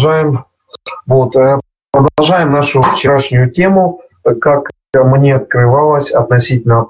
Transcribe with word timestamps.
продолжаем. 0.00 0.44
Вот, 1.06 1.36
э, 1.36 1.58
продолжаем 1.92 2.52
нашу 2.52 2.80
вчерашнюю 2.80 3.50
тему, 3.50 4.00
как 4.40 4.70
мне 4.94 5.36
открывалось 5.36 6.10
относительно 6.10 6.86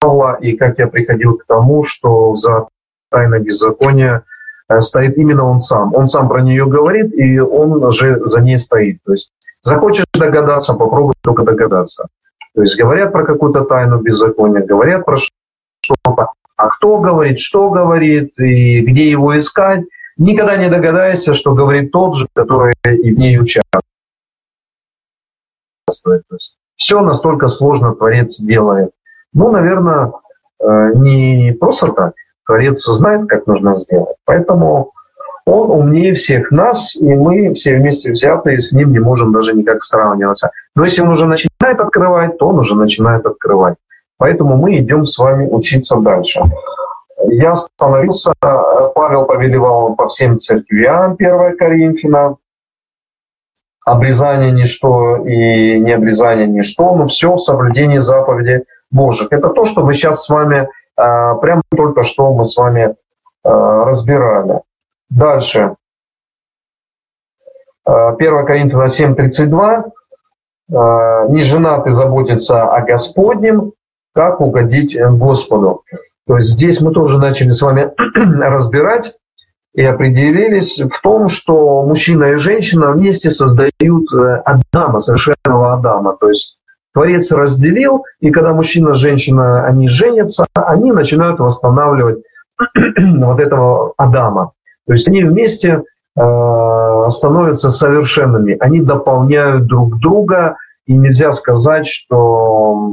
Павла 0.00 0.34
и 0.34 0.56
как 0.56 0.78
я 0.78 0.88
приходил 0.88 1.38
к 1.38 1.46
тому, 1.46 1.84
что 1.84 2.36
за 2.36 2.68
тайной 3.10 3.40
беззакония 3.40 4.24
э, 4.68 4.80
стоит 4.80 5.16
именно 5.16 5.44
он 5.44 5.60
сам. 5.60 5.94
Он 5.94 6.06
сам 6.06 6.28
про 6.28 6.42
нее 6.42 6.66
говорит, 6.66 7.14
и 7.14 7.38
он 7.40 7.90
же 7.92 8.22
за 8.24 8.42
ней 8.42 8.58
стоит. 8.58 8.98
То 9.04 9.12
есть 9.12 9.32
захочешь 9.62 10.04
догадаться, 10.12 10.74
попробуй 10.74 11.14
только 11.22 11.44
догадаться. 11.44 12.08
То 12.54 12.60
есть 12.60 12.78
говорят 12.78 13.12
про 13.12 13.24
какую-то 13.24 13.64
тайну 13.64 14.00
беззакония, 14.00 14.66
говорят 14.66 15.06
про 15.06 15.16
что-то, 15.16 16.32
а 16.56 16.68
кто 16.68 16.98
говорит, 16.98 17.38
что 17.38 17.70
говорит, 17.70 18.38
и 18.38 18.82
где 18.82 19.08
его 19.08 19.38
искать, 19.38 19.84
никогда 20.16 20.56
не 20.56 20.68
догадаешься, 20.68 21.34
что 21.34 21.54
говорит 21.54 21.92
тот 21.92 22.14
же, 22.14 22.28
который 22.34 22.74
и 22.84 23.12
в 23.12 23.18
ней 23.18 23.38
участвует. 23.38 23.82
То 26.02 26.34
есть 26.34 26.56
все 26.76 27.00
настолько 27.00 27.48
сложно 27.48 27.94
Творец 27.94 28.40
делает. 28.40 28.90
Ну, 29.32 29.50
наверное, 29.50 30.12
э, 30.60 30.92
не 30.94 31.56
просто 31.58 31.92
так. 31.92 32.14
Творец 32.46 32.84
знает, 32.84 33.28
как 33.28 33.46
нужно 33.46 33.74
сделать. 33.74 34.16
Поэтому 34.24 34.92
он 35.44 35.70
умнее 35.70 36.14
всех 36.14 36.50
нас, 36.50 36.94
и 36.96 37.14
мы 37.14 37.52
все 37.54 37.76
вместе 37.76 38.12
взятые 38.12 38.58
с 38.60 38.72
ним 38.72 38.92
не 38.92 39.00
можем 39.00 39.32
даже 39.32 39.54
никак 39.54 39.82
сравниваться. 39.82 40.50
Но 40.76 40.84
если 40.84 41.02
он 41.02 41.10
уже 41.10 41.26
начинает 41.26 41.80
открывать, 41.80 42.38
то 42.38 42.48
он 42.48 42.58
уже 42.58 42.76
начинает 42.76 43.26
открывать. 43.26 43.76
Поэтому 44.18 44.56
мы 44.56 44.78
идем 44.78 45.04
с 45.04 45.18
вами 45.18 45.48
учиться 45.48 45.96
дальше. 45.96 46.40
Я 47.28 47.52
остановился, 47.52 48.32
Павел 48.40 49.26
повелевал 49.26 49.94
по 49.94 50.08
всем 50.08 50.38
церквям 50.38 51.14
1 51.18 51.56
Коринфяна, 51.56 52.36
обрезание 53.84 54.52
ничто 54.52 55.16
и 55.18 55.78
не 55.78 55.92
обрезание 55.92 56.46
ничто, 56.46 56.94
но 56.94 57.06
все 57.06 57.34
в 57.34 57.40
соблюдении 57.40 57.98
заповеди 57.98 58.64
Божьих. 58.90 59.28
Это 59.30 59.48
то, 59.48 59.64
что 59.64 59.84
мы 59.84 59.94
сейчас 59.94 60.24
с 60.24 60.28
вами, 60.28 60.68
а, 60.96 61.34
прямо 61.36 61.62
только 61.74 62.02
что 62.02 62.32
мы 62.32 62.44
с 62.44 62.56
вами 62.56 62.94
а, 63.44 63.84
разбирали. 63.84 64.60
Дальше. 65.10 65.74
1 67.84 68.46
Коринфянам 68.46 68.86
7.32. 68.86 69.90
Не 71.30 71.40
женаты 71.40 71.90
заботиться 71.90 72.62
о 72.62 72.80
Господнем, 72.82 73.72
как 74.14 74.40
угодить 74.40 74.96
Господу. 74.98 75.82
То 76.26 76.36
есть 76.36 76.50
здесь 76.50 76.80
мы 76.80 76.92
тоже 76.92 77.18
начали 77.18 77.48
с 77.48 77.62
вами 77.62 77.90
разбирать 78.42 79.16
и 79.74 79.82
определились 79.82 80.80
в 80.80 81.00
том, 81.02 81.28
что 81.28 81.82
мужчина 81.84 82.32
и 82.32 82.36
женщина 82.36 82.92
вместе 82.92 83.30
создают 83.30 84.12
э, 84.12 84.42
Адама, 84.44 85.00
совершенного 85.00 85.74
Адама. 85.74 86.16
То 86.20 86.28
есть 86.28 86.58
Творец 86.92 87.32
разделил, 87.32 88.04
и 88.20 88.30
когда 88.30 88.52
мужчина 88.52 88.90
и 88.90 88.94
женщина, 88.94 89.64
они 89.64 89.88
женятся, 89.88 90.46
они 90.54 90.92
начинают 90.92 91.40
восстанавливать 91.40 92.22
вот 93.16 93.40
этого 93.40 93.94
Адама. 93.96 94.52
То 94.86 94.92
есть 94.92 95.08
они 95.08 95.24
вместе 95.24 95.82
э, 96.16 97.08
становятся 97.08 97.70
совершенными, 97.70 98.56
они 98.60 98.80
дополняют 98.80 99.66
друг 99.66 99.98
друга, 100.00 100.56
и 100.86 100.94
нельзя 100.94 101.32
сказать, 101.32 101.86
что 101.86 102.92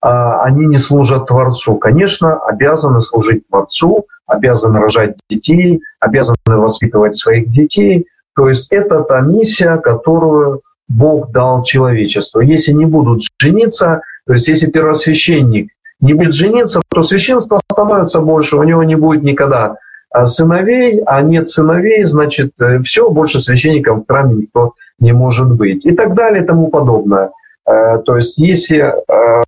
они 0.00 0.66
не 0.66 0.78
служат 0.78 1.26
Творцу. 1.26 1.76
Конечно, 1.76 2.36
обязаны 2.38 3.00
служить 3.00 3.46
Творцу, 3.48 4.06
обязаны 4.26 4.80
рожать 4.80 5.16
детей, 5.28 5.80
обязаны 6.00 6.36
воспитывать 6.46 7.16
своих 7.16 7.50
детей. 7.50 8.06
То 8.34 8.48
есть 8.48 8.70
это 8.72 9.00
та 9.00 9.20
миссия, 9.20 9.76
которую 9.78 10.62
Бог 10.88 11.30
дал 11.32 11.62
человечеству. 11.62 12.40
Если 12.40 12.72
не 12.72 12.84
будут 12.84 13.22
жениться, 13.38 14.02
то 14.26 14.34
есть 14.34 14.48
если 14.48 14.70
первосвященник 14.70 15.70
не 16.00 16.12
будет 16.12 16.34
жениться, 16.34 16.82
то 16.88 17.02
священство 17.02 17.58
становится 17.70 18.20
больше, 18.20 18.56
у 18.56 18.62
него 18.62 18.82
не 18.84 18.96
будет 18.96 19.22
никогда 19.22 19.76
а 20.16 20.24
сыновей, 20.24 21.02
а 21.04 21.20
нет 21.20 21.48
сыновей, 21.48 22.02
значит, 22.04 22.52
э, 22.60 22.80
все, 22.82 23.10
больше 23.10 23.38
священников 23.38 23.98
в 23.98 24.06
храме 24.06 24.34
никто 24.34 24.72
не 24.98 25.12
может 25.12 25.50
быть. 25.52 25.84
И 25.84 25.92
так 25.92 26.14
далее 26.14 26.42
и 26.42 26.46
тому 26.46 26.68
подобное. 26.68 27.30
Э, 27.66 27.98
то 27.98 28.16
есть 28.16 28.38
если 28.38 28.94
э, 29.08 29.42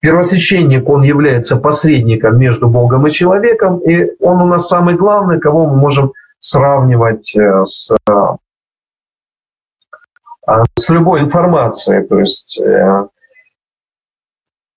Первосвященник, 0.00 0.88
он 0.88 1.02
является 1.02 1.56
посредником 1.56 2.36
между 2.38 2.68
Богом 2.68 3.06
и 3.06 3.10
человеком, 3.10 3.78
и 3.78 4.10
он 4.20 4.42
у 4.42 4.46
нас 4.46 4.66
самый 4.66 4.96
главный, 4.96 5.38
кого 5.38 5.66
мы 5.66 5.76
можем 5.76 6.12
сравнивать 6.40 7.34
э, 7.36 7.64
с, 7.64 7.92
с 10.76 10.90
любой 10.90 11.20
информацией. 11.20 12.04
То 12.04 12.18
есть 12.18 12.60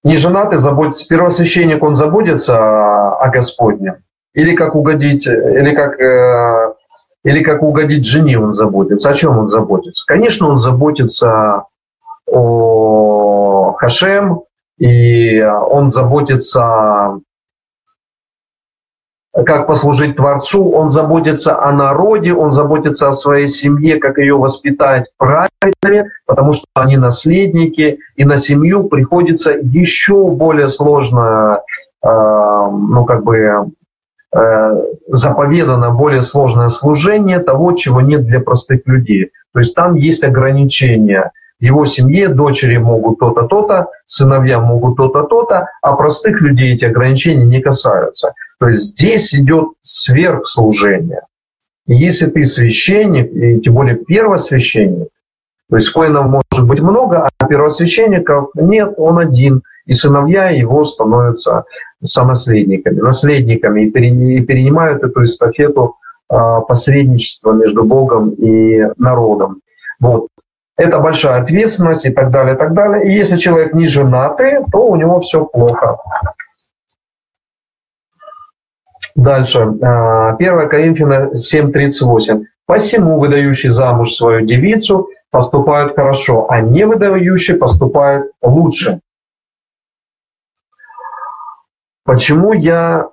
не 0.03 0.15
женатый 0.15 0.59
заботится, 0.59 1.07
первосвященник, 1.07 1.81
он 1.81 1.95
заботится 1.95 3.15
о 3.15 3.27
Господне, 3.29 4.03
или 4.35 4.55
как 4.55 4.75
угодить, 4.75 5.25
или 5.25 5.73
как, 5.73 5.99
или 7.23 7.41
как 7.41 7.63
угодить 7.63 8.05
жене 8.05 8.37
он 8.37 8.51
заботится. 8.51 9.09
О 9.09 9.15
чем 9.15 9.39
он 9.39 9.47
заботится? 9.47 10.05
Конечно, 10.05 10.47
он 10.49 10.59
заботится 10.59 11.65
о 12.27 13.73
Хашем, 13.73 14.41
и 14.77 15.41
он 15.41 15.89
заботится, 15.89 17.19
как 19.33 19.67
послужить 19.67 20.15
Творцу, 20.15 20.69
он 20.71 20.89
заботится 20.89 21.61
о 21.61 21.71
народе, 21.71 22.33
он 22.33 22.51
заботится 22.51 23.07
о 23.07 23.13
своей 23.13 23.47
семье, 23.47 23.97
как 23.97 24.17
ее 24.17 24.35
воспитать 24.35 25.11
правильно, 25.17 26.09
потому 26.25 26.53
что 26.53 26.65
они 26.73 26.97
наследники, 26.97 27.99
и 28.15 28.25
на 28.25 28.37
семью 28.37 28.85
приходится 28.85 29.51
еще 29.51 30.27
более 30.27 30.67
сложно, 30.67 31.61
э, 32.03 32.07
ну 32.07 33.05
как 33.05 33.23
бы 33.23 33.71
э, 34.35 34.81
заповедано 35.07 35.91
более 35.91 36.21
сложное 36.21 36.69
служение 36.69 37.39
того, 37.39 37.73
чего 37.73 38.01
нет 38.01 38.25
для 38.25 38.41
простых 38.41 38.81
людей. 38.85 39.31
То 39.53 39.59
есть 39.59 39.75
там 39.75 39.95
есть 39.95 40.23
ограничения– 40.23 41.31
его 41.59 41.85
семье 41.85 42.27
дочери 42.27 42.77
могут 42.77 43.19
то-то, 43.19 43.43
то-то, 43.43 43.87
сыновья 44.05 44.59
могут 44.59 44.97
то-то, 44.97 45.23
то-то, 45.23 45.69
а 45.81 45.95
простых 45.95 46.41
людей 46.41 46.75
эти 46.75 46.85
ограничения 46.85 47.45
не 47.45 47.61
касаются. 47.61 48.33
То 48.59 48.69
есть 48.69 48.91
здесь 48.91 49.33
идет 49.33 49.69
сверхслужение. 49.81 51.21
И 51.87 51.95
если 51.95 52.27
ты 52.27 52.45
священник, 52.45 53.31
и 53.31 53.61
тем 53.61 53.73
более 53.73 53.95
первосвященник, 53.95 55.09
то 55.69 55.77
есть 55.77 55.91
коинов 55.91 56.25
может 56.25 56.67
быть 56.67 56.79
много, 56.79 57.27
а 57.37 57.47
первосвященников 57.47 58.49
нет, 58.55 58.93
он 58.97 59.17
один, 59.19 59.63
и 59.85 59.93
сыновья 59.93 60.49
его 60.49 60.83
становятся 60.83 61.63
сонаследниками, 62.03 62.99
наследниками 62.99 63.85
и 63.85 63.91
перенимают 64.41 65.03
эту 65.03 65.25
эстафету 65.25 65.95
а, 66.27 66.61
посредничества 66.61 67.53
между 67.53 67.83
Богом 67.83 68.31
и 68.31 68.83
народом. 68.97 69.61
Вот 69.99 70.27
это 70.77 70.99
большая 70.99 71.41
ответственность 71.41 72.05
и 72.05 72.11
так 72.11 72.31
далее, 72.31 72.55
и 72.55 72.57
так 72.57 72.73
далее. 72.73 73.07
И 73.07 73.15
если 73.15 73.37
человек 73.37 73.73
не 73.73 73.85
женатый, 73.85 74.57
то 74.71 74.87
у 74.87 74.95
него 74.95 75.21
все 75.21 75.45
плохо. 75.45 75.97
Дальше. 79.15 79.59
1 79.61 79.79
а, 79.83 80.35
Коринфяна 80.67 81.31
7.38. 81.33 82.43
«Посему 82.65 83.19
выдающий 83.19 83.69
замуж 83.69 84.13
свою 84.13 84.45
девицу 84.45 85.07
поступают 85.31 85.95
хорошо, 85.95 86.47
а 86.49 86.59
не 86.59 86.85
выдающий 86.85 87.55
поступают 87.55 88.31
лучше». 88.41 88.99
Почему 92.03 92.53
я 92.53 93.09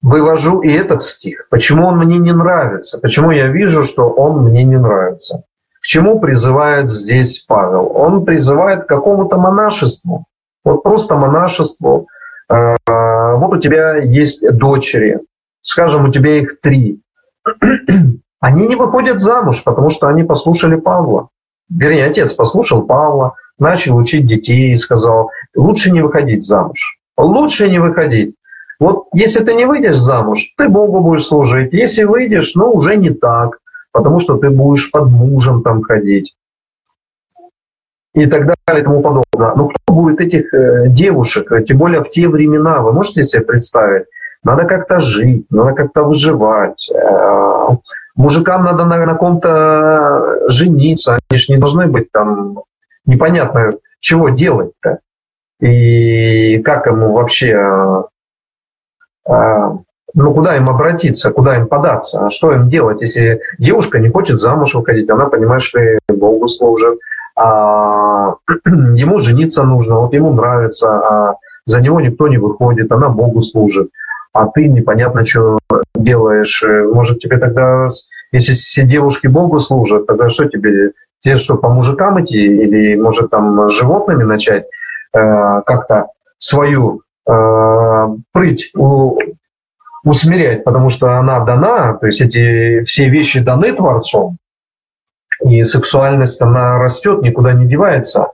вывожу 0.00 0.60
и 0.60 0.72
этот 0.72 1.02
стих? 1.02 1.48
Почему 1.50 1.86
он 1.86 1.98
мне 1.98 2.18
не 2.18 2.32
нравится? 2.32 2.98
Почему 2.98 3.30
я 3.30 3.48
вижу, 3.48 3.84
что 3.84 4.08
он 4.08 4.44
мне 4.44 4.64
не 4.64 4.78
нравится? 4.78 5.44
К 5.80 5.84
чему 5.84 6.20
призывает 6.20 6.90
здесь 6.90 7.44
Павел? 7.48 7.90
Он 7.94 8.24
призывает 8.24 8.84
к 8.84 8.88
какому-то 8.88 9.38
монашеству. 9.38 10.26
Вот 10.62 10.82
просто 10.82 11.16
монашеству. 11.16 12.06
Э, 12.50 12.76
вот 12.86 13.54
у 13.54 13.58
тебя 13.58 13.96
есть 13.96 14.46
дочери, 14.58 15.20
скажем, 15.62 16.04
у 16.04 16.12
тебя 16.12 16.38
их 16.38 16.60
три. 16.60 17.00
Они 18.40 18.66
не 18.66 18.76
выходят 18.76 19.20
замуж, 19.20 19.62
потому 19.64 19.90
что 19.90 20.08
они 20.08 20.22
послушали 20.22 20.76
Павла. 20.76 21.28
Вернее, 21.68 22.06
отец 22.06 22.32
послушал 22.32 22.86
Павла, 22.86 23.34
начал 23.58 23.96
учить 23.96 24.26
детей 24.26 24.72
и 24.72 24.78
сказал, 24.78 25.30
лучше 25.54 25.90
не 25.90 26.00
выходить 26.00 26.42
замуж. 26.42 26.98
Лучше 27.18 27.68
не 27.68 27.78
выходить. 27.78 28.34
Вот 28.78 29.08
если 29.12 29.44
ты 29.44 29.52
не 29.52 29.66
выйдешь 29.66 29.98
замуж, 29.98 30.54
ты 30.56 30.70
Богу 30.70 31.00
будешь 31.00 31.26
служить. 31.26 31.74
Если 31.74 32.04
выйдешь, 32.04 32.54
ну 32.54 32.72
уже 32.72 32.96
не 32.96 33.10
так 33.10 33.58
потому 33.92 34.18
что 34.20 34.36
ты 34.36 34.50
будешь 34.50 34.90
под 34.90 35.10
мужем 35.10 35.62
там 35.62 35.82
ходить 35.82 36.36
и 38.14 38.26
так 38.26 38.46
далее 38.46 38.82
и 38.82 38.84
тому 38.84 39.02
подобное. 39.02 39.54
Но 39.56 39.68
кто 39.68 39.94
будет 39.94 40.20
этих 40.20 40.52
э, 40.52 40.88
девушек, 40.88 41.52
тем 41.66 41.78
более 41.78 42.02
в 42.02 42.10
те 42.10 42.28
времена, 42.28 42.80
вы 42.80 42.92
можете 42.92 43.22
себе 43.22 43.42
представить, 43.42 44.06
надо 44.42 44.64
как-то 44.64 44.98
жить, 44.98 45.46
надо 45.50 45.72
как-то 45.72 46.04
выживать. 46.04 46.90
Э, 46.90 47.68
мужикам 48.16 48.64
надо 48.64 48.84
на, 48.84 49.04
на 49.06 49.14
ком-то 49.14 50.48
жениться, 50.48 51.18
они 51.28 51.38
же 51.38 51.52
не 51.52 51.58
должны 51.58 51.86
быть 51.86 52.10
там 52.10 52.62
непонятно 53.06 53.72
чего 54.00 54.30
делать-то. 54.30 54.98
И 55.60 56.58
как 56.62 56.86
ему 56.86 57.12
вообще, 57.12 58.04
э, 59.28 59.70
ну 60.14 60.34
куда 60.34 60.56
им 60.56 60.68
обратиться, 60.68 61.30
куда 61.30 61.56
им 61.56 61.66
податься, 61.66 62.26
а 62.26 62.30
что 62.30 62.52
им 62.52 62.68
делать, 62.68 63.02
если 63.02 63.40
девушка 63.58 63.98
не 63.98 64.08
хочет 64.08 64.38
замуж 64.38 64.74
выходить, 64.74 65.10
она 65.10 65.26
понимает, 65.26 65.62
что 65.62 65.80
Богу 66.08 66.48
служит, 66.48 66.98
а 67.36 68.34
ему 68.66 69.18
жениться 69.18 69.62
нужно, 69.62 70.00
вот 70.00 70.12
ему 70.12 70.32
нравится, 70.32 70.88
а 70.90 71.34
за 71.66 71.80
него 71.80 72.00
никто 72.00 72.28
не 72.28 72.38
выходит, 72.38 72.90
она 72.92 73.08
Богу 73.08 73.40
служит, 73.40 73.90
а 74.32 74.46
ты 74.46 74.68
непонятно, 74.68 75.24
что 75.24 75.58
делаешь. 75.94 76.62
Может, 76.92 77.20
тебе 77.20 77.38
тогда, 77.38 77.86
если 78.32 78.52
все 78.52 78.84
девушки 78.84 79.26
Богу 79.26 79.58
служат, 79.58 80.06
тогда 80.06 80.28
что 80.28 80.46
тебе, 80.46 80.92
тебе 81.20 81.36
что, 81.36 81.56
по 81.56 81.68
мужикам 81.68 82.22
идти? 82.22 82.38
Или, 82.38 82.96
может, 82.96 83.30
там 83.30 83.68
животными 83.70 84.22
начать 84.22 84.66
э, 85.14 85.62
как-то 85.66 86.08
свою 86.38 87.02
э, 87.28 88.06
прыть 88.32 88.70
у, 88.76 89.18
усмирять, 90.04 90.64
потому 90.64 90.88
что 90.88 91.18
она 91.18 91.40
дана, 91.40 91.94
то 91.94 92.06
есть 92.06 92.20
эти 92.20 92.84
все 92.84 93.08
вещи 93.08 93.40
даны 93.40 93.72
Творцом, 93.72 94.38
и 95.44 95.62
сексуальность, 95.62 96.40
она 96.40 96.78
растет, 96.78 97.22
никуда 97.22 97.52
не 97.52 97.66
девается. 97.66 98.28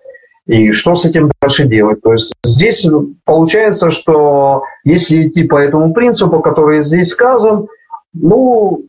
И 0.46 0.70
что 0.70 0.94
с 0.94 1.04
этим 1.04 1.30
дальше 1.40 1.64
делать? 1.64 2.02
То 2.02 2.12
есть 2.12 2.32
здесь 2.44 2.86
получается, 3.24 3.90
что 3.90 4.62
если 4.84 5.26
идти 5.26 5.42
по 5.42 5.58
этому 5.58 5.92
принципу, 5.92 6.40
который 6.40 6.80
здесь 6.80 7.10
сказан, 7.10 7.66
ну, 8.12 8.84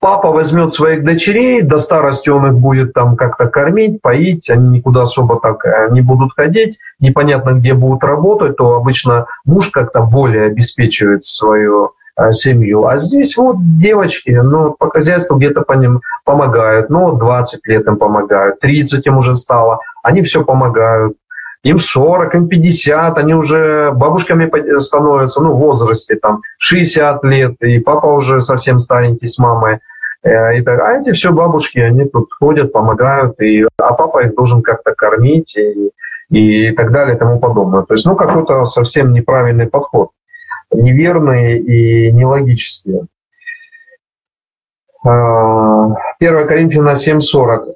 папа 0.00 0.30
возьмет 0.30 0.72
своих 0.72 1.04
дочерей, 1.04 1.62
до 1.62 1.78
старости 1.78 2.28
он 2.28 2.46
их 2.48 2.54
будет 2.54 2.92
там 2.92 3.16
как-то 3.16 3.46
кормить, 3.46 4.00
поить, 4.02 4.50
они 4.50 4.78
никуда 4.78 5.02
особо 5.02 5.40
так 5.40 5.64
э, 5.64 5.88
не 5.90 6.00
будут 6.00 6.32
ходить, 6.34 6.78
непонятно 7.00 7.50
где 7.50 7.74
будут 7.74 8.04
работать, 8.04 8.56
то 8.56 8.74
обычно 8.74 9.26
муж 9.44 9.70
как-то 9.70 10.02
более 10.02 10.44
обеспечивает 10.46 11.24
свою 11.24 11.92
Э, 12.18 12.32
семью. 12.32 12.86
А 12.86 12.96
здесь 12.96 13.36
вот 13.36 13.56
девочки, 13.78 14.30
ну, 14.30 14.72
по 14.72 14.88
хозяйству 14.88 15.36
где-то 15.36 15.60
по 15.60 15.74
ним 15.74 16.00
помогают, 16.24 16.88
ну, 16.88 17.12
20 17.12 17.66
лет 17.66 17.86
им 17.86 17.98
помогают, 17.98 18.58
30 18.60 19.04
им 19.06 19.18
уже 19.18 19.36
стало, 19.36 19.80
они 20.02 20.22
все 20.22 20.42
помогают. 20.42 21.16
Им 21.66 21.78
40, 21.78 22.34
им 22.34 22.48
50, 22.48 23.18
они 23.18 23.34
уже 23.34 23.90
бабушками 23.92 24.78
становятся, 24.78 25.42
ну, 25.42 25.54
в 25.54 25.58
возрасте, 25.58 26.14
там, 26.14 26.42
60 26.58 27.24
лет, 27.24 27.56
и 27.60 27.80
папа 27.80 28.06
уже 28.06 28.40
совсем 28.40 28.78
старенький 28.78 29.26
с 29.26 29.36
мамой. 29.38 29.80
Э, 30.22 30.56
и 30.56 30.62
так, 30.62 30.80
а 30.80 31.00
эти 31.00 31.10
все 31.10 31.32
бабушки, 31.32 31.80
они 31.80 32.04
тут 32.04 32.32
ходят, 32.32 32.72
помогают, 32.72 33.40
и, 33.40 33.66
а 33.78 33.94
папа 33.94 34.22
их 34.24 34.36
должен 34.36 34.62
как-то 34.62 34.94
кормить 34.94 35.56
и, 35.56 35.90
и 36.30 36.70
так 36.70 36.92
далее 36.92 37.16
и 37.16 37.18
тому 37.18 37.40
подобное. 37.40 37.82
То 37.82 37.94
есть, 37.94 38.06
ну, 38.06 38.14
какой-то 38.14 38.62
совсем 38.64 39.12
неправильный 39.12 39.66
подход 39.66 40.10
неверные 40.72 41.58
и 41.58 42.12
нелогические. 42.12 43.06
1 45.02 45.12
а, 45.12 46.44
Коринфяна 46.46 46.90
7.40. 46.90 47.75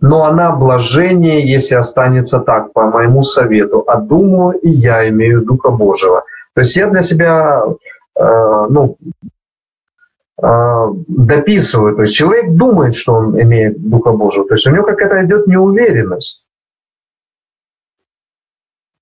Но 0.00 0.24
она 0.24 0.52
блажение, 0.52 1.50
если 1.50 1.74
останется 1.74 2.40
так, 2.40 2.72
по 2.72 2.86
моему 2.86 3.22
совету. 3.22 3.84
А 3.86 4.00
думаю, 4.00 4.58
и 4.58 4.70
я 4.70 5.08
имею 5.08 5.44
Духа 5.44 5.70
Божьего. 5.70 6.24
То 6.54 6.62
есть 6.62 6.76
я 6.76 6.88
для 6.88 7.02
себя 7.02 7.62
э, 8.18 8.66
ну, 8.70 8.96
э, 10.42 10.86
дописываю. 11.08 11.96
То 11.96 12.02
есть 12.02 12.14
человек 12.14 12.52
думает, 12.52 12.94
что 12.94 13.14
он 13.14 13.40
имеет 13.40 13.78
Духа 13.78 14.12
Божьего. 14.12 14.46
То 14.46 14.54
есть 14.54 14.66
у 14.66 14.70
него 14.70 14.84
какая-то 14.84 15.24
идет 15.24 15.46
неуверенность 15.46 16.46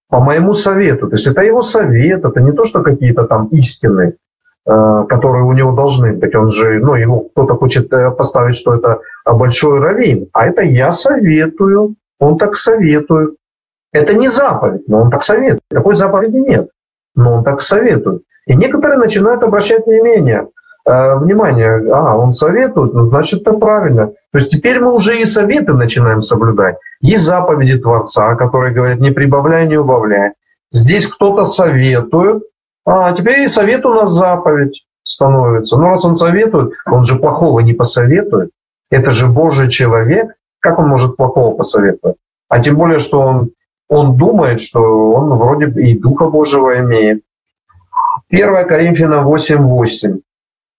по 0.09 0.21
моему 0.21 0.53
совету. 0.53 1.09
То 1.09 1.17
есть 1.17 1.27
это 1.27 1.43
его 1.43 1.63
совет, 1.63 2.25
это 2.25 2.41
не 2.41 2.53
то, 2.53 2.65
что 2.65 2.83
какие-то 2.83 3.25
там 3.25 3.49
истины, 3.49 4.17
которые 5.09 5.45
у 5.45 5.53
него 5.53 5.73
должны 5.73 6.13
быть. 6.13 6.35
Он 6.35 6.51
же, 6.51 6.79
ну, 6.81 6.95
его 6.95 7.21
кто-то 7.21 7.55
хочет 7.55 7.93
э, 7.93 8.11
поставить, 8.11 8.57
что 8.57 8.75
это 8.75 9.01
большой 9.25 9.81
раввин. 9.81 10.29
А 10.33 10.47
это 10.47 10.63
я 10.63 10.93
советую, 10.93 11.95
он 12.21 12.37
так 12.37 12.57
советует. 12.57 13.35
Это 13.93 14.13
не 14.13 14.29
заповедь, 14.29 14.87
но 14.87 15.01
он 15.01 15.11
так 15.11 15.23
советует. 15.23 15.63
Такой 15.71 15.95
заповеди 15.95 16.37
нет, 16.37 16.69
но 17.15 17.35
он 17.35 17.45
так 17.45 17.63
советует. 17.63 18.23
И 18.47 18.55
некоторые 18.55 18.99
начинают 18.99 19.43
обращать 19.43 19.87
внимание. 19.87 20.49
Э, 20.89 21.17
внимание, 21.17 21.83
а, 21.93 22.17
он 22.17 22.33
советует, 22.33 22.95
ну, 22.95 23.05
значит, 23.05 23.43
это 23.43 23.53
правильно. 23.53 24.07
То 24.07 24.39
есть 24.39 24.51
теперь 24.51 24.81
мы 24.81 24.93
уже 24.93 25.21
и 25.21 25.25
советы 25.25 25.75
начинаем 25.75 26.23
соблюдать. 26.23 26.77
Есть 27.01 27.25
заповеди 27.25 27.79
Творца, 27.79 28.35
которые 28.37 28.75
говорят, 28.75 28.99
не 28.99 29.11
прибавляй, 29.11 29.67
не 29.67 29.77
убавляй. 29.77 30.33
Здесь 30.73 31.07
кто-то 31.07 31.45
советует, 31.45 32.43
а 32.91 33.13
теперь 33.13 33.49
совет 33.49 33.85
у 33.85 33.93
нас 33.93 34.11
заповедь 34.11 34.85
становится. 35.03 35.77
Но 35.77 35.91
раз 35.91 36.05
он 36.05 36.17
советует, 36.17 36.73
он 36.87 37.05
же 37.05 37.17
плохого 37.17 37.61
не 37.61 37.75
посоветует. 37.75 38.51
Это 38.91 39.11
же 39.11 39.27
Божий 39.27 39.71
человек. 39.71 40.35
Как 40.61 40.79
он 40.79 40.89
может 40.89 41.17
плохого 41.17 41.55
посоветовать? 41.55 42.17
А 42.49 42.61
тем 42.61 42.77
более, 42.77 42.99
что 42.99 43.21
он, 43.21 43.51
он 43.89 44.17
думает, 44.17 44.61
что 44.61 45.13
он 45.13 45.39
вроде 45.39 45.67
и 45.81 45.99
Духа 45.99 46.29
Божьего 46.29 46.79
имеет. 46.81 47.23
1 48.31 48.67
Коринфянам 48.67 49.29
8.8. 49.29 50.21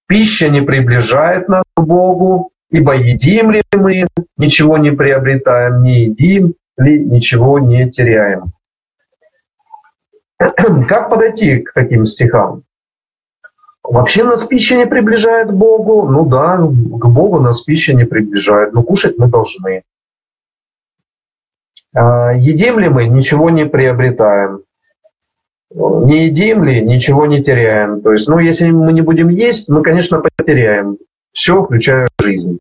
Пища 0.07 0.49
не 0.49 0.61
приближает 0.61 1.47
нас 1.47 1.63
к 1.75 1.81
Богу, 1.81 2.49
ибо 2.71 2.95
едим 2.95 3.51
ли 3.51 3.61
мы, 3.71 4.07
ничего 4.37 4.77
не 4.77 4.91
приобретаем, 4.91 5.83
не 5.83 6.05
едим 6.05 6.55
ли, 6.77 7.03
ничего 7.03 7.59
не 7.59 7.89
теряем. 7.89 8.51
Как 10.87 11.09
подойти 11.09 11.59
к 11.59 11.73
таким 11.73 12.05
стихам? 12.05 12.63
Вообще 13.83 14.23
нас 14.23 14.43
пища 14.43 14.77
не 14.77 14.85
приближает 14.85 15.49
к 15.49 15.53
Богу. 15.53 16.07
Ну 16.07 16.25
да, 16.25 16.57
к 16.57 17.07
Богу 17.07 17.39
нас 17.39 17.61
пища 17.61 17.93
не 17.93 18.05
приближает, 18.05 18.73
но 18.73 18.83
кушать 18.83 19.17
мы 19.17 19.27
должны. 19.27 19.83
А, 21.95 22.31
едим 22.33 22.79
ли 22.79 22.89
мы, 22.89 23.07
ничего 23.07 23.49
не 23.49 23.65
приобретаем 23.65 24.63
не 25.73 26.25
едим 26.25 26.63
ли, 26.63 26.81
ничего 26.81 27.25
не 27.25 27.43
теряем. 27.43 28.01
То 28.01 28.13
есть, 28.13 28.27
ну, 28.27 28.39
если 28.39 28.69
мы 28.69 28.93
не 28.93 29.01
будем 29.01 29.29
есть, 29.29 29.69
мы, 29.69 29.83
конечно, 29.83 30.19
потеряем 30.19 30.97
все, 31.31 31.63
включая 31.63 32.07
жизнь. 32.19 32.59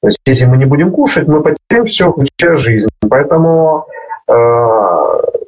То 0.00 0.08
есть, 0.08 0.18
если 0.26 0.46
мы 0.46 0.58
не 0.58 0.66
будем 0.66 0.92
кушать, 0.92 1.28
мы 1.28 1.42
потеряем 1.42 1.86
все, 1.86 2.12
включая 2.12 2.56
жизнь. 2.56 2.88
Поэтому, 3.08 3.86
э, 4.28 4.32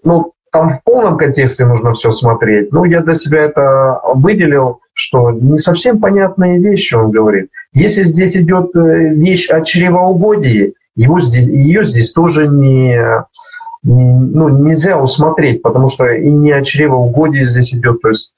ну, 0.04 0.32
там 0.54 0.70
в 0.70 0.84
полном 0.84 1.16
контексте 1.16 1.66
нужно 1.66 1.94
все 1.94 2.12
смотреть. 2.12 2.70
Ну, 2.70 2.84
я 2.84 3.00
для 3.00 3.14
себя 3.14 3.40
это 3.40 4.00
выделил, 4.14 4.78
что 4.92 5.32
не 5.32 5.58
совсем 5.58 5.98
понятные 5.98 6.60
вещи 6.60 6.94
он 6.94 7.10
говорит. 7.10 7.48
Если 7.72 8.04
здесь 8.04 8.36
идет 8.36 8.70
э, 8.76 9.08
вещь 9.14 9.50
о 9.50 9.62
чревоугодии, 9.62 10.74
его 10.94 11.18
здесь, 11.18 11.48
ее 11.48 11.82
здесь 11.82 12.12
тоже 12.12 12.46
не, 12.46 13.24
ну, 13.82 14.48
нельзя 14.48 14.96
усмотреть, 14.96 15.60
потому 15.60 15.88
что 15.88 16.06
и 16.06 16.30
не 16.30 16.52
о 16.52 16.62
чревоугодии 16.62 17.42
здесь 17.42 17.74
идет, 17.74 18.00
то 18.00 18.10
есть 18.10 18.32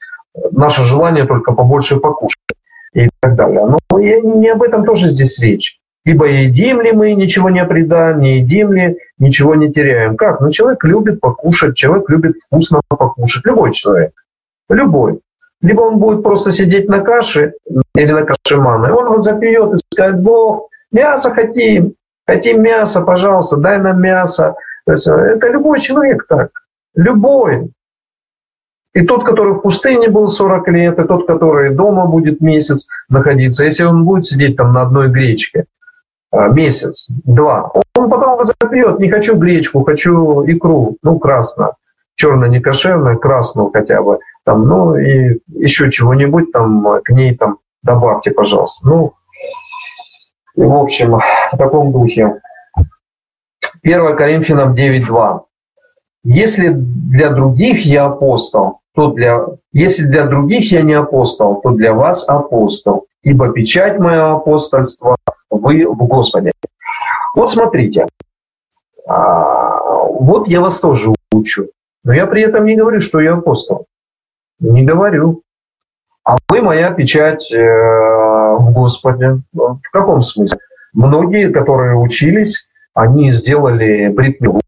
наше 0.52 0.84
желание 0.84 1.26
только 1.26 1.52
побольше 1.52 1.98
покушать 1.98 2.40
и 2.94 3.10
так 3.20 3.36
далее. 3.36 3.76
Но 3.90 3.98
и 3.98 4.22
не 4.22 4.48
об 4.48 4.62
этом 4.62 4.86
тоже 4.86 5.10
здесь 5.10 5.38
речь. 5.38 5.80
Либо 6.06 6.26
едим 6.28 6.80
ли 6.82 6.92
мы, 6.92 7.14
ничего 7.14 7.50
не 7.50 7.64
предаем, 7.64 8.20
не 8.20 8.38
едим 8.38 8.72
ли, 8.72 8.96
ничего 9.18 9.56
не 9.56 9.72
теряем. 9.72 10.16
Как? 10.16 10.40
Ну, 10.40 10.52
человек 10.52 10.84
любит 10.84 11.20
покушать, 11.20 11.76
человек 11.76 12.08
любит 12.08 12.36
вкусно 12.46 12.80
покушать. 12.88 13.44
Любой 13.44 13.72
человек. 13.72 14.12
Любой. 14.70 15.18
Либо 15.62 15.80
он 15.80 15.98
будет 15.98 16.22
просто 16.22 16.52
сидеть 16.52 16.88
на 16.88 17.00
каше 17.00 17.54
или 17.96 18.12
на 18.12 18.22
каше 18.22 18.56
маны, 18.56 18.92
он 18.92 19.08
возопьет 19.08 19.74
и 19.74 19.78
скажет, 19.92 20.20
Бог, 20.20 20.68
мясо 20.92 21.30
хотим, 21.30 21.94
хотим 22.24 22.62
мясо, 22.62 23.00
пожалуйста, 23.00 23.56
дай 23.56 23.78
нам 23.80 24.00
мясо. 24.00 24.54
Э, 24.86 24.92
это 24.92 25.48
любой 25.48 25.80
человек 25.80 26.26
так. 26.28 26.50
Любой. 26.94 27.72
И 28.94 29.02
тот, 29.02 29.24
который 29.24 29.54
в 29.54 29.60
пустыне 29.62 30.08
был 30.08 30.28
40 30.28 30.68
лет, 30.68 30.98
и 31.00 31.04
тот, 31.04 31.26
который 31.26 31.74
дома 31.74 32.06
будет 32.06 32.40
месяц 32.40 32.86
находиться, 33.08 33.64
если 33.64 33.82
он 33.82 34.04
будет 34.04 34.24
сидеть 34.24 34.56
там 34.56 34.72
на 34.72 34.82
одной 34.82 35.08
гречке 35.08 35.64
месяц, 36.48 37.08
два, 37.24 37.70
он 37.96 38.10
потом 38.10 38.36
возопьет, 38.36 38.98
не 38.98 39.10
хочу 39.10 39.36
гречку, 39.36 39.84
хочу 39.84 40.44
икру, 40.46 40.96
ну, 41.02 41.18
красную, 41.18 41.74
черно 42.14 42.46
не 42.46 42.60
кошерную, 42.60 43.18
красную 43.18 43.70
хотя 43.72 44.02
бы, 44.02 44.18
там, 44.44 44.66
ну, 44.66 44.96
и 44.96 45.40
еще 45.48 45.90
чего-нибудь 45.90 46.52
там 46.52 47.00
к 47.02 47.10
ней 47.10 47.36
там 47.36 47.58
добавьте, 47.82 48.30
пожалуйста. 48.30 48.86
Ну, 48.86 49.12
в 50.56 50.74
общем, 50.74 51.18
в 51.52 51.56
таком 51.56 51.92
духе. 51.92 52.40
1 53.82 54.16
Коринфянам 54.16 54.74
9.2. 54.74 55.40
Если 56.24 56.70
для 56.70 57.30
других 57.30 57.84
я 57.86 58.06
апостол, 58.06 58.80
то 58.94 59.12
для, 59.12 59.46
если 59.72 60.04
для 60.04 60.26
других 60.26 60.72
я 60.72 60.82
не 60.82 60.94
апостол, 60.94 61.60
то 61.60 61.70
для 61.70 61.92
вас 61.92 62.28
апостол, 62.28 63.06
ибо 63.26 63.52
печать 63.52 63.98
моего 63.98 64.36
апостольства 64.36 65.16
вы 65.50 65.84
в 65.84 66.06
Господе. 66.06 66.52
Вот 67.34 67.50
смотрите, 67.50 68.06
а, 69.04 69.80
вот 69.80 70.46
я 70.46 70.60
вас 70.60 70.78
тоже 70.78 71.12
учу, 71.32 71.66
но 72.04 72.12
я 72.14 72.26
при 72.26 72.42
этом 72.42 72.64
не 72.64 72.76
говорю, 72.76 73.00
что 73.00 73.18
я 73.18 73.34
апостол. 73.34 73.86
Не 74.60 74.84
говорю. 74.84 75.42
А 76.24 76.36
вы 76.48 76.62
моя 76.62 76.92
печать 76.92 77.52
э, 77.52 77.58
в 77.58 78.72
Господе. 78.72 79.42
В 79.52 79.90
каком 79.92 80.22
смысле? 80.22 80.58
Многие, 80.92 81.52
которые 81.52 81.96
учились, 81.96 82.68
они 82.94 83.32
сделали 83.32 84.08
бритмилу, 84.08 84.62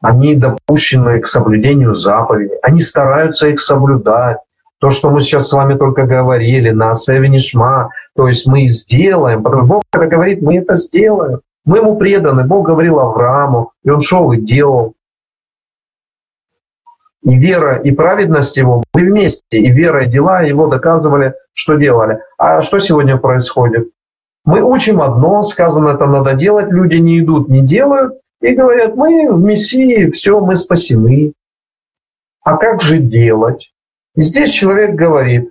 они 0.00 0.36
допущены 0.36 1.20
к 1.20 1.26
соблюдению 1.26 1.96
заповедей, 1.96 2.56
они 2.62 2.80
стараются 2.80 3.48
их 3.48 3.60
соблюдать. 3.60 4.38
То, 4.82 4.90
что 4.90 5.10
мы 5.10 5.20
сейчас 5.20 5.46
с 5.46 5.52
вами 5.52 5.78
только 5.78 6.06
говорили, 6.06 6.70
на 6.70 6.92
Севенишма, 6.94 7.90
то 8.16 8.26
есть 8.26 8.48
мы 8.48 8.66
сделаем, 8.66 9.44
потому 9.44 9.62
что 9.62 9.74
Бог 9.74 9.82
это 9.92 10.06
говорит, 10.08 10.42
мы 10.42 10.58
это 10.58 10.74
сделаем. 10.74 11.38
Мы 11.64 11.78
ему 11.78 11.96
преданы. 11.96 12.42
Бог 12.42 12.66
говорил 12.66 12.98
Аврааму, 12.98 13.70
и 13.84 13.90
он 13.90 14.00
шел 14.00 14.32
и 14.32 14.40
делал. 14.40 14.94
И 17.22 17.36
вера, 17.36 17.76
и 17.76 17.92
праведность 17.92 18.56
его 18.56 18.82
были 18.92 19.10
вместе, 19.10 19.58
и 19.58 19.70
вера, 19.70 20.04
и 20.04 20.10
дела 20.10 20.42
его 20.42 20.66
доказывали, 20.66 21.34
что 21.52 21.76
делали. 21.76 22.18
А 22.36 22.60
что 22.60 22.78
сегодня 22.78 23.16
происходит? 23.18 23.88
Мы 24.44 24.62
учим 24.62 25.00
одно, 25.00 25.42
сказано, 25.42 25.90
это 25.90 26.06
надо 26.06 26.34
делать, 26.34 26.72
люди 26.72 26.96
не 26.96 27.20
идут, 27.20 27.48
не 27.48 27.64
делают, 27.64 28.14
и 28.40 28.50
говорят, 28.50 28.96
мы 28.96 29.32
в 29.32 29.44
Мессии, 29.44 30.10
все, 30.10 30.40
мы 30.40 30.56
спасены. 30.56 31.34
А 32.42 32.56
как 32.56 32.82
же 32.82 32.98
делать? 32.98 33.71
Здесь 34.14 34.50
человек 34.50 34.94
говорит, 34.94 35.50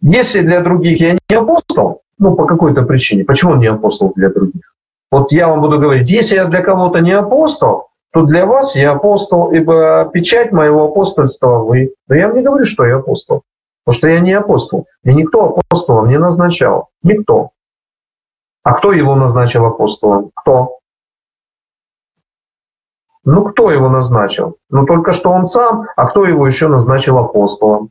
если 0.00 0.42
для 0.42 0.60
других 0.60 1.00
я 1.00 1.18
не 1.28 1.36
апостол, 1.36 2.02
ну 2.18 2.34
по 2.34 2.46
какой-то 2.46 2.82
причине, 2.82 3.24
почему 3.24 3.52
он 3.52 3.60
не 3.60 3.66
апостол 3.66 4.12
для 4.16 4.30
других? 4.30 4.74
Вот 5.10 5.30
я 5.30 5.48
вам 5.48 5.60
буду 5.60 5.78
говорить, 5.78 6.10
если 6.10 6.36
я 6.36 6.46
для 6.46 6.62
кого-то 6.62 7.00
не 7.00 7.12
апостол, 7.12 7.88
то 8.12 8.22
для 8.22 8.46
вас 8.46 8.74
я 8.76 8.92
апостол, 8.92 9.52
ибо 9.52 10.10
печать 10.12 10.52
моего 10.52 10.86
апостольства 10.86 11.58
вы. 11.58 11.92
Но 12.08 12.14
я 12.14 12.28
вам 12.28 12.36
не 12.36 12.42
говорю, 12.42 12.64
что 12.64 12.86
я 12.86 12.96
апостол, 12.96 13.42
потому 13.84 13.98
что 13.98 14.08
я 14.08 14.20
не 14.20 14.32
апостол. 14.32 14.86
И 15.04 15.12
никто 15.12 15.58
апостолом 15.58 16.08
не 16.08 16.18
назначал. 16.18 16.88
Никто. 17.02 17.50
А 18.62 18.72
кто 18.72 18.92
его 18.92 19.14
назначил 19.14 19.66
апостолом? 19.66 20.30
Кто? 20.34 20.75
Ну, 23.26 23.42
кто 23.42 23.72
его 23.72 23.88
назначил? 23.88 24.56
Ну, 24.70 24.86
только 24.86 25.10
что 25.10 25.30
он 25.30 25.44
сам, 25.44 25.88
а 25.96 26.06
кто 26.06 26.24
его 26.24 26.46
еще 26.46 26.68
назначил 26.68 27.18
апостолом? 27.18 27.90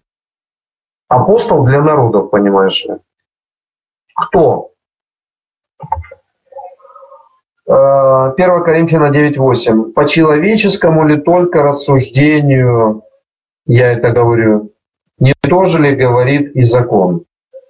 Апостол 1.10 1.66
для 1.66 1.82
народов, 1.82 2.32
понимаешь 2.32 2.86
ли? 2.86 2.96
Кто? 4.16 4.72
1 7.68 7.76
э, 7.76 8.64
Коринфяна 8.64 9.12
9.8. 9.12 9.92
По 9.92 10.08
человеческому 10.08 11.06
ли 11.06 11.20
только 11.20 11.64
рассуждению, 11.64 13.04
я 13.66 13.92
это 13.92 14.12
говорю, 14.12 14.72
не 15.20 15.34
то 15.42 15.66
же 15.66 15.82
ли 15.82 15.96
говорит 15.96 16.56
и 16.56 16.62
закон? 16.62 17.26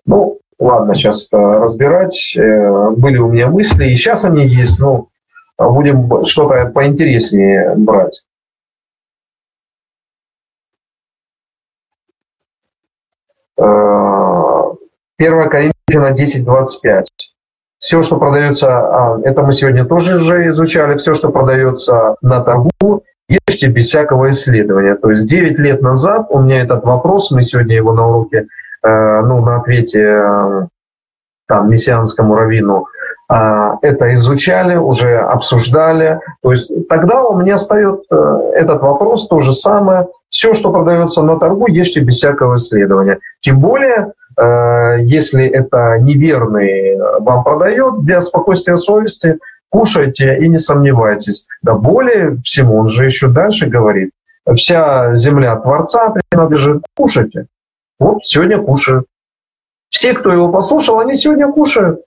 Ну, 0.06 0.40
ладно, 0.60 0.94
сейчас 0.94 1.30
разбирать. 1.32 2.36
Э, 2.38 2.92
были 2.92 3.18
у 3.18 3.30
меня 3.30 3.50
мысли, 3.50 3.86
и 3.86 3.96
сейчас 3.96 4.24
они 4.24 4.46
есть, 4.46 4.80
но 4.80 5.08
будем 5.58 6.24
что-то 6.26 6.66
поинтереснее 6.68 7.76
брать. 7.76 8.24
Э, 13.58 13.64
первое 15.18 15.50
Коринфяна 15.50 16.14
10.25. 16.14 17.06
Все, 17.80 18.02
что 18.02 18.18
продается, 18.18 18.68
а, 18.70 19.20
это 19.24 19.44
мы 19.44 19.54
сегодня 19.54 19.86
тоже 19.86 20.16
уже 20.16 20.48
изучали, 20.48 20.98
все, 20.98 21.14
что 21.14 21.30
продается 21.32 22.16
на 22.22 22.42
торгу, 22.42 23.04
ешьте 23.28 23.68
без 23.68 23.88
всякого 23.88 24.32
исследования. 24.32 24.96
То 24.96 25.12
есть 25.12 25.30
9 25.30 25.60
лет 25.60 25.82
назад 25.82 26.28
у 26.30 26.40
меня 26.40 26.64
этот 26.64 26.84
вопрос, 26.84 27.32
мы 27.32 27.44
сегодня 27.44 27.76
его 27.76 27.94
на 27.94 28.08
уроке 28.08 28.48
Э, 28.86 29.22
ну, 29.22 29.44
на 29.44 29.58
ответе 29.58 30.00
э, 30.00 30.68
там, 31.48 31.70
мессианскому 31.70 32.36
раввину, 32.36 32.86
это 33.28 34.14
изучали, 34.14 34.76
уже 34.76 35.18
обсуждали. 35.18 36.20
То 36.42 36.52
есть 36.52 36.72
тогда 36.88 37.24
у 37.24 37.38
меня 37.38 37.56
встает 37.56 38.04
этот 38.10 38.82
вопрос 38.82 39.28
то 39.28 39.40
же 39.40 39.54
самое. 39.54 40.08
Все, 40.30 40.54
что 40.54 40.72
продается 40.72 41.22
на 41.24 41.40
торгу, 41.40 41.68
ешьте 41.68 42.02
без 42.02 42.16
всякого 42.16 42.58
исследования. 42.58 43.20
Тем 43.42 43.60
более, 43.60 44.14
если 44.38 45.48
это 45.48 45.98
неверный 46.00 46.98
вам 47.20 47.44
продает 47.44 48.04
для 48.04 48.20
спокойствия 48.22 48.76
совести, 48.76 49.40
кушайте 49.70 50.38
и 50.38 50.48
не 50.48 50.60
сомневайтесь. 50.60 51.48
Да 51.62 51.74
более 51.74 52.38
всего, 52.44 52.76
он 52.76 52.90
же 52.90 53.06
еще 53.06 53.30
дальше 53.30 53.68
говорит, 53.68 54.12
вся 54.56 55.14
земля 55.16 55.56
Творца 55.56 56.14
принадлежит, 56.30 56.84
кушайте. 56.96 57.48
Вот 58.00 58.24
сегодня 58.24 58.62
кушают. 58.62 59.06
Все, 59.90 60.14
кто 60.14 60.32
его 60.32 60.50
послушал, 60.50 61.00
они 61.00 61.16
сегодня 61.16 61.52
кушают. 61.52 62.02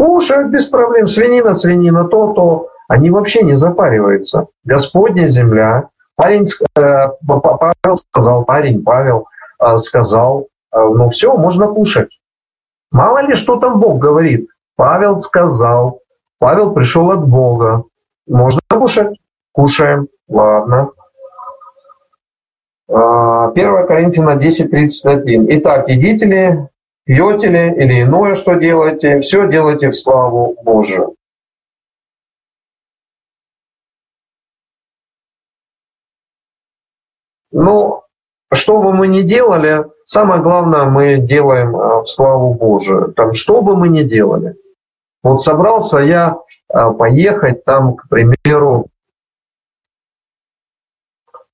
Кушают 0.00 0.48
без 0.48 0.64
проблем. 0.64 1.06
Свинина, 1.08 1.52
свинина, 1.52 2.04
то, 2.04 2.32
то. 2.32 2.68
Они 2.88 3.10
вообще 3.10 3.42
не 3.42 3.52
запариваются. 3.52 4.46
Господня 4.64 5.26
земля. 5.26 5.90
Парень, 6.16 6.46
э, 6.78 7.08
Павел 7.26 7.96
сказал, 8.08 8.44
парень 8.46 8.82
Павел 8.82 9.26
э, 9.62 9.76
сказал, 9.76 10.46
э, 10.72 10.80
ну 10.80 11.10
все, 11.10 11.36
можно 11.36 11.66
кушать. 11.66 12.08
Мало 12.90 13.18
ли, 13.18 13.34
что 13.34 13.60
там 13.60 13.78
Бог 13.78 13.98
говорит. 13.98 14.48
Павел 14.74 15.18
сказал, 15.18 16.00
Павел 16.38 16.72
пришел 16.72 17.10
от 17.10 17.28
Бога. 17.28 17.84
Можно 18.26 18.60
кушать? 18.70 19.20
Кушаем. 19.52 20.08
Ладно. 20.28 20.92
1 22.88 23.86
Коринфяна 23.86 24.38
10.31. 24.38 25.44
Итак, 25.58 25.88
едите 25.88 26.24
ли, 26.24 26.68
пьете 27.10 27.48
ли 27.48 27.72
или 27.82 28.02
иное, 28.02 28.36
что 28.36 28.54
делаете, 28.54 29.18
все 29.18 29.48
делайте 29.50 29.90
в 29.90 29.98
славу 29.98 30.56
Божию. 30.62 31.16
Ну, 37.50 38.04
что 38.52 38.80
бы 38.80 38.92
мы 38.92 39.08
ни 39.08 39.22
делали, 39.22 39.86
самое 40.04 40.40
главное 40.40 40.84
мы 40.84 41.18
делаем 41.18 41.76
э, 41.76 42.02
в 42.02 42.06
славу 42.06 42.54
Божию. 42.54 43.12
Там, 43.12 43.32
что 43.32 43.60
бы 43.60 43.76
мы 43.76 43.88
ни 43.88 44.04
делали. 44.04 44.54
Вот 45.24 45.42
собрался 45.42 45.98
я 45.98 46.36
э, 46.72 46.90
поехать 46.92 47.64
там, 47.64 47.96
к 47.96 48.08
примеру, 48.08 48.86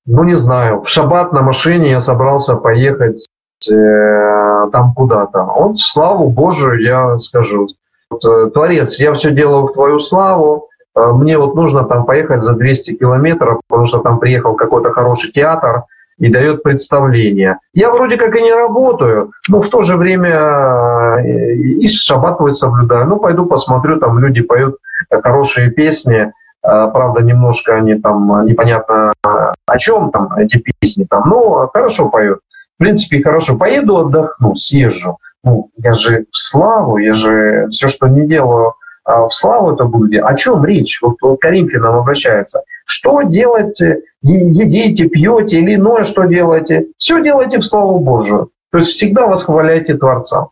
ну 0.05 0.23
не 0.23 0.35
знаю, 0.35 0.81
в 0.81 0.87
шаббат 0.87 1.33
на 1.33 1.41
машине 1.41 1.89
я 1.89 1.99
собрался 1.99 2.55
поехать 2.55 3.26
э, 3.69 4.69
там 4.71 4.93
куда-то. 4.93 5.43
В 5.43 5.75
славу 5.75 6.29
Божию 6.29 6.81
я 6.81 7.17
скажу. 7.17 7.67
Вот, 8.09 8.23
э, 8.25 8.49
Творец, 8.53 8.99
я 8.99 9.13
все 9.13 9.31
делаю 9.31 9.67
в 9.67 9.73
твою 9.73 9.99
славу, 9.99 10.67
э, 10.95 11.11
мне 11.13 11.37
вот 11.37 11.55
нужно 11.55 11.83
там 11.83 12.05
поехать 12.05 12.41
за 12.41 12.55
200 12.55 12.95
километров, 12.95 13.61
потому 13.67 13.85
что 13.85 13.99
там 13.99 14.19
приехал 14.19 14.55
какой-то 14.55 14.91
хороший 14.91 15.31
театр 15.31 15.83
и 16.17 16.29
дает 16.29 16.63
представление. 16.63 17.59
Я 17.73 17.91
вроде 17.91 18.17
как 18.17 18.35
и 18.35 18.41
не 18.41 18.53
работаю, 18.53 19.31
но 19.49 19.61
в 19.61 19.69
то 19.69 19.81
же 19.81 19.97
время 19.97 21.19
э, 21.19 21.53
и 21.53 21.87
шаббат 21.87 22.39
соблюдаю. 22.55 23.07
Ну, 23.07 23.17
пойду 23.17 23.45
посмотрю, 23.45 23.99
там 23.99 24.17
люди 24.19 24.41
поют 24.41 24.77
хорошие 25.11 25.69
песни, 25.69 26.31
правда, 26.61 27.21
немножко 27.21 27.75
они 27.75 27.95
там 27.95 28.45
непонятно 28.45 29.13
о 29.21 29.77
чем 29.77 30.09
там 30.09 30.33
эти 30.37 30.61
песни 30.79 31.05
там, 31.07 31.23
но 31.29 31.69
хорошо 31.71 32.09
поют. 32.09 32.39
В 32.77 32.83
принципе, 32.83 33.21
хорошо. 33.21 33.57
Поеду, 33.57 33.97
отдохну, 33.97 34.55
съезжу. 34.55 35.17
Ну, 35.43 35.71
я 35.77 35.93
же 35.93 36.25
в 36.31 36.37
славу, 36.37 36.97
я 36.99 37.13
же 37.13 37.67
все, 37.69 37.87
что 37.87 38.07
не 38.07 38.27
делаю, 38.27 38.73
а 39.03 39.27
в 39.27 39.33
славу 39.33 39.73
это 39.73 39.85
будет. 39.85 40.23
О 40.23 40.35
чем 40.35 40.63
речь? 40.63 40.99
Вот, 41.01 41.15
вот 41.21 41.41
Коринфянам 41.41 41.95
обращается. 41.95 42.63
Что 42.85 43.23
делать? 43.23 43.79
Едите, 44.21 45.07
пьете 45.07 45.59
или 45.59 45.75
иное, 45.75 46.03
что 46.03 46.25
делаете? 46.25 46.87
Все 46.97 47.23
делайте 47.23 47.59
в 47.59 47.65
славу 47.65 47.99
Божию. 47.99 48.49
То 48.71 48.77
есть 48.77 48.91
всегда 48.91 49.25
восхваляйте 49.25 49.95
Творца. 49.95 50.49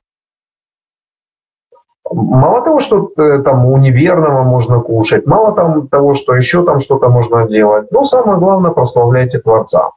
Мало 2.10 2.62
того, 2.62 2.80
что 2.80 3.12
э, 3.18 3.42
там 3.44 3.66
у 3.66 3.78
неверного 3.78 4.44
можно 4.44 4.80
кушать, 4.80 5.26
мало 5.26 5.54
там 5.54 5.88
того, 5.88 6.14
что 6.14 6.36
еще 6.36 6.64
там 6.64 6.80
что-то 6.80 7.10
можно 7.10 7.48
делать. 7.48 7.92
Но 7.92 8.04
самое 8.04 8.40
главное, 8.40 8.72
прославляйте 8.72 9.40
Творца. 9.40 9.92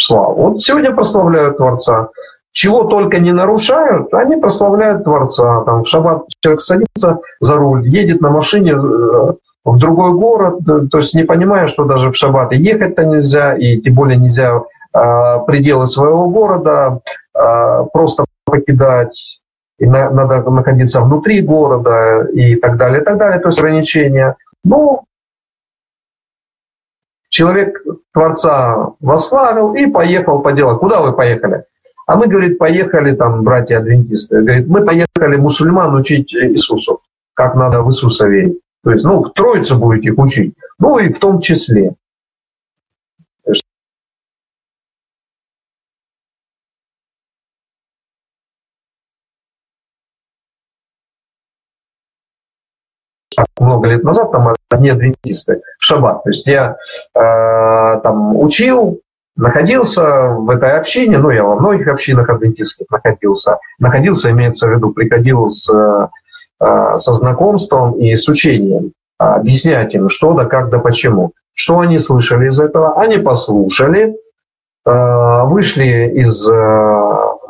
Слава. 0.00 0.32
Вот 0.34 0.60
сегодня 0.62 0.92
прославляют 0.92 1.58
Творца. 1.58 2.08
Чего 2.52 2.84
только 2.84 3.18
не 3.18 3.32
нарушают, 3.32 4.12
они 4.14 4.36
прославляют 4.36 5.04
Творца. 5.04 5.62
Там 5.64 5.84
в 5.84 5.88
шаббат 5.88 6.24
человек 6.40 6.62
садится 6.62 7.18
за 7.38 7.56
руль, 7.56 7.86
едет 7.86 8.20
на 8.20 8.30
машине 8.30 8.72
э, 8.72 9.32
в 9.64 9.78
другой 9.78 10.12
город, 10.14 10.60
э, 10.68 10.88
то 10.90 10.98
есть 10.98 11.14
не 11.14 11.24
понимая, 11.24 11.66
что 11.66 11.84
даже 11.84 12.10
в 12.10 12.16
шаббат 12.16 12.52
ехать-то 12.52 13.04
нельзя, 13.04 13.54
и 13.54 13.78
тем 13.78 13.94
более 13.94 14.16
нельзя 14.16 14.62
пределы 15.46 15.86
своего 15.86 16.28
города, 16.28 16.98
просто 17.92 18.24
покидать, 18.44 19.40
и 19.78 19.86
надо 19.86 20.42
находиться 20.50 21.00
внутри 21.00 21.42
города 21.42 22.26
и 22.32 22.56
так 22.56 22.76
далее, 22.76 23.00
и 23.00 23.04
так 23.04 23.16
далее, 23.16 23.38
то 23.38 23.50
есть 23.50 23.60
ограничения. 23.60 24.34
Ну, 24.64 25.04
человек 27.30 27.82
Творца 28.12 28.90
восславил 29.00 29.74
и 29.74 29.86
поехал 29.86 30.40
по 30.40 30.52
делу. 30.52 30.76
Куда 30.78 31.00
вы 31.00 31.12
поехали? 31.12 31.64
А 32.06 32.16
мы, 32.16 32.26
говорит, 32.26 32.58
поехали, 32.58 33.14
там, 33.14 33.44
братья-адвентисты, 33.44 34.42
говорит, 34.42 34.66
мы 34.66 34.84
поехали 34.84 35.36
мусульман 35.36 35.94
учить 35.94 36.34
Иисусу, 36.34 37.00
как 37.34 37.54
надо 37.54 37.82
в 37.82 37.88
Иисуса 37.88 38.26
верить. 38.26 38.60
То 38.82 38.90
есть, 38.90 39.04
ну, 39.04 39.22
в 39.22 39.32
Троицу 39.32 39.78
будете 39.78 40.08
их 40.08 40.18
учить. 40.18 40.54
Ну, 40.78 40.98
и 40.98 41.12
в 41.12 41.18
том 41.18 41.40
числе. 41.40 41.94
много 53.58 53.88
лет 53.88 54.02
назад, 54.02 54.32
там 54.32 54.54
одни 54.70 54.90
адвентисты, 54.90 55.62
в 55.78 55.84
шаббат. 55.84 56.22
То 56.24 56.30
есть 56.30 56.46
я 56.46 56.76
э, 57.14 58.00
там 58.02 58.36
учил, 58.36 59.00
находился 59.36 60.28
в 60.28 60.48
этой 60.50 60.78
общине, 60.78 61.18
ну, 61.18 61.30
я 61.30 61.44
во 61.44 61.56
многих 61.56 61.88
общинах 61.88 62.28
адвентистских 62.28 62.86
находился, 62.90 63.58
находился, 63.78 64.30
имеется 64.30 64.68
в 64.68 64.70
виду, 64.70 64.90
приходил 64.90 65.50
с, 65.50 65.68
э, 65.70 66.94
со 66.94 67.12
знакомством 67.14 67.98
и 67.98 68.14
с 68.14 68.28
учением, 68.28 68.92
объяснять 69.18 69.94
им, 69.94 70.08
что 70.08 70.34
да, 70.34 70.44
как 70.44 70.70
да, 70.70 70.78
почему. 70.78 71.32
Что 71.54 71.80
они 71.80 71.98
слышали 71.98 72.48
из 72.48 72.60
этого? 72.60 73.00
Они 73.00 73.18
послушали, 73.18 74.14
э, 74.86 75.42
вышли 75.44 76.12
из, 76.14 76.48
э, 76.48 76.52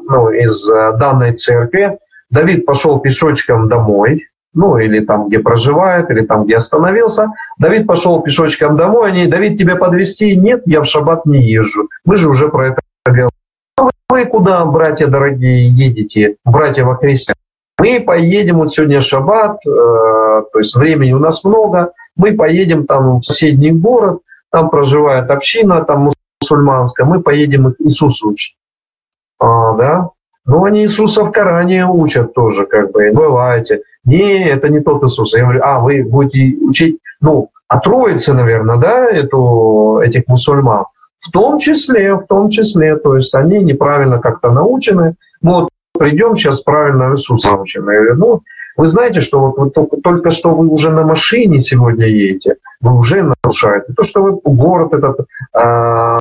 ну, 0.08 0.30
из 0.30 0.66
данной 0.66 1.34
церкви, 1.34 1.98
Давид 2.30 2.64
пошел 2.64 3.00
пешочком 3.00 3.68
домой, 3.68 4.26
ну 4.54 4.78
или 4.78 5.00
там, 5.00 5.28
где 5.28 5.38
проживает, 5.38 6.10
или 6.10 6.22
там, 6.22 6.44
где 6.44 6.56
остановился. 6.56 7.32
Давид 7.58 7.86
пошел 7.86 8.20
пешочком 8.20 8.76
домой, 8.76 9.10
они, 9.10 9.26
Давид, 9.26 9.58
тебя 9.58 9.76
подвести? 9.76 10.36
Нет, 10.36 10.62
я 10.66 10.80
в 10.82 10.86
шаббат 10.86 11.26
не 11.26 11.42
езжу. 11.42 11.88
Мы 12.04 12.16
же 12.16 12.28
уже 12.28 12.48
про 12.48 12.68
это 12.68 12.82
говорили. 13.04 13.28
Вы 14.08 14.24
куда, 14.26 14.64
братья 14.64 15.06
дорогие, 15.06 15.68
едете, 15.68 16.36
братья 16.44 16.84
во 16.84 16.96
Христе? 16.96 17.32
Мы 17.78 18.00
поедем, 18.00 18.58
вот 18.58 18.72
сегодня 18.72 19.00
шаббат, 19.00 19.64
э, 19.64 19.70
то 19.70 20.58
есть 20.58 20.76
времени 20.76 21.12
у 21.12 21.18
нас 21.18 21.44
много, 21.44 21.92
мы 22.16 22.32
поедем 22.32 22.86
там 22.86 23.20
в 23.20 23.24
соседний 23.24 23.70
город, 23.70 24.18
там 24.50 24.68
проживает 24.68 25.30
община, 25.30 25.84
там 25.84 26.10
мусульманская, 26.42 27.06
мы 27.06 27.20
поедем 27.20 27.68
их 27.68 27.76
Иисус 27.78 28.22
учить. 28.22 28.56
А, 29.38 29.72
да? 29.74 30.10
Ну, 30.44 30.64
они 30.64 30.82
Иисуса 30.82 31.24
в 31.24 31.30
Коране 31.30 31.86
учат 31.86 32.34
тоже, 32.34 32.66
как 32.66 32.92
бы, 32.92 33.12
бываете. 33.12 33.82
Не, 34.04 34.48
это 34.48 34.68
не 34.68 34.80
тот 34.80 35.02
Иисус. 35.04 35.34
Я 35.34 35.42
говорю, 35.42 35.60
а, 35.62 35.80
вы 35.80 36.02
будете 36.02 36.56
учить, 36.64 36.98
ну, 37.20 37.50
о 37.68 37.78
Троице, 37.78 38.32
наверное, 38.32 38.76
да, 38.76 39.06
эту, 39.08 40.00
этих 40.04 40.22
мусульман. 40.26 40.86
В 41.18 41.30
том 41.30 41.58
числе, 41.58 42.14
в 42.14 42.26
том 42.26 42.48
числе, 42.48 42.96
то 42.96 43.16
есть 43.16 43.34
они 43.34 43.58
неправильно 43.58 44.18
как-то 44.18 44.50
научены. 44.50 45.14
Ну, 45.42 45.60
вот 45.60 45.68
придем 45.98 46.34
сейчас 46.34 46.60
правильно 46.60 47.12
Иисуса 47.12 47.52
научим. 47.52 47.88
Я 47.90 47.98
говорю, 47.98 48.14
ну, 48.16 48.40
вы 48.76 48.86
знаете, 48.86 49.20
что 49.20 49.40
вот 49.40 49.58
вы 49.58 49.70
только, 49.70 49.98
только 49.98 50.30
что 50.30 50.54
вы 50.54 50.66
уже 50.66 50.90
на 50.90 51.02
машине 51.02 51.60
сегодня 51.60 52.06
едете, 52.06 52.56
вы 52.80 52.96
уже 52.96 53.22
нарушаете. 53.22 53.92
То, 53.94 54.02
что 54.02 54.22
вы 54.22 54.40
город 54.42 54.94
этот, 54.94 55.26
э, 55.54 56.18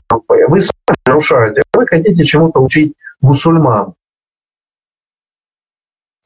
вы 0.47 0.61
сами 0.61 0.97
нарушаете. 1.05 1.63
Вы 1.73 1.87
хотите 1.87 2.23
чему-то 2.23 2.61
учить 2.61 2.93
мусульман. 3.21 3.93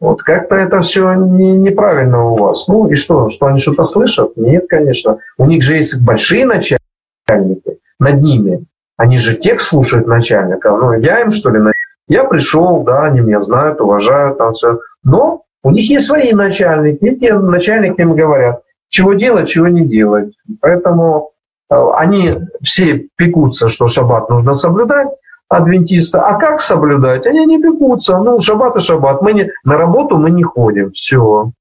Вот 0.04 0.22
как-то 0.22 0.58
это 0.58 0.82
все 0.82 1.14
не, 1.14 1.54
неправильно 1.54 2.26
у 2.26 2.36
вас. 2.36 2.68
Ну 2.68 2.90
и 2.90 2.96
что, 2.96 3.30
что 3.30 3.46
они 3.46 3.58
что-то 3.58 3.84
слышат? 3.84 4.36
Нет, 4.36 4.66
конечно. 4.68 5.20
У 5.38 5.46
них 5.46 5.64
же 5.64 5.78
есть 5.78 5.98
большие 6.02 6.46
начальники 6.46 7.80
над 8.02 8.22
ними. 8.22 8.66
Они 8.98 9.16
же 9.16 9.38
тех 9.38 9.62
слушают 9.62 10.06
начальника. 10.06 10.72
Ну, 10.72 10.92
я 10.92 11.22
им, 11.22 11.32
что 11.32 11.52
ли, 11.52 11.62
я 12.10 12.26
пришел, 12.26 12.84
да, 12.84 13.06
они 13.06 13.22
меня 13.22 13.40
знают, 13.40 13.80
уважают, 13.80 14.40
там 14.40 14.52
все. 14.52 14.78
Но 15.06 15.44
у 15.64 15.72
них 15.72 15.90
есть 15.90 16.08
свои 16.08 16.34
начальники, 16.34 17.06
и 17.06 17.16
те 17.16 17.34
начальники 17.36 18.02
им 18.02 18.14
говорят, 18.14 18.62
чего 18.90 19.14
делать, 19.14 19.48
чего 19.48 19.70
не 19.70 19.88
делать. 19.88 20.34
Поэтому 20.60 21.32
э, 21.72 21.76
они 21.96 22.40
все 22.62 23.08
пекутся, 23.16 23.70
что 23.70 23.88
шаббат 23.88 24.30
нужно 24.30 24.52
соблюдать, 24.52 25.08
адвентиста. 25.56 26.22
А 26.22 26.36
как 26.36 26.62
соблюдать? 26.62 27.26
Они 27.28 27.46
не 27.46 27.62
бегутся. 27.62 28.18
Ну, 28.18 28.40
шаббат 28.40 28.76
и 28.76 28.80
шаббат. 28.80 29.22
Мы 29.22 29.34
не, 29.34 29.52
на 29.64 29.78
работу 29.78 30.18
мы 30.18 30.32
не 30.32 30.44
ходим. 30.44 30.92
Все. 30.92 31.52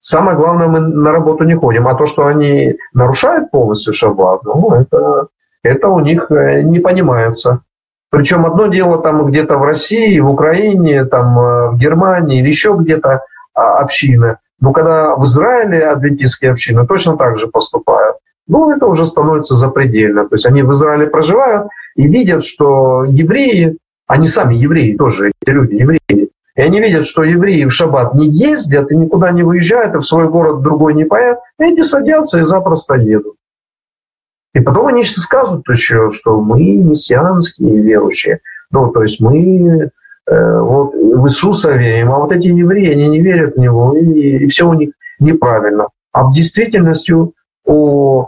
Самое 0.00 0.36
главное, 0.36 0.68
мы 0.68 0.80
на 0.80 1.10
работу 1.10 1.44
не 1.44 1.54
ходим. 1.54 1.88
А 1.88 1.94
то, 1.94 2.06
что 2.06 2.26
они 2.26 2.76
нарушают 2.94 3.50
полностью 3.50 3.92
шаббат, 3.92 4.44
ну, 4.44 4.72
это, 4.72 5.28
это 5.62 5.88
у 5.88 6.00
них 6.00 6.30
э, 6.30 6.62
не 6.62 6.78
понимается. 6.78 7.62
Причем 8.10 8.46
одно 8.46 8.68
дело 8.68 9.02
там 9.02 9.26
где-то 9.26 9.58
в 9.58 9.64
России, 9.64 10.18
в 10.20 10.30
Украине, 10.30 11.04
там 11.04 11.38
э, 11.38 11.70
в 11.70 11.78
Германии 11.78 12.38
или 12.38 12.46
еще 12.48 12.76
где-то 12.78 13.24
а, 13.52 13.78
общины. 13.78 14.36
Но 14.60 14.72
когда 14.72 15.16
в 15.16 15.24
Израиле 15.24 15.88
адвентистские 15.88 16.52
общины 16.52 16.86
точно 16.86 17.16
так 17.16 17.36
же 17.36 17.48
поступают, 17.48 18.16
ну, 18.48 18.70
это 18.70 18.86
уже 18.86 19.06
становится 19.06 19.54
запредельно. 19.54 20.28
То 20.28 20.34
есть 20.34 20.46
они 20.46 20.62
в 20.62 20.72
Израиле 20.72 21.06
проживают, 21.06 21.68
и 21.96 22.06
видят, 22.06 22.44
что 22.44 23.04
евреи, 23.04 23.78
они 24.06 24.28
сами 24.28 24.54
евреи 24.54 24.96
тоже, 24.96 25.32
эти 25.40 25.50
люди 25.50 25.74
евреи, 25.74 26.30
и 26.56 26.62
они 26.62 26.80
видят, 26.80 27.04
что 27.04 27.22
евреи 27.22 27.64
в 27.64 27.70
шаббат 27.70 28.14
не 28.14 28.28
ездят 28.28 28.90
и 28.90 28.96
никуда 28.96 29.30
не 29.30 29.42
выезжают, 29.42 29.94
и 29.94 29.98
в 29.98 30.02
свой 30.02 30.28
город 30.28 30.62
другой 30.62 30.94
не 30.94 31.04
поедут, 31.04 31.40
эти 31.58 31.82
садятся 31.82 32.38
и 32.38 32.42
запросто 32.42 32.94
едут. 32.94 33.34
И 34.54 34.60
потом 34.60 34.86
они 34.86 35.02
скажут 35.04 35.68
еще, 35.68 36.10
что 36.12 36.40
мы 36.40 36.60
мессианские 36.76 37.82
верующие. 37.82 38.40
Ну, 38.70 38.90
то 38.90 39.02
есть 39.02 39.20
мы 39.20 39.90
э, 40.26 40.60
вот 40.60 40.94
в 40.94 41.26
Иисуса 41.26 41.72
верим, 41.72 42.10
а 42.12 42.18
вот 42.18 42.32
эти 42.32 42.48
евреи, 42.48 42.92
они 42.92 43.08
не 43.08 43.20
верят 43.20 43.56
в 43.56 43.58
Него, 43.58 43.94
и, 43.94 44.44
и 44.44 44.48
все 44.48 44.66
у 44.66 44.72
них 44.72 44.92
неправильно. 45.18 45.88
А 46.12 46.24
в 46.24 46.32
действительности 46.32 47.12
у, 47.66 48.26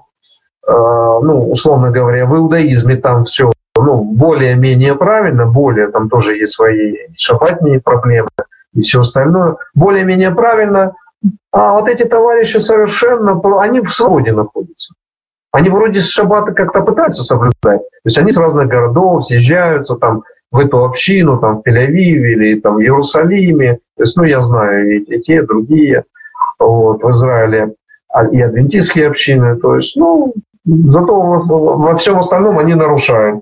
ну, 0.69 1.51
условно 1.51 1.91
говоря, 1.91 2.27
в 2.27 2.37
иудаизме 2.37 2.97
там 2.97 3.25
все 3.25 3.51
ну, 3.77 4.03
более-менее 4.03 4.95
правильно, 4.97 5.47
более, 5.47 5.89
там 5.89 6.09
тоже 6.09 6.37
есть 6.37 6.55
свои 6.55 6.97
шабатные 7.17 7.81
проблемы 7.81 8.29
и 8.75 8.81
все 8.83 9.01
остальное, 9.01 9.57
более-менее 9.75 10.33
правильно, 10.33 10.95
а 11.53 11.73
вот 11.73 11.89
эти 11.89 12.05
товарищи 12.05 12.59
совершенно, 12.59 13.41
они 13.61 13.81
в 13.81 13.91
свободе 13.91 14.33
находятся. 14.33 14.95
Они 15.51 15.71
вроде 15.71 16.01
с 16.01 16.09
шаббата 16.09 16.53
как-то 16.53 16.83
пытаются 16.83 17.23
соблюдать. 17.23 17.81
То 17.81 18.05
есть 18.05 18.19
они 18.19 18.31
с 18.31 18.37
разных 18.37 18.69
городов 18.69 19.25
съезжаются 19.25 19.97
там 19.97 20.23
в 20.53 20.59
эту 20.59 20.85
общину, 20.85 21.39
там 21.39 21.63
в 21.63 21.69
Тель-Авиве 21.69 22.33
или 22.33 22.61
там 22.61 22.77
в 22.77 22.81
Иерусалиме. 22.81 23.79
То 23.97 24.03
есть, 24.03 24.17
ну, 24.17 24.25
я 24.25 24.41
знаю 24.41 24.97
и, 24.97 24.99
и 25.01 25.21
те, 25.23 25.37
и 25.37 25.47
другие 25.47 26.05
вот, 26.59 27.03
в 27.03 27.11
Израиле, 27.11 27.75
а, 28.09 28.27
и 28.27 28.41
адвентистские 28.41 29.09
общины. 29.09 29.57
То 29.57 29.77
есть, 29.77 29.97
ну, 29.97 30.35
зато 30.69 31.15
во, 31.15 31.97
всем 31.97 32.19
остальном 32.19 32.59
они 32.59 32.75
нарушают. 32.75 33.41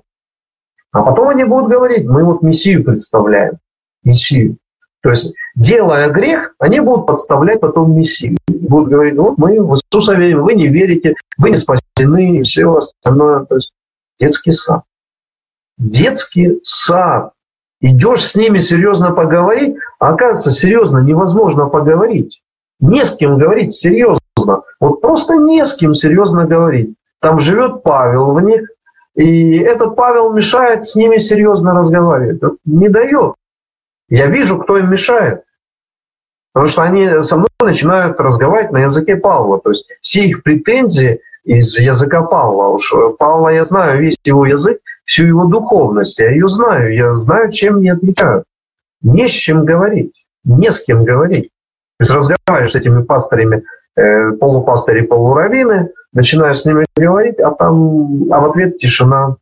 А 0.91 1.03
потом 1.03 1.29
они 1.29 1.43
будут 1.43 1.69
говорить, 1.69 2.05
мы 2.05 2.23
вот 2.23 2.41
Мессию 2.41 2.83
представляем. 2.83 3.57
Мессию. 4.03 4.57
То 5.01 5.11
есть, 5.11 5.35
делая 5.55 6.09
грех, 6.09 6.55
они 6.59 6.79
будут 6.79 7.05
подставлять 7.05 7.59
потом 7.59 7.95
Мессию. 7.95 8.37
Будут 8.47 8.89
говорить, 8.89 9.17
вот 9.17 9.37
мы 9.37 9.61
в 9.61 9.75
Иисуса 9.75 10.13
верим, 10.15 10.43
вы 10.43 10.53
не 10.53 10.67
верите, 10.67 11.15
вы 11.37 11.51
не 11.51 11.55
спасены, 11.55 12.37
и 12.37 12.41
все 12.43 12.73
остальное. 12.73 13.45
То 13.45 13.55
есть, 13.55 13.71
детский 14.19 14.53
сад. 14.53 14.83
Детский 15.77 16.59
сад. 16.63 17.33
Идешь 17.79 18.25
с 18.25 18.35
ними 18.35 18.57
серьезно 18.57 19.11
поговорить, 19.11 19.75
а 19.99 20.09
оказывается, 20.09 20.51
серьезно 20.51 20.99
невозможно 20.99 21.67
поговорить. 21.67 22.41
Не 22.79 23.03
с 23.03 23.15
кем 23.15 23.37
говорить 23.37 23.73
серьезно. 23.73 24.19
Вот 24.79 25.01
просто 25.01 25.35
не 25.35 25.63
с 25.63 25.75
кем 25.75 25.93
серьезно 25.93 26.45
говорить. 26.45 26.95
Там 27.21 27.39
живет 27.39 27.83
Павел 27.83 28.33
в 28.33 28.41
них, 28.41 28.69
и 29.15 29.57
этот 29.57 29.95
Павел 29.95 30.31
мешает 30.31 30.85
с 30.85 30.95
ними 30.95 31.17
серьезно 31.17 31.73
разговаривать. 31.73 32.41
Не 32.65 32.89
дает. 32.89 33.33
Я 34.09 34.27
вижу, 34.27 34.59
кто 34.59 34.77
им 34.77 34.91
мешает. 34.91 35.43
Потому 36.53 36.69
что 36.69 36.83
они 36.83 37.21
со 37.21 37.37
мной 37.37 37.49
начинают 37.61 38.19
разговаривать 38.19 38.71
на 38.71 38.79
языке 38.79 39.15
Павла. 39.15 39.59
То 39.59 39.71
есть 39.71 39.87
все 40.01 40.25
их 40.25 40.43
претензии 40.43 41.21
из 41.43 41.77
языка 41.79 42.21
Павла. 42.23 42.69
Уж 42.69 42.93
Павла 43.17 43.49
я 43.49 43.63
знаю, 43.63 44.01
весь 44.01 44.17
его 44.23 44.45
язык, 44.45 44.79
всю 45.05 45.25
его 45.25 45.45
духовность. 45.45 46.19
Я 46.19 46.29
ее 46.29 46.47
знаю. 46.47 46.93
Я 46.93 47.13
знаю, 47.13 47.51
чем 47.51 47.77
мне 47.77 47.93
отвечают. 47.93 48.45
Не 49.01 49.27
с 49.27 49.31
чем 49.31 49.65
говорить. 49.65 50.25
Не 50.43 50.71
с 50.71 50.83
кем 50.83 51.03
говорить. 51.03 51.49
То 51.97 52.03
есть 52.03 52.11
разговариваешь 52.11 52.71
с 52.71 52.75
этими 52.75 53.03
пастырями, 53.03 53.63
э, 53.95 54.31
полупастыри, 54.33 55.01
полуравины, 55.01 55.89
начинаешь 56.13 56.61
с 56.61 56.65
ними 56.65 56.85
говорить, 56.95 57.39
а 57.39 57.51
там 57.51 58.31
а 58.31 58.39
в 58.39 58.49
ответ 58.49 58.77
тишина. 58.77 59.37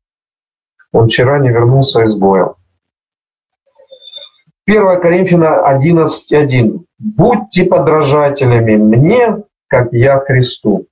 Он 0.91 1.07
вчера 1.07 1.39
не 1.39 1.49
вернулся 1.49 2.03
из 2.03 2.15
боя. 2.15 2.53
1 4.67 4.99
Коринфяна 4.99 5.61
11.1. 5.67 6.79
«Будьте 6.97 7.65
подражателями 7.65 8.75
мне, 8.75 9.43
как 9.67 9.93
я 9.93 10.19
Христу». 10.19 10.87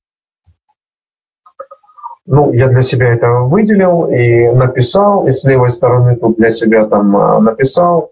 Ну, 2.25 2.53
я 2.53 2.67
для 2.67 2.81
себя 2.81 3.13
это 3.13 3.29
выделил 3.31 4.05
и 4.05 4.49
написал, 4.49 5.27
и 5.27 5.31
с 5.31 5.43
левой 5.43 5.71
стороны 5.71 6.15
тут 6.15 6.37
для 6.37 6.49
себя 6.49 6.85
там 6.85 7.17
а, 7.17 7.39
написал. 7.39 8.11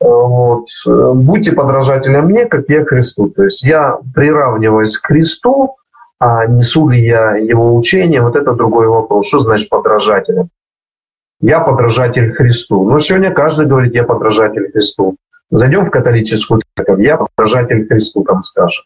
Э, 0.00 0.04
вот. 0.04 0.66
Будьте 0.86 1.52
подражателем 1.52 2.24
мне, 2.26 2.46
как 2.46 2.68
я 2.68 2.84
Христу. 2.84 3.30
То 3.30 3.44
есть 3.44 3.64
я 3.64 3.98
приравниваюсь 4.14 4.98
к 4.98 5.06
Христу, 5.06 5.76
а 6.18 6.46
несу 6.46 6.88
ли 6.88 7.04
я 7.04 7.36
его 7.36 7.76
учение, 7.76 8.22
вот 8.22 8.36
это 8.36 8.52
другой 8.52 8.88
вопрос. 8.88 9.28
Что 9.28 9.38
значит 9.38 9.68
подражателем? 9.68 10.48
Я 11.40 11.60
подражатель 11.60 12.32
Христу. 12.32 12.88
Но 12.88 12.98
сегодня 12.98 13.30
каждый 13.30 13.66
говорит, 13.66 13.94
я 13.94 14.04
подражатель 14.04 14.70
Христу. 14.72 15.16
Зайдем 15.50 15.84
в 15.84 15.90
католическую 15.90 16.62
церковь, 16.76 17.00
я 17.00 17.18
подражатель 17.18 17.86
Христу, 17.86 18.24
там 18.24 18.42
скажет 18.42 18.84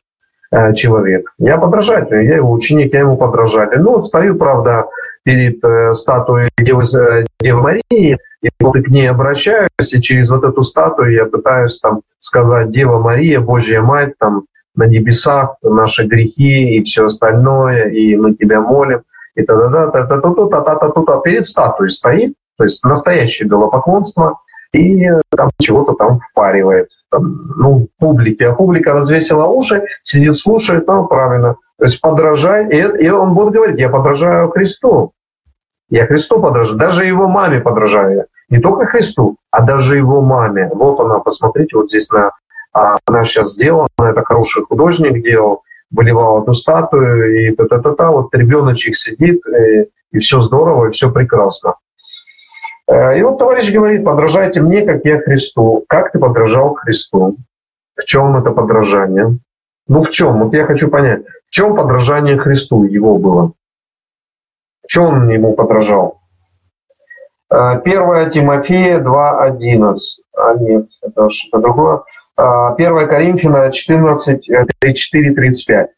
э, 0.50 0.74
человек. 0.74 1.32
Я 1.38 1.56
подражатель, 1.56 2.22
я 2.22 2.36
его 2.36 2.50
ученик, 2.50 2.92
я 2.92 3.00
ему 3.00 3.16
подражатель. 3.16 3.80
Ну, 3.80 3.92
вот 3.92 4.04
стою, 4.04 4.34
правда, 4.34 4.86
перед 5.22 5.64
э, 5.64 5.94
статуей 5.94 6.50
Девы, 6.58 6.82
э, 6.82 7.24
Девы 7.40 7.62
Марии, 7.62 8.18
и 8.42 8.50
вот 8.58 8.74
к 8.74 8.88
ней 8.88 9.08
обращаюсь, 9.08 9.70
и 9.78 10.02
через 10.02 10.30
вот 10.30 10.44
эту 10.44 10.62
статую 10.62 11.12
я 11.12 11.24
пытаюсь 11.26 11.78
там 11.78 12.00
сказать 12.18 12.70
Дева 12.70 12.98
Мария, 12.98 13.40
Божья 13.40 13.80
Мать, 13.80 14.14
там 14.18 14.44
на 14.80 14.84
небесах 14.84 15.56
наши 15.62 16.06
грехи 16.06 16.76
и 16.76 16.82
все 16.82 17.04
остальное, 17.04 17.90
и 17.90 18.16
мы 18.16 18.34
тебя 18.34 18.60
молим, 18.60 19.02
и 19.34 19.42
та-да-да, 19.42 19.88
та-та-та-та-та-та-та, 19.88 21.20
перед 21.20 21.44
статуей 21.44 21.90
стоит, 21.90 22.34
то 22.56 22.64
есть 22.64 22.82
настоящее 22.84 23.48
белопоклонство, 23.48 24.38
и 24.72 25.06
там 25.36 25.50
чего-то 25.60 25.92
там 25.92 26.18
впаривает. 26.18 26.88
Там, 27.10 27.52
ну, 27.56 27.88
публике. 27.98 28.48
А 28.48 28.54
публика 28.54 28.92
развесила 28.92 29.44
уши, 29.46 29.82
сидит, 30.02 30.34
слушает, 30.36 30.86
ну, 30.86 31.06
правильно. 31.06 31.56
То 31.78 31.84
есть 31.84 32.00
подражай, 32.00 32.68
и, 32.68 33.04
и 33.04 33.10
он 33.10 33.34
будет 33.34 33.52
говорить, 33.52 33.78
я 33.78 33.88
подражаю 33.88 34.50
Христу. 34.50 35.12
Я 35.90 36.06
Христу 36.06 36.40
подражаю, 36.40 36.78
даже 36.78 37.04
его 37.04 37.26
маме 37.26 37.60
подражаю. 37.60 38.26
Не 38.48 38.58
только 38.58 38.86
Христу, 38.86 39.36
а 39.50 39.62
даже 39.62 39.96
его 39.96 40.22
маме. 40.22 40.70
Вот 40.72 41.00
она, 41.00 41.18
посмотрите, 41.18 41.76
вот 41.76 41.88
здесь 41.88 42.10
на, 42.10 42.30
она 42.72 43.24
сейчас 43.24 43.54
сделана, 43.54 43.88
это 43.98 44.22
хороший 44.24 44.64
художник 44.64 45.22
делал, 45.22 45.62
выливал 45.90 46.42
эту 46.42 46.54
статую, 46.54 47.48
и 47.48 47.54
та-та-та-та, 47.54 48.10
вот 48.10 48.34
ребеночек 48.34 48.96
сидит, 48.96 49.42
и, 49.46 49.88
и 50.12 50.18
все 50.18 50.40
здорово, 50.40 50.88
и 50.88 50.90
все 50.92 51.10
прекрасно. 51.10 51.74
Э, 52.86 53.18
и 53.18 53.22
вот 53.22 53.38
товарищ 53.38 53.72
говорит, 53.72 54.04
подражайте 54.04 54.60
мне, 54.60 54.82
как 54.82 55.04
я 55.04 55.20
Христу. 55.20 55.84
Как 55.88 56.12
ты 56.12 56.18
подражал 56.18 56.74
Христу? 56.74 57.36
В 57.96 58.04
чем 58.04 58.36
это 58.36 58.50
подражание? 58.50 59.38
Ну 59.88 60.02
в 60.02 60.10
чем? 60.10 60.42
Вот 60.42 60.54
я 60.54 60.64
хочу 60.64 60.88
понять, 60.88 61.24
в 61.48 61.50
чем 61.50 61.76
подражание 61.76 62.38
Христу 62.38 62.84
его 62.84 63.18
было? 63.18 63.52
В 64.84 64.88
чем 64.88 65.04
он 65.04 65.28
ему 65.28 65.54
подражал? 65.54 66.20
1 67.48 67.84
э, 67.84 68.30
Тимофея 68.30 69.00
2.11. 69.00 69.94
А 70.36 70.54
нет, 70.54 70.86
это 71.02 71.28
что-то 71.30 71.58
другое. 71.58 72.02
1 72.40 72.96
э, 72.96 73.06
Коринфяна 73.06 73.70
14, 73.70 74.46
34, 74.80 75.34
35 75.34 75.90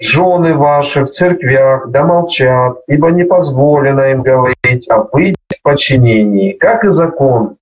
жены 0.00 0.54
ваши 0.54 1.04
в 1.04 1.08
церквях 1.08 1.88
да 1.90 2.04
молчат, 2.04 2.78
ибо 2.88 3.10
не 3.10 3.24
позволено 3.24 4.10
им 4.10 4.22
говорить, 4.22 4.88
а 4.88 5.04
быть 5.04 5.36
в 5.48 5.62
подчинении, 5.62 6.52
как 6.52 6.84
и 6.84 6.88
закон 6.88 7.56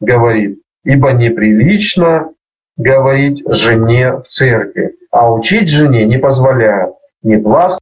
говорит, 0.00 0.62
ибо 0.84 1.12
неприлично 1.12 2.32
говорить 2.76 3.42
жене 3.46 4.16
в 4.16 4.24
церкви, 4.24 4.96
а 5.10 5.32
учить 5.32 5.68
жене 5.68 6.06
не 6.06 6.18
позволяют, 6.18 6.96
не 7.22 7.36
властвовать 7.36 7.80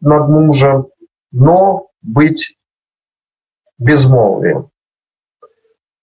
над 0.00 0.28
мужем, 0.28 0.88
но 1.32 1.88
быть 2.00 2.56
безмолвием. 3.82 4.70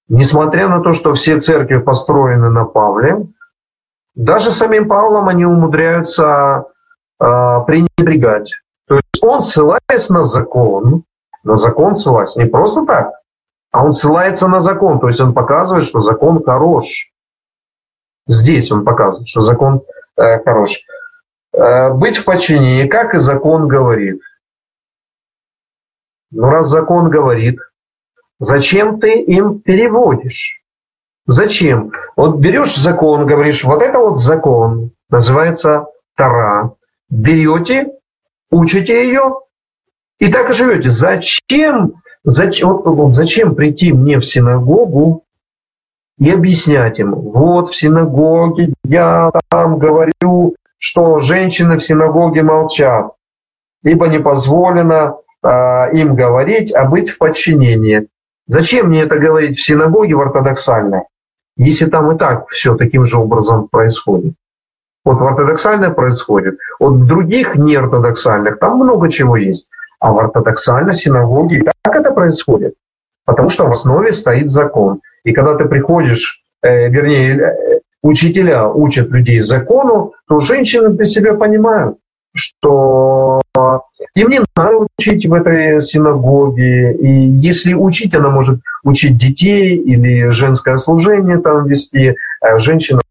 Несмотря 0.08 0.68
на 0.68 0.82
то, 0.82 0.94
что 0.94 1.14
все 1.14 1.40
церкви 1.40 1.78
построены 1.78 2.50
на 2.50 2.66
Павле, 2.66 3.28
даже 4.16 4.52
самим 4.52 4.88
Павлом 4.88 5.30
они 5.30 5.46
умудряются 5.46 6.66
э, 7.20 7.24
пренебрегать. 7.68 8.54
То 8.88 8.96
есть 8.96 9.24
он, 9.24 9.42
ссылаясь 9.42 10.10
на 10.10 10.24
закон, 10.24 11.04
на 11.44 11.56
закон 11.56 11.94
ссылаясь, 11.94 12.36
не 12.36 12.46
просто 12.46 12.86
так, 12.86 13.12
а 13.72 13.86
он 13.86 13.94
ссылается 13.94 14.48
на 14.48 14.60
закон, 14.60 15.00
то 15.00 15.08
есть 15.08 15.22
он 15.22 15.34
показывает, 15.34 15.86
что 15.86 16.00
закон 16.00 16.44
хорош. 16.44 17.12
Здесь 18.28 18.72
он 18.72 18.84
показывает, 18.84 19.28
что 19.28 19.44
закон 19.44 19.84
э, 20.18 20.44
хорош. 20.44 20.80
Э, 21.54 21.94
быть 21.94 22.18
в 22.18 22.26
подчинении, 22.26 22.88
как 22.88 23.14
и 23.14 23.20
закон 23.20 23.68
говорит. 23.68 24.22
Ну, 26.32 26.50
раз 26.50 26.68
закон 26.68 27.10
говорит, 27.10 27.60
Зачем 28.40 29.00
ты 29.00 29.22
им 29.22 29.60
переводишь? 29.60 30.62
Зачем? 31.28 31.92
Вот 32.16 32.38
берешь 32.38 32.76
закон, 32.76 33.26
говоришь, 33.26 33.64
вот 33.64 33.82
это 33.82 34.00
вот 34.00 34.18
закон, 34.18 34.92
называется 35.10 35.88
Тара. 36.16 36.74
Берете, 37.10 37.88
учите 38.50 39.06
ее 39.06 39.40
и 40.20 40.32
так 40.32 40.50
и 40.50 40.54
живете. 40.54 40.90
Зачем, 40.90 42.02
зачем, 42.24 42.70
вот, 42.70 42.86
вот 42.86 43.14
зачем 43.14 43.56
прийти 43.56 43.92
мне 43.92 44.18
в 44.18 44.26
синагогу 44.26 45.24
и 46.18 46.30
объяснять 46.30 47.00
им, 47.00 47.16
вот 47.16 47.70
в 47.70 47.76
синагоге 47.76 48.74
я 48.84 49.32
там 49.50 49.80
говорю, 49.80 50.56
что 50.78 51.20
женщины 51.20 51.78
в 51.78 51.84
синагоге 51.84 52.44
молчат, 52.44 53.12
либо 53.84 54.08
не 54.08 54.20
позволено 54.20 55.18
э, 55.42 55.48
им 55.94 56.16
говорить, 56.16 56.74
а 56.74 56.86
быть 56.86 57.10
в 57.10 57.18
подчинении. 57.18 58.08
Зачем 58.50 58.88
мне 58.88 59.04
это 59.04 59.20
говорить 59.20 59.60
в 59.60 59.64
синагоге 59.64 60.16
в 60.16 60.22
ортодоксальной, 60.22 61.02
если 61.56 61.86
там 61.86 62.12
и 62.12 62.18
так 62.18 62.50
все 62.50 62.76
таким 62.76 63.06
же 63.06 63.20
образом 63.20 63.68
происходит? 63.68 64.34
Вот 65.06 65.22
в 65.22 65.24
ортодоксальной 65.24 65.94
происходит, 65.94 66.58
вот 66.80 66.96
в 66.96 67.06
других 67.06 67.56
неортодоксальных 67.56 68.58
там 68.58 68.78
много 68.80 69.08
чего 69.10 69.38
есть. 69.38 69.70
А 70.00 70.12
в 70.12 70.18
ортодоксальной 70.18 70.94
синагоге 70.94 71.64
как 71.84 71.96
это 71.96 72.12
происходит? 72.12 72.74
Потому 73.24 73.50
что 73.50 73.68
в 73.68 73.72
основе 73.72 74.12
стоит 74.14 74.50
закон. 74.50 75.02
И 75.24 75.32
когда 75.32 75.54
ты 75.56 75.66
приходишь, 75.66 76.44
э, 76.64 76.90
вернее, 76.90 77.38
э, 77.38 77.80
учителя 78.02 78.68
учат 78.68 79.10
людей 79.10 79.42
закону, 79.42 80.14
то 80.28 80.40
женщины 80.40 80.90
для 80.90 81.06
себя 81.06 81.36
понимают, 81.36 82.00
что 82.34 83.42
им 84.16 84.30
не 84.30 84.42
надо 84.56 84.86
учить 84.98 85.26
в 85.26 85.34
этой 85.34 85.82
синагоге. 85.82 86.94
И 86.94 87.08
если 87.08 87.74
учить, 87.74 88.14
она 88.14 88.30
может 88.30 88.60
учить 88.84 89.18
детей 89.18 89.76
или 89.76 90.30
женское 90.30 90.78
служение 90.78 91.40
там 91.40 91.68
вести, 91.68 92.16
а 92.42 92.58
женщинам 92.58 93.02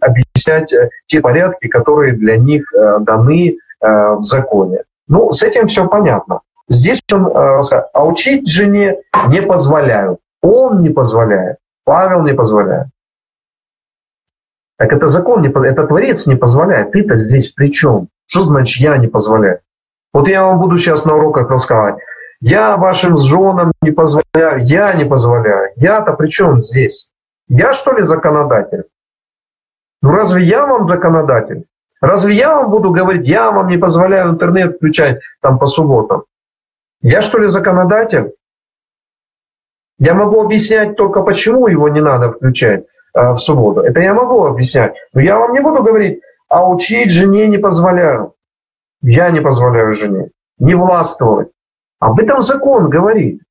объяснять 0.00 0.72
э, 0.72 0.90
те 1.06 1.20
порядки, 1.20 1.68
которые 1.68 2.14
для 2.14 2.36
них 2.36 2.72
э, 2.72 2.98
даны 3.00 3.56
э, 3.80 4.14
в 4.14 4.22
законе. 4.22 4.84
Ну, 5.08 5.32
с 5.32 5.42
этим 5.42 5.66
все 5.66 5.86
понятно. 5.86 6.40
Здесь 6.68 7.00
он 7.12 7.30
а 7.34 8.04
учить 8.04 8.48
жене 8.48 8.98
не 9.28 9.42
позволяют. 9.42 10.20
Он 10.40 10.82
не 10.82 10.90
позволяет. 10.90 11.56
Павел 11.84 12.22
не 12.22 12.32
позволяет. 12.32 12.86
Так 14.78 14.92
это 14.92 15.08
закон, 15.08 15.42
не, 15.42 15.48
это 15.48 15.86
Творец 15.86 16.26
не 16.26 16.36
позволяет. 16.36 16.92
Ты-то 16.92 17.16
здесь 17.16 17.48
при 17.48 17.70
чем? 17.70 18.08
Что 18.30 18.42
значит 18.42 18.80
я 18.80 18.96
не 18.96 19.08
позволяю? 19.08 19.58
Вот 20.12 20.28
я 20.28 20.44
вам 20.44 20.60
буду 20.60 20.76
сейчас 20.76 21.04
на 21.04 21.16
уроках 21.16 21.50
рассказывать. 21.50 22.00
Я 22.40 22.76
вашим 22.76 23.18
женам 23.18 23.72
не 23.82 23.90
позволяю, 23.90 24.64
я 24.66 24.92
не 24.94 25.04
позволяю. 25.04 25.72
Я-то 25.74 26.12
при 26.12 26.28
чем 26.28 26.60
здесь? 26.60 27.10
Я 27.48 27.72
что 27.72 27.92
ли 27.92 28.02
законодатель? 28.02 28.84
Ну 30.00 30.12
разве 30.12 30.44
я 30.44 30.64
вам 30.64 30.88
законодатель? 30.88 31.64
Разве 32.00 32.36
я 32.36 32.54
вам 32.54 32.70
буду 32.70 32.92
говорить, 32.92 33.26
я 33.26 33.50
вам 33.50 33.66
не 33.66 33.78
позволяю 33.78 34.30
интернет 34.30 34.76
включать 34.76 35.20
там 35.40 35.58
по 35.58 35.66
субботам? 35.66 36.22
Я 37.02 37.22
что 37.22 37.40
ли 37.40 37.48
законодатель? 37.48 38.32
Я 39.98 40.14
могу 40.14 40.40
объяснять 40.40 40.96
только, 40.96 41.22
почему 41.22 41.66
его 41.66 41.88
не 41.88 42.00
надо 42.00 42.30
включать 42.30 42.84
э, 43.12 43.32
в 43.32 43.38
субботу. 43.38 43.80
Это 43.80 44.00
я 44.00 44.14
могу 44.14 44.44
объяснять. 44.44 44.94
Но 45.14 45.20
я 45.20 45.36
вам 45.36 45.52
не 45.52 45.60
буду 45.60 45.82
говорить, 45.82 46.20
а 46.50 46.68
учить 46.68 47.10
жене 47.10 47.48
не 47.48 47.56
позволяю. 47.56 48.34
Я 49.00 49.30
не 49.30 49.40
позволяю 49.40 49.94
жене 49.94 50.30
не 50.60 50.74
властвовать. 50.74 51.48
Об 51.98 52.20
этом 52.20 52.40
закон 52.42 52.88
говорит. 52.88 53.42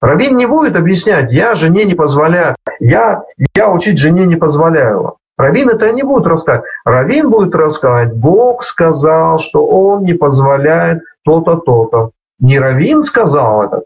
Равин 0.00 0.36
не 0.36 0.46
будет 0.46 0.76
объяснять, 0.76 1.30
я 1.30 1.54
жене 1.54 1.84
не 1.84 1.94
позволяю, 1.94 2.56
я, 2.80 3.22
я 3.54 3.70
учить 3.70 3.98
жене 3.98 4.26
не 4.26 4.36
позволяю. 4.36 5.16
Равин 5.36 5.68
это 5.68 5.92
не 5.92 6.02
будет 6.02 6.26
рассказывать. 6.26 6.70
Равин 6.86 7.30
будет 7.30 7.54
рассказывать, 7.54 8.14
Бог 8.14 8.62
сказал, 8.62 9.38
что 9.38 9.66
он 9.66 10.04
не 10.04 10.14
позволяет 10.14 11.02
то-то, 11.22 11.56
то-то. 11.56 12.12
Не 12.38 12.58
Равин 12.58 13.02
сказал 13.02 13.64
это, 13.64 13.82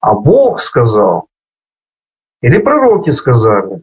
а 0.00 0.14
Бог 0.14 0.60
сказал. 0.60 1.26
Или 2.40 2.58
пророки 2.58 3.10
сказали. 3.10 3.82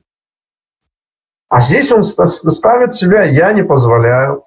А 1.50 1.62
здесь 1.62 1.92
он 1.92 2.04
ставит 2.04 2.96
себя, 2.96 3.24
я 3.24 3.54
не 3.54 3.64
позволяю, 3.64 4.46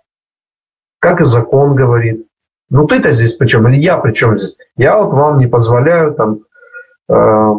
как 0.98 1.20
и 1.20 1.24
закон 1.24 1.74
говорит. 1.74 2.26
Ну 2.70 2.86
ты-то 2.86 3.10
здесь 3.12 3.34
причем, 3.34 3.66
или 3.68 3.76
я 3.76 3.98
причем 3.98 4.38
здесь? 4.38 4.58
Я 4.76 4.98
вот 5.00 5.12
вам 5.12 5.38
не 5.38 5.46
позволяю 5.46 6.12
там 6.14 6.40
э, 7.08 7.54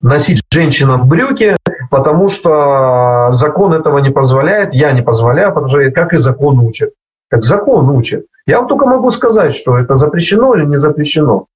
носить 0.00 0.42
женщинам 0.50 1.08
брюки, 1.08 1.56
потому 1.90 2.28
что 2.28 3.28
закон 3.30 3.72
этого 3.72 3.98
не 3.98 4.10
позволяет, 4.10 4.74
я 4.74 4.92
не 4.92 5.02
позволяю, 5.02 5.50
потому 5.50 5.68
что 5.68 5.90
как 5.90 6.12
и 6.12 6.18
закон 6.18 6.58
учит. 6.58 6.94
Как 7.28 7.44
закон 7.44 7.88
учит. 7.90 8.26
Я 8.46 8.58
вам 8.58 8.68
только 8.68 8.86
могу 8.86 9.10
сказать, 9.10 9.54
что 9.54 9.78
это 9.78 9.96
запрещено 9.96 10.54
или 10.54 10.64
не 10.64 10.76
запрещено. 10.76 11.46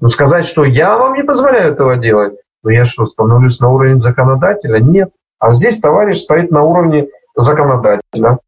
Но 0.00 0.08
сказать, 0.08 0.46
что 0.46 0.64
я 0.64 0.96
вам 0.98 1.14
не 1.14 1.22
позволяю 1.22 1.72
этого 1.72 1.96
делать, 1.96 2.34
ну 2.62 2.70
я 2.70 2.84
что, 2.84 3.06
становлюсь 3.06 3.60
на 3.60 3.70
уровень 3.70 3.98
законодателя? 3.98 4.78
Нет. 4.78 5.10
А 5.44 5.52
здесь 5.52 5.78
товарищ 5.78 6.20
стоит 6.20 6.50
на 6.50 6.62
уровне 6.62 7.08
законодателя 7.34 8.38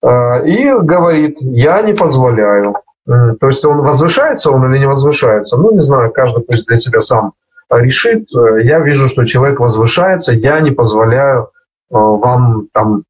э, 0.00 0.46
и 0.46 0.72
говорит, 0.72 1.38
я 1.40 1.82
не 1.82 1.94
позволяю. 1.94 2.76
То 3.06 3.46
есть 3.48 3.64
он 3.64 3.78
возвышается 3.78 4.52
он 4.52 4.70
или 4.70 4.78
не 4.78 4.86
возвышается? 4.86 5.56
Ну, 5.56 5.72
не 5.72 5.80
знаю, 5.80 6.12
каждый 6.12 6.44
пусть 6.44 6.68
для 6.68 6.76
себя 6.76 7.00
сам 7.00 7.32
решит. 7.68 8.28
Я 8.62 8.78
вижу, 8.78 9.08
что 9.08 9.24
человек 9.24 9.58
возвышается, 9.58 10.32
я 10.32 10.60
не 10.60 10.70
позволяю 10.70 11.40
э, 11.42 11.46
вам 11.90 12.68
там 12.72 13.02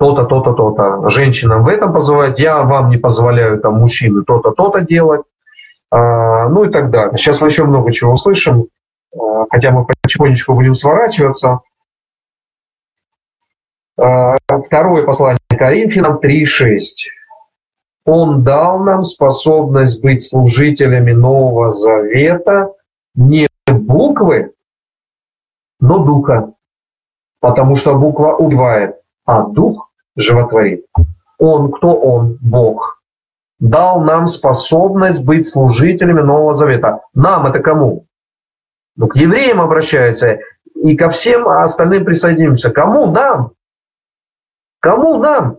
то-то, 0.00 0.24
то-то, 0.24 0.54
то-то. 0.54 1.06
Женщинам 1.08 1.62
в 1.62 1.68
этом 1.68 1.92
позволять, 1.92 2.40
я 2.40 2.64
вам 2.64 2.90
не 2.90 2.96
позволяю 2.96 3.60
там 3.60 3.74
мужчины 3.74 4.24
то-то, 4.24 4.50
то-то 4.50 4.80
делать. 4.80 5.22
Ну 5.92 6.64
и 6.64 6.68
так 6.68 6.90
далее. 6.90 7.16
Сейчас 7.16 7.40
мы 7.40 7.46
еще 7.46 7.62
много 7.62 7.92
чего 7.92 8.12
услышим, 8.12 8.66
хотя 9.50 9.70
мы 9.70 9.86
потихонечку 9.86 10.52
будем 10.52 10.74
сворачиваться. 10.74 11.60
А, 13.98 14.36
второе 14.48 15.04
послание 15.04 15.38
Коринфянам 15.48 16.18
3.6. 16.18 16.80
Он 18.04 18.42
дал 18.44 18.78
нам 18.80 19.02
способность 19.02 20.02
быть 20.02 20.22
служителями 20.22 21.12
Нового 21.12 21.70
Завета 21.70 22.72
не 23.14 23.48
буквы, 23.66 24.52
но 25.80 26.04
духа. 26.04 26.52
Потому 27.40 27.76
что 27.76 27.96
буква 27.96 28.36
убивает, 28.36 28.96
а 29.24 29.42
дух 29.42 29.90
животворит. 30.14 30.86
Он, 31.38 31.72
кто 31.72 31.94
он? 31.94 32.38
Бог. 32.40 33.02
Дал 33.58 34.00
нам 34.00 34.26
способность 34.26 35.24
быть 35.24 35.46
служителями 35.46 36.20
Нового 36.20 36.52
Завета. 36.52 37.00
Нам 37.14 37.46
это 37.46 37.60
кому? 37.60 38.06
Ну, 38.96 39.08
к 39.08 39.16
евреям 39.16 39.60
обращается 39.60 40.40
и 40.74 40.96
ко 40.96 41.08
всем 41.10 41.48
остальным 41.48 42.04
присоединимся. 42.04 42.70
Кому? 42.70 43.10
Нам. 43.10 43.52
Кому 44.86 45.18
нам? 45.18 45.58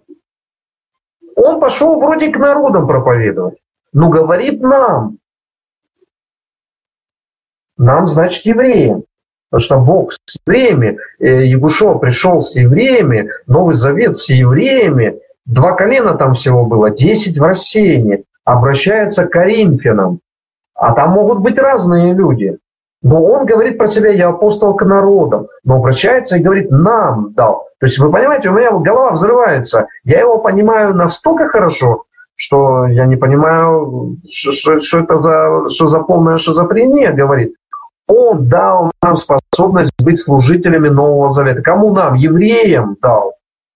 Он 1.35 1.59
пошел 1.59 1.99
вроде 1.99 2.31
к 2.31 2.37
народам 2.37 2.87
проповедовать, 2.87 3.57
но 3.91 4.09
говорит 4.09 4.61
нам. 4.61 5.17
Нам, 7.77 8.07
значит, 8.07 8.45
евреям. 8.45 9.03
Потому 9.49 9.65
что 9.65 9.79
Бог 9.81 10.13
с 10.13 10.37
евреями, 10.45 10.97
Ягушо 11.19 11.95
э, 11.95 11.99
пришел 11.99 12.39
с 12.39 12.55
евреями, 12.55 13.29
Новый 13.47 13.75
Завет 13.75 14.15
с 14.15 14.29
евреями, 14.29 15.19
два 15.45 15.73
колена 15.73 16.15
там 16.15 16.35
всего 16.35 16.65
было, 16.65 16.89
десять 16.89 17.37
в 17.37 17.43
рассеянии, 17.43 18.23
обращается 18.45 19.25
к 19.25 19.31
Коринфянам. 19.31 20.21
А 20.73 20.93
там 20.93 21.11
могут 21.11 21.39
быть 21.39 21.57
разные 21.57 22.13
люди. 22.13 22.59
Но 23.03 23.23
он 23.23 23.45
говорит 23.45 23.77
про 23.77 23.88
себя, 23.88 24.12
я 24.12 24.29
апостол 24.29 24.75
к 24.75 24.83
народам, 24.83 25.47
но 25.63 25.75
обращается 25.75 26.38
и 26.38 26.41
говорит, 26.41 26.71
нам 26.71 27.33
дал. 27.33 27.67
То 27.79 27.86
есть 27.86 27.99
вы 27.99 28.12
понимаете, 28.12 28.49
у 28.49 28.53
меня 28.53 28.71
голова 28.71 29.12
взрывается. 29.12 29.88
Я 30.03 30.19
его 30.19 30.39
понимаю 30.39 30.95
настолько 30.95 31.47
хорошо, 31.47 32.05
что 32.36 32.88
я 32.88 33.05
не 33.05 33.15
понимаю, 33.15 34.17
что, 34.27 34.73
это 34.99 35.17
за, 35.17 35.69
что 35.69 35.86
за 35.86 35.99
полная 35.99 36.38
шизофрения 36.38 37.12
говорит. 37.12 37.53
Он 38.07 38.47
дал 38.47 38.91
нам 39.01 39.15
способность 39.15 39.91
быть 40.01 40.19
служителями 40.19 40.88
Нового 40.88 41.29
Завета. 41.29 41.62
Кому 41.62 41.93
нам? 41.93 42.15
Евреям 42.15 42.95
дал. 43.01 43.33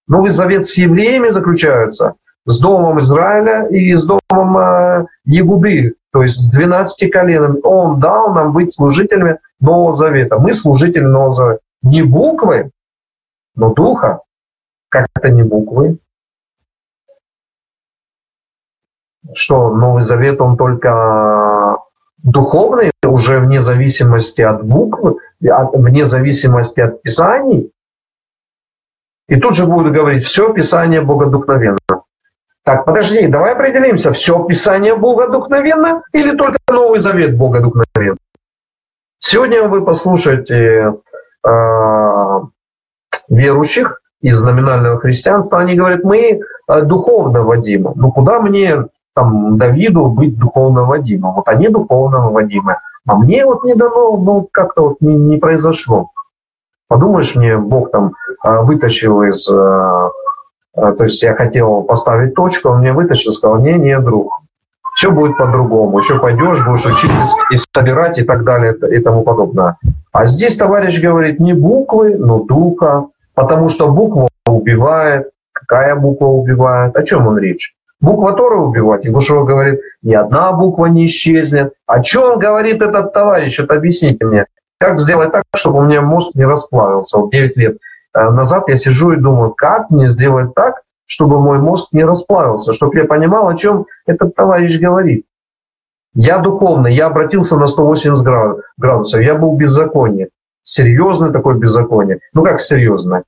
Новый 0.07 0.29
Завет 0.29 0.65
с 0.65 0.77
евреями 0.77 1.29
заключается, 1.29 2.15
с 2.45 2.59
домом 2.59 2.99
Израиля 2.99 3.67
и 3.67 3.93
с 3.93 4.05
домом 4.05 4.57
э, 4.57 5.05
Егуды, 5.25 5.95
то 6.11 6.23
есть 6.23 6.37
с 6.37 6.51
12 6.51 7.11
коленами. 7.11 7.59
Он 7.63 7.99
дал 7.99 8.33
нам 8.33 8.51
быть 8.53 8.71
служителями 8.71 9.39
Нового 9.59 9.91
Завета. 9.91 10.37
Мы 10.39 10.53
служители 10.53 11.03
Нового 11.03 11.33
Завета. 11.33 11.61
Не 11.81 12.03
буквы, 12.03 12.71
но 13.55 13.73
духа. 13.73 14.21
Как 14.89 15.07
это 15.15 15.29
не 15.29 15.43
буквы? 15.43 15.97
Что 19.33 19.73
Новый 19.73 20.01
Завет, 20.01 20.41
он 20.41 20.57
только 20.57 21.77
духовный, 22.17 22.91
уже 23.05 23.39
вне 23.39 23.61
зависимости 23.61 24.41
от 24.41 24.65
букв, 24.65 25.17
вне 25.39 26.05
зависимости 26.05 26.81
от 26.81 27.01
писаний. 27.01 27.71
И 29.27 29.39
тут 29.39 29.55
же 29.55 29.65
будут 29.65 29.93
говорить, 29.93 30.25
все 30.25 30.51
Писание 30.53 31.01
богодухновенно. 31.01 31.77
Так, 32.71 32.85
подожди, 32.85 33.27
давай 33.27 33.51
определимся, 33.51 34.13
все 34.13 34.41
Писание 34.45 34.95
богодухновенно 34.95 36.03
или 36.13 36.37
только 36.37 36.57
Новый 36.69 36.99
Завет 36.99 37.37
богодухновен? 37.37 38.15
Сегодня 39.19 39.67
вы 39.67 39.83
послушаете 39.83 40.93
э, 41.45 42.39
верующих 43.27 44.01
из 44.21 44.41
номинального 44.41 44.99
христианства, 44.99 45.59
они 45.59 45.75
говорят, 45.75 46.05
мы 46.05 46.39
э, 46.69 46.81
духовно 46.83 47.41
водимы. 47.43 47.91
Ну 47.95 48.09
куда 48.13 48.39
мне, 48.39 48.85
там, 49.15 49.57
Давиду 49.57 50.05
быть 50.05 50.39
духовно 50.39 50.85
водимым? 50.85 51.33
Вот 51.33 51.49
они 51.49 51.67
духовно 51.67 52.29
водимы. 52.29 52.77
А 53.05 53.15
мне 53.17 53.45
вот 53.45 53.65
не 53.65 53.75
дано, 53.75 54.15
ну 54.15 54.47
как-то 54.49 54.83
вот 54.83 55.01
не, 55.01 55.13
не 55.13 55.37
произошло. 55.39 56.11
Подумаешь, 56.87 57.35
мне 57.35 57.57
Бог 57.57 57.91
там 57.91 58.13
э, 58.45 58.61
вытащил 58.61 59.23
из... 59.23 59.51
Э, 60.75 60.93
то 60.97 61.03
есть 61.03 61.21
я 61.23 61.35
хотел 61.35 61.83
поставить 61.83 62.33
точку, 62.33 62.69
он 62.69 62.79
мне 62.79 62.93
вытащил, 62.93 63.31
сказал, 63.31 63.59
не, 63.59 63.73
не, 63.73 63.99
друг, 63.99 64.41
все 64.93 65.11
будет 65.11 65.37
по-другому. 65.37 65.97
Еще 65.99 66.19
пойдешь, 66.19 66.65
будешь 66.65 66.85
учиться 66.85 67.35
и 67.49 67.55
собирать 67.75 68.17
и 68.17 68.23
так 68.23 68.43
далее 68.43 68.75
и 68.91 68.99
тому 68.99 69.23
подобное. 69.23 69.77
А 70.11 70.25
здесь 70.25 70.57
товарищ 70.57 71.01
говорит 71.01 71.39
не 71.39 71.53
буквы, 71.53 72.17
но 72.17 72.39
духа, 72.39 73.07
потому 73.33 73.69
что 73.69 73.89
буква 73.89 74.27
убивает. 74.45 75.29
Какая 75.53 75.95
буква 75.95 76.25
убивает? 76.25 76.95
О 76.95 77.03
чем 77.03 77.27
он 77.27 77.37
речь? 77.37 77.73
Буква 78.01 78.33
Тора 78.33 78.57
убивать. 78.57 79.05
Егушева 79.05 79.45
говорит, 79.45 79.79
ни 80.01 80.13
одна 80.13 80.51
буква 80.51 80.87
не 80.87 81.05
исчезнет. 81.05 81.73
О 81.85 82.01
чем 82.01 82.39
говорит 82.39 82.81
этот 82.81 83.13
товарищ? 83.13 83.59
Это 83.59 83.75
объясните 83.75 84.25
мне. 84.25 84.45
Как 84.79 84.99
сделать 84.99 85.31
так, 85.31 85.43
чтобы 85.55 85.79
у 85.79 85.83
меня 85.83 86.01
мозг 86.01 86.31
не 86.33 86.45
расплавился? 86.45 87.19
Вот 87.19 87.31
9 87.31 87.57
лет 87.57 87.77
назад 88.13 88.67
я 88.67 88.75
сижу 88.75 89.11
и 89.11 89.17
думаю, 89.17 89.51
как 89.51 89.89
мне 89.89 90.07
сделать 90.07 90.53
так, 90.53 90.81
чтобы 91.05 91.39
мой 91.39 91.59
мозг 91.59 91.89
не 91.91 92.05
расплавился, 92.05 92.73
чтобы 92.73 92.97
я 92.97 93.05
понимал, 93.05 93.47
о 93.47 93.55
чем 93.55 93.85
этот 94.05 94.35
товарищ 94.35 94.79
говорит. 94.79 95.25
Я 96.13 96.39
духовный, 96.39 96.93
я 96.93 97.07
обратился 97.07 97.57
на 97.57 97.67
180 97.67 98.25
градусов, 98.77 99.21
я 99.21 99.35
был 99.35 99.55
беззаконие. 99.55 100.29
Серьезное 100.63 101.31
такое 101.31 101.55
беззаконие. 101.55 102.19
Ну 102.33 102.43
как 102.43 102.59
серьезное? 102.59 103.23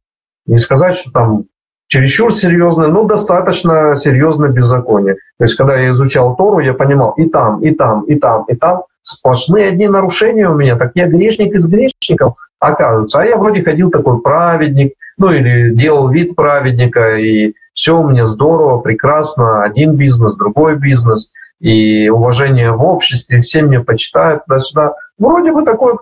Не 0.45 0.57
сказать, 0.57 0.95
что 0.95 1.11
там 1.11 1.45
чересчур 1.87 2.33
серьезное, 2.33 2.87
но 2.87 3.03
достаточно 3.03 3.95
серьезное 3.95 4.49
беззаконие. 4.49 5.15
То 5.37 5.43
есть, 5.43 5.55
когда 5.55 5.75
я 5.77 5.91
изучал 5.91 6.35
Тору, 6.35 6.59
я 6.59 6.73
понимал 6.73 7.11
и 7.11 7.29
там, 7.29 7.61
и 7.61 7.71
там, 7.71 8.03
и 8.03 8.15
там, 8.15 8.45
и 8.47 8.55
там 8.55 8.83
сплошные 9.01 9.69
одни 9.69 9.87
нарушения 9.87 10.49
у 10.49 10.55
меня. 10.55 10.75
Так 10.75 10.91
я 10.95 11.07
грешник 11.07 11.53
из 11.53 11.67
грешников, 11.67 12.35
оказывается. 12.67 13.21
А 13.21 13.25
я 13.25 13.37
вроде 13.37 13.63
ходил 13.63 13.91
такой 13.91 14.21
праведник, 14.21 14.93
ну 15.17 15.31
или 15.31 15.73
делал 15.73 16.09
вид 16.09 16.35
праведника, 16.35 17.17
и 17.17 17.53
все 17.73 17.99
у 17.99 18.07
меня 18.07 18.25
здорово, 18.25 18.79
прекрасно, 18.79 19.63
один 19.63 19.95
бизнес, 19.95 20.35
другой 20.35 20.75
бизнес, 20.75 21.31
и 21.59 22.09
уважение 22.09 22.71
в 22.71 22.83
обществе, 22.83 23.41
все 23.41 23.61
меня 23.61 23.81
почитают 23.81 24.45
туда-сюда. 24.45 24.95
Вроде 25.17 25.51
бы 25.51 25.63
такой 25.63 25.93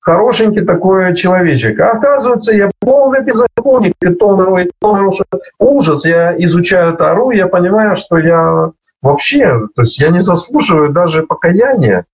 хорошенький 0.00 0.62
такой 0.62 1.14
человечек. 1.14 1.80
А 1.80 1.92
оказывается, 1.92 2.54
я 2.54 2.70
полный 2.80 3.22
беззаконник, 3.22 3.94
и 4.00 4.08
полный, 4.08 4.70
полный 4.80 5.10
ужас. 5.58 6.04
Я 6.04 6.34
изучаю 6.44 6.96
Тару, 6.96 7.30
я 7.30 7.46
понимаю, 7.46 7.96
что 7.96 8.18
я 8.18 8.70
вообще, 9.00 9.60
то 9.74 9.82
есть 9.82 9.98
я 9.98 10.10
не 10.10 10.20
заслуживаю 10.20 10.90
даже 10.90 11.22
покаяния. 11.22 12.04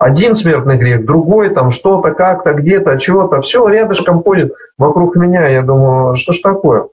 Один 0.00 0.34
смертный 0.34 0.78
грех, 0.78 1.04
другой, 1.04 1.50
там 1.50 1.70
что-то, 1.70 2.12
как-то, 2.12 2.54
где-то, 2.54 2.98
чего-то. 2.98 3.42
Все 3.42 3.68
рядышком 3.68 4.22
ходит 4.22 4.54
вокруг 4.78 5.14
меня. 5.14 5.46
Я 5.46 5.60
думаю, 5.60 6.16
что 6.16 6.32
ж 6.32 6.40
такое? 6.40 6.88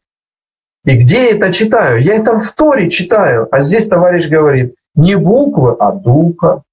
И 0.84 0.98
где 0.98 1.30
я 1.30 1.38
это 1.38 1.54
читаю? 1.54 2.04
Я 2.04 2.16
это 2.16 2.38
в 2.38 2.52
Торе 2.52 2.90
читаю. 2.90 3.48
А 3.50 3.62
здесь 3.62 3.88
товарищ 3.88 4.28
говорит, 4.28 4.76
не 4.94 5.16
буквы, 5.16 5.78
а 5.80 5.94
духа. 5.94 6.64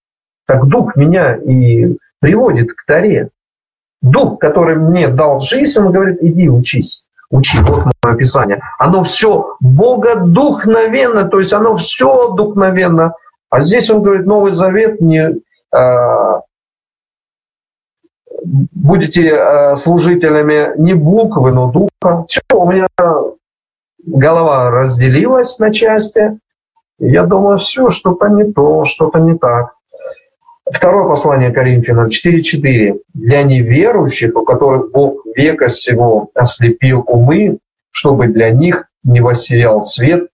Так 0.48 0.66
дух 0.66 0.96
меня 0.96 1.36
и 1.36 1.96
приводит 2.18 2.72
к 2.72 2.84
Торе. 2.84 3.28
Дух, 4.02 4.40
который 4.40 4.74
мне 4.74 5.06
дал 5.06 5.38
жизнь, 5.38 5.78
он 5.78 5.92
говорит, 5.92 6.18
иди 6.20 6.48
учись. 6.48 7.06
Учи, 7.30 7.60
вот 7.60 7.84
мое 7.84 8.14
описание. 8.14 8.60
Оно 8.80 9.04
все 9.04 9.54
богодухновенно, 9.60 11.28
то 11.28 11.38
есть 11.38 11.52
оно 11.52 11.76
все 11.76 12.32
духновенно. 12.32 13.14
А 13.50 13.60
здесь 13.60 13.88
он 13.88 14.02
говорит, 14.02 14.26
Новый 14.26 14.50
Завет 14.50 15.00
не, 15.00 15.38
будете 18.44 19.28
э, 19.28 19.76
служителями 19.76 20.72
не 20.78 20.94
буквы, 20.94 21.52
но 21.52 21.70
духа. 21.70 22.26
Все, 22.28 22.40
у 22.52 22.70
меня 22.70 22.86
голова 23.98 24.70
разделилась 24.70 25.58
на 25.58 25.72
части. 25.72 26.38
Я 26.98 27.24
думаю, 27.24 27.58
все, 27.58 27.90
что-то 27.90 28.28
не 28.28 28.52
то, 28.52 28.84
что-то 28.84 29.18
не 29.18 29.36
так. 29.36 29.74
Второе 30.70 31.08
послание 31.08 31.52
Коринфянам 31.52 32.08
4.4. 32.08 33.00
«Для 33.12 33.42
неверующих, 33.42 34.34
у 34.34 34.44
которых 34.44 34.90
Бог 34.92 35.26
века 35.34 35.68
сего 35.68 36.30
ослепил 36.34 37.04
умы, 37.06 37.58
чтобы 37.90 38.28
для 38.28 38.50
них 38.50 38.86
не 39.02 39.20
воссиял 39.20 39.82
свет 39.82 40.28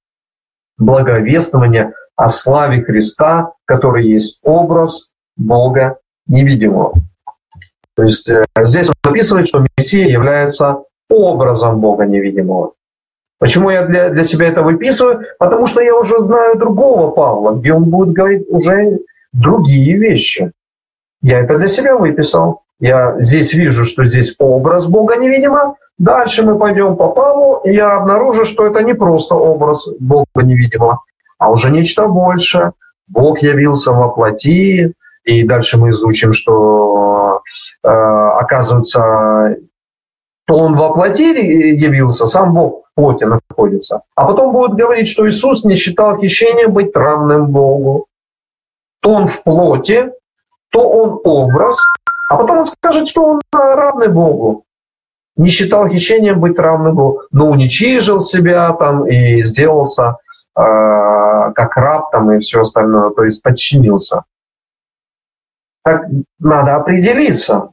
благовествования 0.79 1.95
о 2.15 2.29
славе 2.29 2.83
Христа, 2.83 3.53
который 3.65 4.07
есть 4.07 4.41
образ 4.43 5.10
Бога 5.41 5.99
невидимого». 6.27 6.95
То 7.97 8.05
есть 8.05 8.29
э, 8.29 8.45
здесь 8.63 8.89
он 8.89 8.95
описывает, 9.11 9.47
что 9.47 9.67
Мессия 9.77 10.07
является 10.07 10.85
образом 11.11 11.81
Бога 11.81 12.07
невидимого. 12.07 12.73
Почему 13.39 13.71
я 13.71 13.87
для, 13.87 14.11
для 14.11 14.23
себя 14.23 14.49
это 14.49 14.63
выписываю? 14.63 15.25
Потому 15.39 15.67
что 15.67 15.81
я 15.81 15.97
уже 15.97 16.19
знаю 16.19 16.57
другого 16.57 17.11
Павла, 17.11 17.55
где 17.55 17.73
он 17.73 17.85
будет 17.85 18.13
говорить 18.13 18.47
уже 18.49 19.01
другие 19.33 19.97
вещи. 19.97 20.53
Я 21.23 21.41
это 21.41 21.59
для 21.59 21.67
себя 21.67 21.97
выписал. 21.97 22.63
Я 22.79 23.21
здесь 23.21 23.53
вижу, 23.53 23.85
что 23.85 24.05
здесь 24.05 24.35
образ 24.39 24.87
Бога 24.87 25.17
невидимо. 25.17 25.77
Дальше 25.99 26.43
мы 26.43 26.59
пойдем 26.59 26.97
по 26.97 27.09
Павлу, 27.09 27.61
и 27.65 27.75
я 27.75 27.97
обнаружу, 27.97 28.45
что 28.45 28.67
это 28.67 28.83
не 28.83 28.95
просто 28.95 29.35
образ 29.35 29.89
Бога 30.01 30.43
невидимого, 30.43 31.01
а 31.39 31.51
уже 31.51 31.71
нечто 31.71 32.07
большее. 32.09 32.73
Бог 33.09 33.43
явился 33.43 33.93
во 33.93 34.09
плоти, 34.09 34.95
и 35.25 35.45
дальше 35.45 35.79
мы 35.79 35.91
изучим, 35.91 36.33
что 36.33 37.43
э, 37.83 37.89
оказывается, 37.89 39.57
то 40.47 40.57
он 40.57 40.77
во 40.77 40.93
плоти 40.93 41.23
явился, 41.23 42.27
сам 42.27 42.55
Бог 42.55 42.83
в 42.85 42.95
плоти 42.95 43.25
находится. 43.25 44.03
А 44.17 44.27
потом 44.27 44.53
будет 44.53 44.73
говорить, 44.73 45.09
что 45.09 45.29
Иисус 45.29 45.65
не 45.65 45.77
считал 45.77 46.19
хищением 46.19 46.73
быть 46.73 46.95
равным 46.95 47.47
Богу 47.47 48.07
то 49.01 49.11
он 49.11 49.27
в 49.27 49.43
плоти, 49.43 50.13
то 50.71 50.89
он 50.89 51.21
образ, 51.25 51.77
а 52.31 52.37
потом 52.37 52.59
он 52.59 52.65
скажет, 52.67 53.09
что 53.09 53.25
он 53.25 53.41
равный 53.53 54.09
Богу. 54.09 54.65
Не 55.37 55.49
считал 55.49 55.89
хищением 55.89 56.41
быть 56.41 56.59
равным 56.59 56.95
Богу, 56.95 57.23
но 57.33 57.49
уничижил 57.49 58.21
себя 58.21 58.73
там 58.75 59.07
и 59.07 59.43
сделался 59.43 60.19
э, 60.57 60.63
как 61.55 61.77
раб 61.77 62.11
там 62.11 62.31
и 62.33 62.41
все 62.41 62.61
остальное, 62.61 63.11
то 63.11 63.25
есть 63.25 63.43
подчинился. 63.43 64.25
Так 65.83 66.07
надо 66.39 66.77
определиться. 66.77 67.71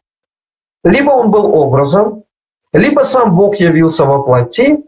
Либо 0.83 1.11
он 1.11 1.31
был 1.31 1.53
образом, 1.53 2.23
либо 2.71 3.01
сам 3.01 3.35
Бог 3.35 3.55
явился 3.55 4.05
во 4.05 4.23
плоти, 4.23 4.83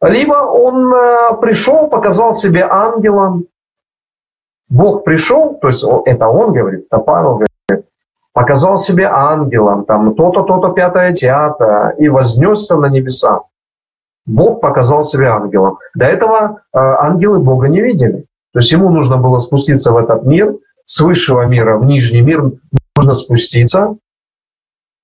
либо 0.00 0.34
он 0.34 0.92
э, 0.92 1.40
пришел, 1.40 1.88
показал 1.88 2.32
себе 2.32 2.64
ангелом, 2.64 3.46
Бог 4.68 5.04
пришел, 5.04 5.58
то 5.60 5.68
есть 5.68 5.84
это 6.06 6.28
он 6.28 6.54
говорит, 6.54 6.86
это 6.90 6.98
Павел 6.98 7.34
говорит, 7.34 7.86
показал 8.32 8.78
себе 8.78 9.06
ангелом, 9.06 9.84
там 9.84 10.14
то-то, 10.14 10.42
то-то, 10.42 10.70
пятое, 10.70 11.12
театр, 11.12 11.94
и 11.98 12.08
вознесся 12.08 12.76
на 12.76 12.86
небеса. 12.86 13.42
Бог 14.24 14.60
показал 14.60 15.02
себя 15.02 15.34
ангелом. 15.34 15.78
До 15.94 16.06
этого 16.06 16.62
э, 16.72 16.78
ангелы 16.78 17.40
Бога 17.40 17.68
не 17.68 17.80
видели. 17.80 18.26
То 18.52 18.60
есть 18.60 18.72
ему 18.72 18.90
нужно 18.90 19.16
было 19.16 19.38
спуститься 19.38 19.92
в 19.92 19.96
этот 19.96 20.24
мир, 20.24 20.54
с 20.84 21.00
высшего 21.00 21.46
мира 21.46 21.78
в 21.78 21.86
нижний 21.86 22.20
мир 22.20 22.52
нужно 22.96 23.14
спуститься, 23.14 23.96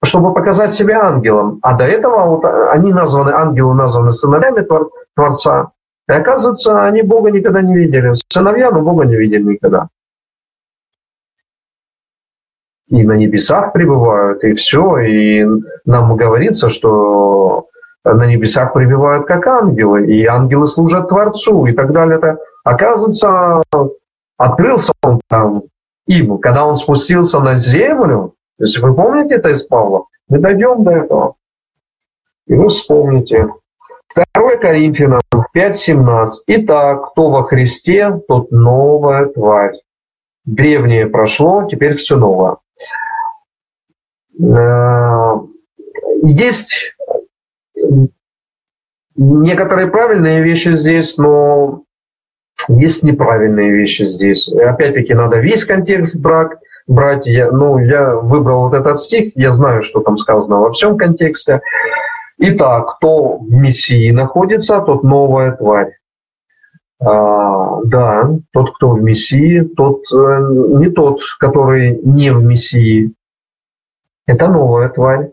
чтобы 0.04 0.34
показать 0.34 0.72
себя 0.72 1.02
ангелом. 1.04 1.58
А 1.62 1.74
до 1.74 1.84
этого 1.84 2.36
вот 2.36 2.44
они 2.44 2.92
названы, 2.92 3.30
ангелы 3.30 3.74
названы 3.74 4.10
сыновьями 4.10 4.66
Творца, 5.14 5.72
и 6.08 6.12
оказывается, 6.12 6.84
они 6.84 7.02
Бога 7.02 7.30
никогда 7.30 7.60
не 7.60 7.76
видели. 7.76 8.12
Сыновья, 8.32 8.70
но 8.70 8.80
Бога 8.80 9.04
не 9.04 9.16
видели 9.16 9.42
никогда. 9.42 9.88
И 12.88 13.02
на 13.02 13.12
небесах 13.12 13.74
пребывают, 13.74 14.42
и 14.42 14.54
все. 14.54 14.98
И 15.00 15.46
нам 15.84 16.16
говорится, 16.16 16.70
что 16.70 17.66
на 18.04 18.24
небесах 18.24 18.72
пребывают 18.72 19.26
как 19.26 19.46
ангелы, 19.46 20.06
и 20.06 20.24
ангелы 20.24 20.66
служат 20.66 21.08
Творцу, 21.08 21.66
и 21.66 21.72
так 21.72 21.92
далее. 21.92 22.38
Оказывается, 22.68 23.62
открылся 24.36 24.92
он 25.02 25.22
там 25.26 25.62
им, 26.06 26.36
когда 26.36 26.66
он 26.66 26.76
спустился 26.76 27.40
на 27.40 27.54
землю. 27.54 28.34
То 28.58 28.64
есть 28.64 28.78
вы 28.80 28.94
помните 28.94 29.36
это 29.36 29.48
из 29.48 29.62
Павла? 29.62 30.04
Мы 30.28 30.38
дойдем 30.38 30.84
до 30.84 30.90
этого. 30.90 31.36
И 32.46 32.52
вы 32.52 32.68
вспомните. 32.68 33.48
2 34.14 34.56
Коринфянам 34.56 35.22
5.17. 35.56 36.26
Итак, 36.48 37.12
кто 37.12 37.30
во 37.30 37.44
Христе, 37.44 38.20
тот 38.28 38.50
новая 38.50 39.26
тварь. 39.26 39.76
Древнее 40.44 41.06
прошло, 41.06 41.66
теперь 41.70 41.96
все 41.96 42.16
новое. 42.16 42.58
Э, 44.38 45.36
есть 46.22 46.94
некоторые 49.16 49.86
правильные 49.86 50.42
вещи 50.42 50.72
здесь, 50.72 51.16
но 51.16 51.84
есть 52.66 53.02
неправильные 53.02 53.70
вещи 53.70 54.02
здесь. 54.02 54.48
Опять-таки 54.50 55.14
надо 55.14 55.38
весь 55.38 55.64
контекст 55.64 56.20
брать, 56.20 56.58
брать. 56.86 57.26
Я, 57.26 57.50
ну, 57.52 57.78
я 57.78 58.16
выбрал 58.16 58.68
вот 58.68 58.74
этот 58.74 58.98
стих, 58.98 59.32
я 59.36 59.52
знаю, 59.52 59.82
что 59.82 60.00
там 60.00 60.18
сказано 60.18 60.60
во 60.60 60.72
всем 60.72 60.96
контексте. 60.96 61.60
Итак, 62.38 62.96
кто 62.96 63.38
в 63.38 63.52
Мессии 63.52 64.10
находится, 64.10 64.80
тот 64.80 65.02
новая 65.02 65.52
тварь. 65.52 65.98
А, 67.00 67.80
да, 67.84 68.30
тот, 68.52 68.74
кто 68.74 68.90
в 68.90 69.02
Мессии, 69.02 69.60
тот 69.60 70.02
э, 70.12 70.16
не 70.78 70.90
тот, 70.90 71.20
который 71.38 72.00
не 72.02 72.32
в 72.32 72.42
Мессии. 72.42 73.12
Это 74.26 74.48
новая 74.48 74.88
тварь. 74.88 75.30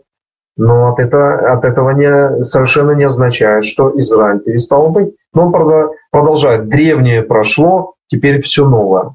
Но 0.56 0.88
от, 0.88 0.98
это, 0.98 1.52
от 1.52 1.64
этого 1.64 1.90
не, 1.90 2.42
совершенно 2.42 2.92
не 2.92 3.04
означает, 3.04 3.64
что 3.64 3.92
Израиль 3.98 4.40
перестал 4.40 4.90
быть. 4.90 5.14
Но 5.34 5.46
он 5.46 5.92
продолжает. 6.10 6.68
Древнее 6.68 7.22
прошло, 7.22 7.94
теперь 8.08 8.40
все 8.40 8.66
новое. 8.66 9.14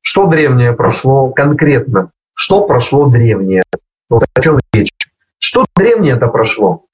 Что 0.00 0.26
древнее 0.26 0.72
прошло 0.72 1.30
конкретно? 1.30 2.10
Что 2.34 2.66
прошло 2.66 3.06
древнее? 3.06 3.62
Вот 4.10 4.24
о 4.34 4.40
чем 4.40 4.58
речь. 4.72 4.90
Что 5.38 5.64
древнее 5.76 6.16
это 6.16 6.26
прошло? 6.26 6.84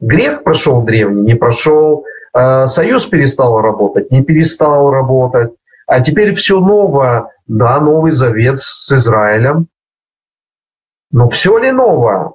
Грех 0.00 0.42
прошел 0.42 0.82
древний, 0.82 1.22
не 1.22 1.34
прошел, 1.34 2.04
э, 2.34 2.66
Союз 2.66 3.06
перестал 3.06 3.60
работать, 3.60 4.10
не 4.10 4.22
перестал 4.22 4.90
работать, 4.90 5.52
а 5.86 6.00
теперь 6.00 6.34
все 6.34 6.58
новое, 6.58 7.28
да, 7.46 7.80
Новый 7.80 8.10
Завет 8.10 8.58
с 8.58 8.90
Израилем. 8.92 9.68
Но 11.10 11.28
все 11.28 11.56
ли 11.58 11.70
новое? 11.70 12.32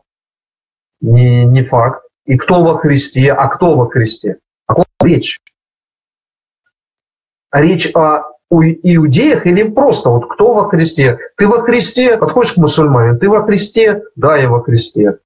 Не, 1.02 1.46
не 1.46 1.64
факт. 1.64 2.04
И 2.26 2.38
кто 2.38 2.64
во 2.64 2.78
Христе? 2.78 3.32
А 3.32 3.48
кто 3.48 3.76
во 3.76 3.88
Христе? 3.88 4.38
О 4.68 4.76
ком 4.76 4.86
речь? 5.02 5.40
Речь 7.52 7.90
о 7.96 8.24
иудеях 8.50 9.46
или 9.46 9.64
просто 9.64 10.10
вот 10.10 10.28
кто 10.30 10.54
во 10.54 10.70
Христе? 10.70 11.20
Ты 11.38 11.48
во 11.48 11.62
Христе, 11.62 12.18
подходишь 12.18 12.54
к 12.54 12.58
мусульманину, 12.58 13.20
ты 13.20 13.30
во 13.30 13.44
Христе? 13.44 14.04
Да, 14.16 14.38
я 14.38 14.50
во 14.50 14.62
Христе. 14.62 15.20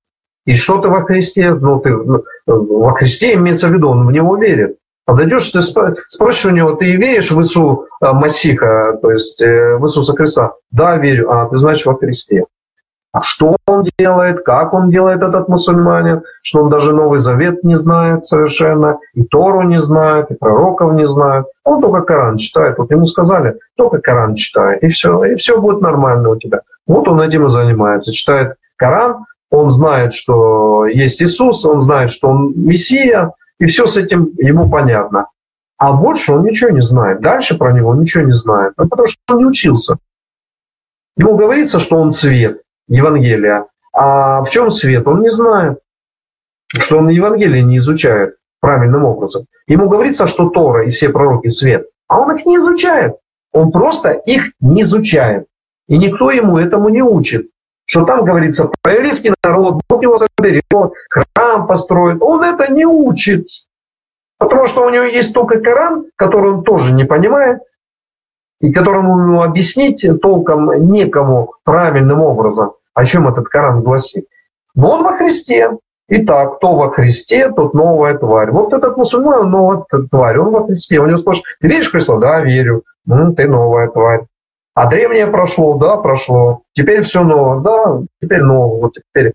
И 0.45 0.53
что 0.55 0.79
ты 0.79 0.89
во 0.89 1.03
Христе, 1.03 1.53
ну, 1.53 1.79
ты 1.79 1.91
ну, 1.91 2.23
во 2.47 2.93
Христе 2.93 3.35
имеется 3.35 3.67
в 3.67 3.73
виду, 3.73 3.89
он 3.89 4.07
в 4.07 4.11
него 4.11 4.37
верит. 4.37 4.77
Подойдешь, 5.05 5.49
ты 5.49 5.61
спросишь 5.61 6.45
у 6.45 6.51
него, 6.51 6.73
ты 6.73 6.95
веришь 6.95 7.31
в 7.31 7.39
Иису 7.41 7.87
э, 8.01 8.11
Масиха, 8.11 8.97
то 9.01 9.11
есть 9.11 9.41
э, 9.41 9.75
в 9.77 9.85
Иисуса 9.85 10.13
Христа? 10.13 10.53
Да, 10.71 10.97
верю. 10.97 11.31
А, 11.31 11.47
ты 11.47 11.57
значит 11.57 11.85
во 11.85 11.97
Христе. 11.97 12.45
А 13.13 13.21
что 13.21 13.57
он 13.67 13.85
делает, 13.99 14.43
как 14.45 14.73
он 14.73 14.89
делает 14.89 15.21
этот 15.21 15.49
мусульманин, 15.49 16.21
что 16.41 16.63
он 16.63 16.69
даже 16.69 16.93
Новый 16.93 17.19
Завет 17.19 17.61
не 17.63 17.75
знает 17.75 18.25
совершенно, 18.25 18.99
и 19.13 19.23
Тору 19.23 19.63
не 19.63 19.79
знает, 19.79 20.31
и 20.31 20.35
пророков 20.35 20.93
не 20.93 21.05
знает. 21.05 21.45
Он 21.65 21.81
только 21.81 22.03
Коран 22.03 22.37
читает. 22.37 22.77
Вот 22.77 22.89
ему 22.89 23.05
сказали, 23.05 23.59
только 23.75 23.99
Коран 23.99 24.35
читай, 24.35 24.79
и 24.79 24.87
все, 24.87 25.25
и 25.25 25.35
все 25.35 25.59
будет 25.59 25.81
нормально 25.81 26.29
у 26.29 26.37
тебя. 26.37 26.61
Вот 26.87 27.07
он 27.09 27.19
этим 27.19 27.45
и 27.45 27.49
занимается. 27.49 28.13
Читает 28.13 28.55
Коран, 28.77 29.25
он 29.49 29.69
знает, 29.69 30.13
что 30.13 30.85
есть 30.85 31.21
Иисус, 31.21 31.65
он 31.65 31.81
знает, 31.81 32.11
что 32.11 32.29
он 32.29 32.53
Мессия, 32.55 33.33
и 33.59 33.65
все 33.65 33.87
с 33.87 33.97
этим 33.97 34.31
ему 34.37 34.69
понятно. 34.69 35.27
А 35.77 35.91
больше 35.91 36.31
он 36.33 36.43
ничего 36.43 36.69
не 36.69 36.81
знает. 36.81 37.19
Дальше 37.19 37.57
про 37.57 37.73
него 37.73 37.93
ничего 37.93 38.23
не 38.23 38.33
знает. 38.33 38.73
Ну, 38.77 38.87
потому 38.87 39.07
что 39.07 39.17
он 39.29 39.37
не 39.39 39.45
учился. 39.45 39.97
Ему 41.17 41.35
говорится, 41.35 41.79
что 41.79 41.97
он 41.97 42.11
свет. 42.11 42.61
Евангелия. 42.87 43.67
А 43.93 44.43
в 44.43 44.49
чем 44.49 44.71
свет, 44.71 45.07
он 45.07 45.21
не 45.21 45.29
знает. 45.29 45.79
Что 46.67 46.99
он 46.99 47.09
Евангелие 47.09 47.63
не 47.63 47.77
изучает 47.77 48.35
правильным 48.61 49.03
образом. 49.03 49.45
Ему 49.67 49.89
говорится, 49.89 50.27
что 50.27 50.49
Тора 50.49 50.85
и 50.85 50.91
все 50.91 51.09
пророки 51.09 51.47
свет, 51.47 51.87
а 52.07 52.19
он 52.19 52.35
их 52.35 52.45
не 52.45 52.57
изучает. 52.57 53.15
Он 53.51 53.71
просто 53.71 54.11
их 54.11 54.51
не 54.61 54.81
изучает. 54.81 55.47
И 55.87 55.97
никто 55.97 56.31
ему 56.31 56.57
этому 56.57 56.89
не 56.89 57.01
учит. 57.01 57.47
Что 57.85 58.05
там 58.05 58.23
говорится 58.23 58.71
про 58.81 58.93
еврейский 58.93 59.33
народ, 59.43 59.81
Бог 59.89 60.01
его 60.01 60.17
соберет, 60.17 60.63
храм 61.09 61.67
построит. 61.67 62.21
Он 62.21 62.41
это 62.41 62.71
не 62.71 62.85
учит. 62.85 63.47
Потому 64.37 64.67
что 64.67 64.85
у 64.85 64.89
него 64.89 65.03
есть 65.03 65.33
только 65.33 65.59
Коран, 65.59 66.05
который 66.15 66.51
он 66.51 66.63
тоже 66.63 66.93
не 66.93 67.03
понимает, 67.03 67.59
и 68.61 68.71
которому 68.71 69.19
ему 69.19 69.41
объяснить 69.41 70.05
толком 70.21 70.91
некому 70.91 71.53
правильным 71.63 72.21
образом 72.21 72.71
о 72.93 73.05
чем 73.05 73.27
этот 73.27 73.47
Коран 73.47 73.81
гласит. 73.81 74.25
Но 74.75 74.91
он 74.91 75.03
во 75.03 75.13
Христе. 75.13 75.71
Итак, 76.09 76.57
кто 76.57 76.75
во 76.75 76.89
Христе, 76.89 77.51
тот 77.51 77.73
новая 77.73 78.17
тварь. 78.17 78.51
Вот 78.51 78.73
этот 78.73 78.97
мусульман 78.97 79.49
новая 79.49 79.83
тварь, 80.09 80.37
он 80.39 80.51
во 80.51 80.65
Христе. 80.65 80.99
У 80.99 81.05
него 81.05 81.17
спрашивают, 81.17 81.57
ты 81.61 81.67
веришь 81.67 81.87
в 81.87 81.91
Христа? 81.91 82.17
Да, 82.17 82.41
верю. 82.41 82.83
Ну, 83.05 83.33
ты 83.33 83.47
новая 83.47 83.87
тварь. 83.87 84.25
А 84.73 84.87
древнее 84.87 85.27
прошло? 85.27 85.77
Да, 85.77 85.97
прошло. 85.97 86.61
Теперь 86.73 87.01
все 87.03 87.23
новое? 87.23 87.59
Да, 87.59 88.01
теперь 88.21 88.41
новое. 88.41 88.81
Вот 88.81 88.93
теперь 88.93 89.33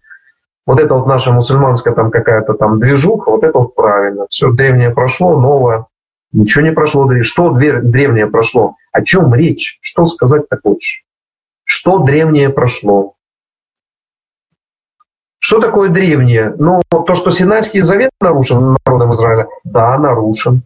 вот 0.67 0.81
это 0.81 0.95
вот 0.95 1.07
наша 1.07 1.33
мусульманская 1.33 1.95
там 1.95 2.11
какая-то 2.11 2.55
там 2.55 2.81
движуха, 2.81 3.31
вот 3.31 3.45
это 3.45 3.59
вот 3.59 3.75
правильно. 3.75 4.27
Все 4.29 4.51
древнее 4.51 4.91
прошло, 4.91 5.39
новое. 5.39 5.87
Ничего 6.33 6.65
не 6.65 6.73
прошло. 6.73 7.11
Что 7.23 7.51
древнее 7.51 8.27
прошло? 8.27 8.77
О 8.93 9.03
чем 9.03 9.35
речь? 9.35 9.79
Что 9.81 10.05
сказать 10.05 10.49
ты 10.49 10.59
хочешь? 10.63 11.05
Что 11.65 11.99
древнее 11.99 12.51
прошло? 12.51 13.15
Что 15.39 15.61
такое 15.61 15.91
древнее? 15.91 16.55
Ну, 16.59 16.83
то, 16.91 17.15
что 17.15 17.31
Синайский 17.31 17.81
завет 17.81 18.11
нарушен 18.21 18.77
народом 18.85 19.13
Израиля, 19.13 19.49
да, 19.65 19.97
нарушен. 19.99 20.63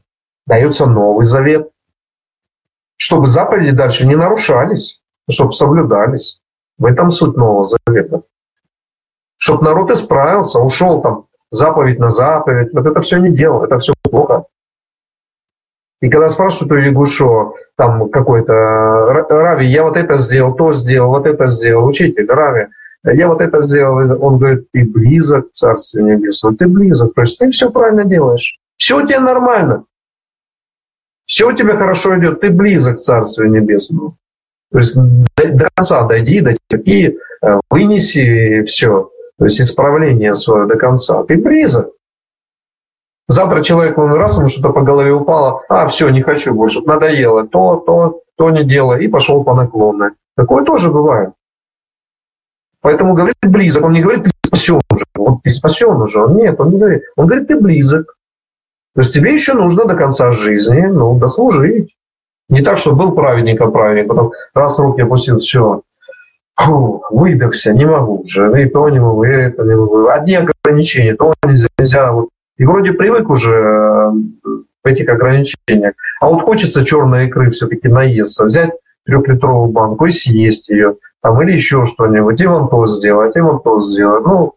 Дается 0.46 0.86
новый 0.86 1.26
завет. 1.26 1.70
Чтобы 2.96 3.28
заповеди 3.28 3.72
дальше 3.72 4.06
не 4.06 4.16
нарушались, 4.16 5.00
чтобы 5.28 5.52
соблюдались. 5.52 6.40
В 6.78 6.86
этом 6.86 7.11
суть 7.11 7.36
нового 7.36 7.64
завета. 7.64 8.22
Чтобы 9.36 9.64
народ 9.64 9.90
исправился, 9.90 10.61
ушел 10.61 11.02
там 11.02 11.26
заповедь 11.50 11.98
на 11.98 12.08
заповедь. 12.08 12.72
Вот 12.72 12.86
это 12.86 13.00
все 13.00 13.18
не 13.18 13.30
делал, 13.30 13.64
это 13.64 13.78
все 13.78 13.92
плохо. 14.02 14.46
И 16.01 16.09
когда 16.09 16.30
спрашивают 16.30 16.72
у 16.72 16.76
Ягушо, 16.76 17.55
там 17.76 18.09
какой-то, 18.09 18.53
Рави, 19.28 19.66
я 19.66 19.84
вот 19.84 19.96
это 19.96 20.16
сделал, 20.16 20.55
то 20.55 20.72
сделал, 20.72 21.11
вот 21.11 21.26
это 21.26 21.46
сделал, 21.46 21.86
учитель, 21.86 22.26
Рави, 22.26 22.68
я 23.05 23.28
вот 23.28 23.40
это 23.42 23.61
сделал, 23.61 24.22
он 24.22 24.38
говорит, 24.38 24.66
ты 24.72 24.84
близок 24.84 25.51
к 25.51 25.53
Царству 25.53 26.01
Небесному, 26.01 26.57
ты 26.57 26.68
близок, 26.68 27.14
то 27.14 27.22
есть 27.22 27.38
ты 27.38 27.51
все 27.51 27.70
правильно 27.70 28.05
делаешь, 28.05 28.59
все 28.76 29.03
у 29.03 29.07
тебя 29.07 29.20
нормально, 29.20 29.84
все 31.26 31.51
у 31.51 31.53
тебя 31.53 31.76
хорошо 31.76 32.18
идет, 32.18 32.40
ты 32.40 32.51
близок 32.51 32.96
к 32.96 33.01
Царству 33.01 33.44
Небесному. 33.44 34.16
То 34.72 34.78
есть 34.78 34.94
до 34.94 35.68
конца 35.74 36.07
дойди, 36.07 36.40
дотерпи, 36.40 37.18
э, 37.42 37.61
вынеси 37.68 38.62
все, 38.62 39.11
то 39.38 39.44
есть 39.44 39.61
исправление 39.61 40.34
свое 40.34 40.66
до 40.66 40.76
конца, 40.76 41.24
ты 41.24 41.36
близок. 41.36 41.90
Завтра 43.31 43.62
человек, 43.62 43.97
он 43.97 44.12
раз 44.14 44.37
ему 44.39 44.49
что-то 44.49 44.72
по 44.72 44.81
голове 44.83 45.12
упало, 45.12 45.62
а 45.68 45.87
все, 45.87 46.09
не 46.09 46.20
хочу 46.20 46.53
больше, 46.53 46.81
надоело, 46.81 47.47
то, 47.47 47.76
то, 47.76 48.22
то 48.37 48.51
не 48.51 48.64
делай, 48.64 49.05
и 49.05 49.09
пошел 49.09 49.45
по 49.45 49.55
наклонной. 49.55 50.11
Такое 50.37 50.64
тоже 50.64 50.91
бывает. 50.91 51.31
Поэтому 52.83 53.14
говорит 53.14 53.37
близок. 53.43 53.85
Он 53.85 53.93
не 53.93 54.03
говорит, 54.03 54.24
ты 54.24 54.31
спасен 54.45 54.81
уже. 54.91 55.05
Вот 55.14 55.43
ты 55.45 55.51
спасен 55.51 56.03
уже. 56.03 56.24
Он 56.24 56.35
нет, 56.35 56.59
он 56.59 56.70
не 56.70 56.78
говорит. 56.78 57.03
Он 57.14 57.26
говорит, 57.26 57.47
ты 57.47 57.61
близок. 57.61 58.16
То 58.97 59.03
есть 59.03 59.14
тебе 59.14 59.33
еще 59.33 59.55
нужно 59.55 59.85
до 59.85 59.95
конца 59.95 60.33
жизни 60.33 60.81
ну, 60.87 61.16
дослужить. 61.16 61.95
Не 62.49 62.62
так, 62.62 62.78
что 62.78 62.97
был 62.97 63.12
праведником 63.12 63.70
праведник, 63.70 64.09
потом 64.09 64.33
раз 64.55 64.76
руки 64.81 65.03
опустил, 65.03 65.39
все, 65.39 65.83
Фу, 66.57 67.05
выдохся, 67.11 67.72
не 67.74 67.85
могу 67.85 68.22
уже, 68.22 68.61
и 68.61 68.68
то 68.68 68.89
не 68.89 68.99
могу, 68.99 69.22
и 69.22 69.28
это 69.28 69.62
не 69.62 69.76
могу. 69.76 70.09
Одни 70.09 70.35
ограничения, 70.35 71.14
то 71.14 71.33
нельзя, 71.45 71.68
нельзя. 71.78 72.12
И 72.61 72.64
вроде 72.66 72.92
привык 72.92 73.30
уже 73.30 73.54
э, 73.54 74.11
в 74.12 74.86
этих 74.86 75.08
ограничениях. 75.08 75.94
А 76.20 76.28
вот 76.28 76.42
хочется 76.42 76.84
черной 76.84 77.26
икры 77.26 77.50
все-таки 77.50 77.88
наесться, 77.88 78.44
взять 78.44 78.72
трехлитровую 79.06 79.72
банку 79.72 80.04
и 80.04 80.11
съесть 80.11 80.68
ее 80.68 80.96
там, 81.22 81.40
или 81.40 81.52
еще 81.52 81.86
что-нибудь, 81.86 82.38
и 82.38 82.46
вон 82.46 82.68
то 82.68 82.86
сделать, 82.86 83.34
и 83.34 83.40
вон 83.40 83.62
то 83.62 83.80
сделать. 83.80 84.26
Ну, 84.26 84.56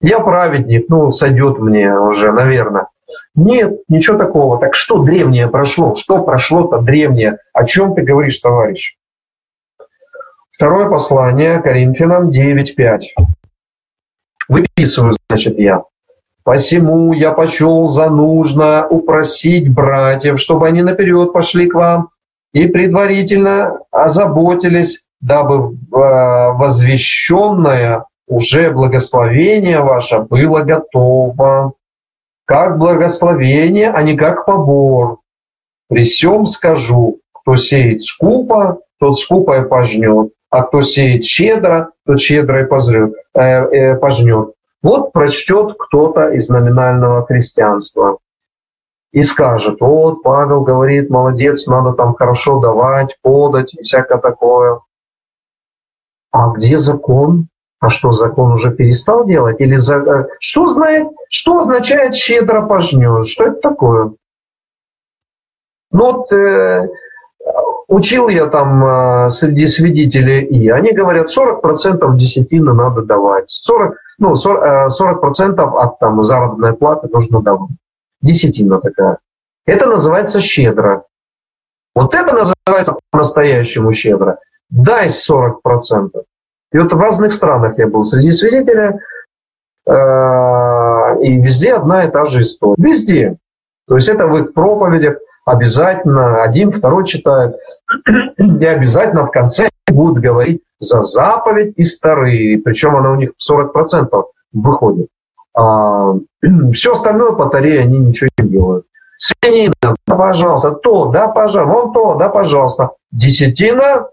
я 0.00 0.20
праведник, 0.20 0.86
ну, 0.88 1.10
сойдет 1.10 1.58
мне 1.58 1.92
уже, 1.98 2.30
наверное. 2.30 2.86
Нет, 3.34 3.80
ничего 3.88 4.16
такого. 4.16 4.60
Так 4.60 4.76
что 4.76 5.02
древнее 5.02 5.48
прошло? 5.48 5.96
Что 5.96 6.22
прошло-то 6.22 6.82
древнее? 6.82 7.38
О 7.52 7.64
чем 7.64 7.96
ты 7.96 8.02
говоришь, 8.02 8.38
товарищ? 8.38 8.96
Второе 10.52 10.88
послание 10.88 11.60
Коринфянам 11.60 12.30
9.5. 12.30 13.00
Выписываю, 14.48 15.16
значит, 15.28 15.58
я. 15.58 15.82
Посему 16.44 17.14
я 17.14 17.32
почел 17.32 17.86
за 17.86 18.10
нужно 18.10 18.86
упросить 18.86 19.72
братьев, 19.72 20.38
чтобы 20.38 20.68
они 20.68 20.82
наперед 20.82 21.32
пошли 21.32 21.68
к 21.68 21.74
вам 21.74 22.10
и 22.52 22.68
предварительно 22.68 23.78
озаботились 23.90 25.04
дабы 25.24 25.74
э, 25.74 25.76
возвещенное 25.90 28.04
уже 28.26 28.70
благословение 28.70 29.80
ваше 29.80 30.20
было 30.20 30.60
готово, 30.60 31.72
как 32.44 32.78
благословение, 32.78 33.90
а 33.90 34.02
не 34.02 34.16
как 34.16 34.44
побор. 34.44 35.18
При 35.88 36.04
всем 36.04 36.46
скажу, 36.46 37.20
кто 37.32 37.56
сеет 37.56 38.02
скупо, 38.02 38.80
тот 38.98 39.18
скупо 39.18 39.60
и 39.60 39.68
пожнет, 39.68 40.32
а 40.50 40.62
кто 40.62 40.82
сеет 40.82 41.24
щедро, 41.24 41.90
тот 42.06 42.20
щедро 42.20 42.64
и 42.64 42.66
позрет, 42.66 43.14
э, 43.34 43.40
э, 43.40 43.96
пожнет. 43.96 44.53
Вот 44.84 45.12
прочтет 45.12 45.76
кто-то 45.78 46.28
из 46.28 46.50
номинального 46.50 47.24
христианства 47.24 48.18
и 49.12 49.22
скажет, 49.22 49.80
вот 49.80 50.22
Павел 50.22 50.60
говорит, 50.60 51.08
молодец, 51.08 51.66
надо 51.66 51.94
там 51.94 52.14
хорошо 52.14 52.60
давать, 52.60 53.16
подать 53.22 53.72
и 53.72 53.82
всякое 53.82 54.18
такое. 54.18 54.80
А 56.32 56.50
где 56.50 56.76
закон? 56.76 57.48
А 57.80 57.88
что, 57.88 58.12
закон 58.12 58.52
уже 58.52 58.74
перестал 58.74 59.24
делать? 59.24 59.58
Или 59.58 59.76
за... 59.76 59.96
Э, 60.00 60.26
что, 60.38 60.66
знает, 60.66 61.08
что 61.30 61.60
означает 61.60 62.14
щедро 62.14 62.66
пожнешь? 62.66 63.28
Что 63.28 63.44
это 63.44 63.60
такое? 63.60 64.12
Ну 65.92 66.12
вот 66.12 66.30
э, 66.30 66.88
учил 67.88 68.28
я 68.28 68.48
там 68.48 68.84
э, 68.84 69.30
среди 69.30 69.66
свидетелей, 69.66 70.44
и 70.44 70.68
они 70.68 70.92
говорят, 70.92 71.28
40% 71.34 72.16
десятины 72.16 72.74
надо 72.74 73.00
давать. 73.00 73.48
40, 73.48 73.96
ну, 74.18 74.32
40%, 74.32 74.88
40% 74.88 75.58
э, 75.58 75.62
от 75.62 75.98
там, 75.98 76.22
заработной 76.22 76.74
платы 76.74 77.08
нужно 77.08 77.42
давать. 77.42 77.70
Десятина 78.20 78.80
такая. 78.80 79.18
Это 79.66 79.86
называется 79.86 80.40
щедро. 80.40 81.04
Вот 81.94 82.14
это 82.14 82.34
называется 82.34 82.96
по-настоящему 83.10 83.92
щедро 83.92 84.38
дай 84.70 85.08
40%. 85.08 86.10
И 86.72 86.78
вот 86.78 86.92
в 86.92 86.98
разных 86.98 87.32
странах 87.32 87.78
я 87.78 87.86
был 87.86 88.04
среди 88.04 88.32
свидетелей, 88.32 88.98
э, 89.86 91.22
и 91.22 91.40
везде 91.40 91.74
одна 91.74 92.04
и 92.04 92.10
та 92.10 92.24
же 92.24 92.42
история. 92.42 92.74
Везде. 92.78 93.36
То 93.86 93.96
есть 93.96 94.08
это 94.08 94.26
в 94.26 94.36
их 94.38 94.52
проповедях 94.52 95.18
обязательно 95.44 96.42
один, 96.42 96.72
второй 96.72 97.04
читает, 97.04 97.56
и 98.38 98.64
обязательно 98.64 99.26
в 99.26 99.30
конце 99.30 99.68
будут 99.88 100.22
говорить 100.22 100.62
за 100.78 101.02
заповедь 101.02 101.74
и 101.76 101.84
старые, 101.84 102.58
причем 102.58 102.96
она 102.96 103.12
у 103.12 103.16
них 103.16 103.32
в 103.36 103.52
40% 103.52 104.24
выходит. 104.52 105.08
А, 105.54 106.14
все 106.72 106.92
остальное 106.92 107.32
по 107.32 107.46
таре 107.46 107.80
они 107.80 107.98
ничего 107.98 108.28
не 108.38 108.48
делают. 108.48 108.86
Свинина, 109.16 109.72
да, 109.80 109.94
пожалуйста, 110.06 110.72
то, 110.72 111.06
да, 111.06 111.28
пожалуйста, 111.28 111.72
вон 111.72 111.92
то, 111.92 112.14
да, 112.16 112.28
пожалуйста. 112.28 112.90
Десятина 113.12 114.08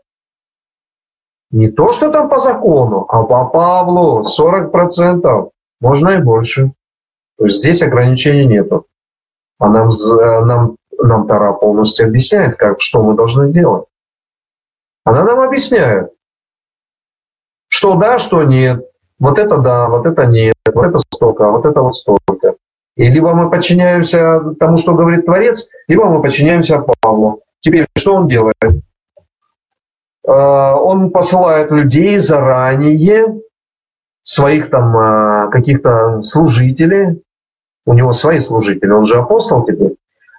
Не 1.51 1.69
то, 1.69 1.91
что 1.91 2.11
там 2.11 2.29
по 2.29 2.37
закону, 2.37 3.05
а 3.09 3.23
по 3.23 3.45
Павлу 3.45 4.21
40%, 4.21 5.49
можно 5.81 6.09
и 6.09 6.21
больше. 6.21 6.73
То 7.37 7.45
есть 7.45 7.57
здесь 7.57 7.81
ограничений 7.81 8.45
нету. 8.45 8.85
А 9.57 9.67
нам, 9.69 9.89
нам, 10.45 10.75
нам 10.99 11.27
Тара 11.27 11.53
полностью 11.53 12.07
объясняет, 12.07 12.57
как, 12.57 12.81
что 12.81 13.01
мы 13.01 13.15
должны 13.15 13.51
делать. 13.51 13.85
Она 15.03 15.23
нам 15.23 15.39
объясняет, 15.39 16.11
что 17.67 17.95
да, 17.95 18.17
что 18.19 18.43
нет. 18.43 18.85
Вот 19.19 19.39
это 19.39 19.57
да, 19.57 19.87
вот 19.87 20.05
это 20.05 20.25
нет, 20.25 20.53
вот 20.73 20.85
это 20.85 20.99
столько, 20.99 21.47
а 21.47 21.51
вот 21.51 21.65
это 21.65 21.81
вот 21.81 21.95
столько. 21.95 22.55
И 22.95 23.09
либо 23.09 23.33
мы 23.33 23.49
подчиняемся 23.49 24.41
тому, 24.59 24.77
что 24.77 24.93
говорит 24.93 25.25
Творец, 25.25 25.69
либо 25.87 26.05
мы 26.05 26.21
подчиняемся 26.21 26.83
Павлу. 27.01 27.41
Теперь 27.61 27.85
что 27.95 28.15
он 28.15 28.27
делает? 28.27 28.55
Э, 30.27 30.31
он 30.73 31.11
посылает 31.11 31.71
людей 31.71 32.17
заранее, 32.17 33.41
своих 34.23 34.69
там 34.69 34.95
э, 34.97 35.49
каких-то 35.51 36.21
служителей, 36.21 37.23
у 37.85 37.93
него 37.93 38.13
свои 38.13 38.39
служители, 38.39 38.89
он 38.89 39.05
же 39.05 39.17
апостол 39.17 39.65
теперь, 39.65 39.95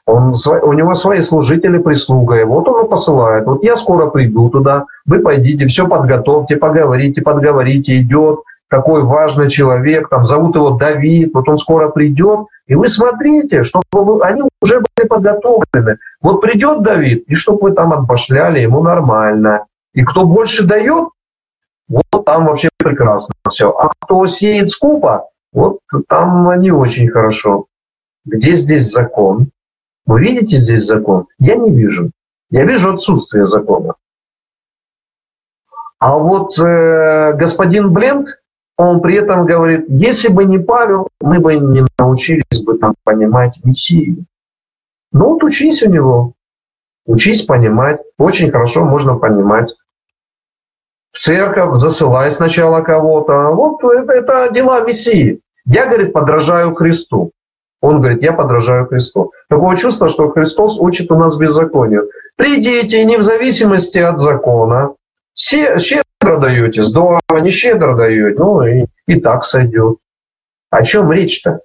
он, 0.07 0.33
у 0.63 0.73
него 0.73 0.95
свои 0.95 1.21
служители, 1.21 1.79
прислуга, 1.79 2.41
и 2.41 2.45
вот 2.45 2.69
он 2.69 2.87
и 2.87 2.89
посылает. 2.89 3.47
Вот 3.47 3.63
я 3.63 3.77
скоро 3.77 4.09
приду 4.09 4.51
туда, 4.51 4.87
вы 5.07 5.21
пойдите, 5.21 5.67
все 5.67 5.87
подготовьте, 5.87 6.57
поговорите, 6.57 7.23
подговорите, 7.23 8.01
идет 8.01 8.41
такой 8.69 9.03
важный 9.03 9.51
человек, 9.51 10.09
там 10.09 10.25
зовут 10.25 10.57
его 10.57 10.71
Давид, 10.71 11.33
вот 11.35 11.49
он 11.49 11.59
скоро 11.59 11.91
придет, 11.91 12.47
и 12.67 12.75
вы 12.75 12.89
смотрите, 12.89 13.63
чтобы 13.65 14.25
они 14.25 14.43
уже 14.61 14.81
были 14.81 15.07
подготовлены. 15.07 15.99
Вот 16.23 16.41
придет 16.41 16.83
Давид, 16.83 17.25
и 17.29 17.35
чтобы 17.35 17.69
вы 17.69 17.73
там 17.73 17.93
отбашляли, 17.93 18.61
ему 18.61 18.83
нормально. 18.83 19.67
И 19.93 20.03
кто 20.03 20.25
больше 20.25 20.67
дает, 20.67 21.09
вот 21.89 22.25
там 22.25 22.47
вообще 22.47 22.71
прекрасно 22.79 23.35
все. 23.51 23.71
А 23.71 23.91
кто 24.01 24.27
сеет 24.27 24.71
скупо, 24.71 25.29
вот 25.53 25.81
там 26.09 26.59
не 26.61 26.71
очень 26.71 27.09
хорошо. 27.09 27.67
Где 28.25 28.53
здесь 28.53 28.91
закон? 28.91 29.49
Вы 30.07 30.21
видите 30.21 30.57
здесь 30.57 30.85
закон? 30.85 31.27
Я 31.39 31.57
не 31.57 31.71
вижу. 31.71 32.11
Я 32.51 32.65
вижу 32.65 32.93
отсутствие 32.93 33.47
закона. 33.47 33.95
А 35.99 36.19
вот 36.19 36.59
э, 36.59 37.33
господин 37.35 37.93
Бленд, 37.93 38.41
он 38.77 39.01
при 39.01 39.17
этом 39.17 39.47
говорит, 39.47 39.85
если 39.89 40.29
бы 40.29 40.45
не 40.45 40.59
Павел, 40.59 41.09
мы 41.21 41.39
бы 41.39 41.55
не 41.55 41.87
научились 41.99 42.63
бы 42.65 42.77
там 42.79 42.95
понимать 43.05 43.61
Мессию. 43.63 44.25
Ну 45.13 45.35
вот 45.35 45.45
учись 45.45 45.83
у 45.83 45.89
него, 45.89 46.33
учись 47.07 47.43
понимать. 47.43 48.01
Очень 48.19 48.51
хорошо 48.51 48.85
можно 48.85 49.15
понимать 49.17 49.73
в 51.13 51.19
церковь, 51.19 51.77
засылай 51.77 52.31
сначала 52.31 52.81
кого-то. 52.81 53.51
Вот 53.51 53.85
это, 53.85 54.13
это 54.13 54.51
дела 54.53 54.81
Мессии. 54.81 55.41
Я, 55.65 55.87
говорит, 55.87 56.13
подражаю 56.13 56.75
Христу. 56.75 57.31
Он 57.83 57.99
говорит, 57.99 58.23
я 58.23 58.33
подражаю 58.33 58.87
Христу. 58.87 59.33
Такое 59.49 59.77
чувство, 59.77 60.09
что 60.09 60.31
Христос 60.31 60.79
учит 60.79 61.11
у 61.11 61.17
нас 61.17 61.37
беззаконию. 61.37 62.09
Придите, 62.37 63.05
не 63.05 63.19
в 63.19 63.23
зависимости 63.23 63.99
от 63.99 64.19
закона. 64.19 64.95
Все 65.35 65.79
щедро 65.79 66.39
даете, 66.39 66.83
здорово, 66.83 67.21
не 67.41 67.51
щедро 67.51 67.97
даете, 67.97 68.39
ну 68.39 68.63
и, 68.63 68.87
и 69.07 69.21
так 69.21 69.45
сойдет. 69.45 69.97
О 70.71 70.85
чем 70.85 71.11
речь-то? 71.11 71.61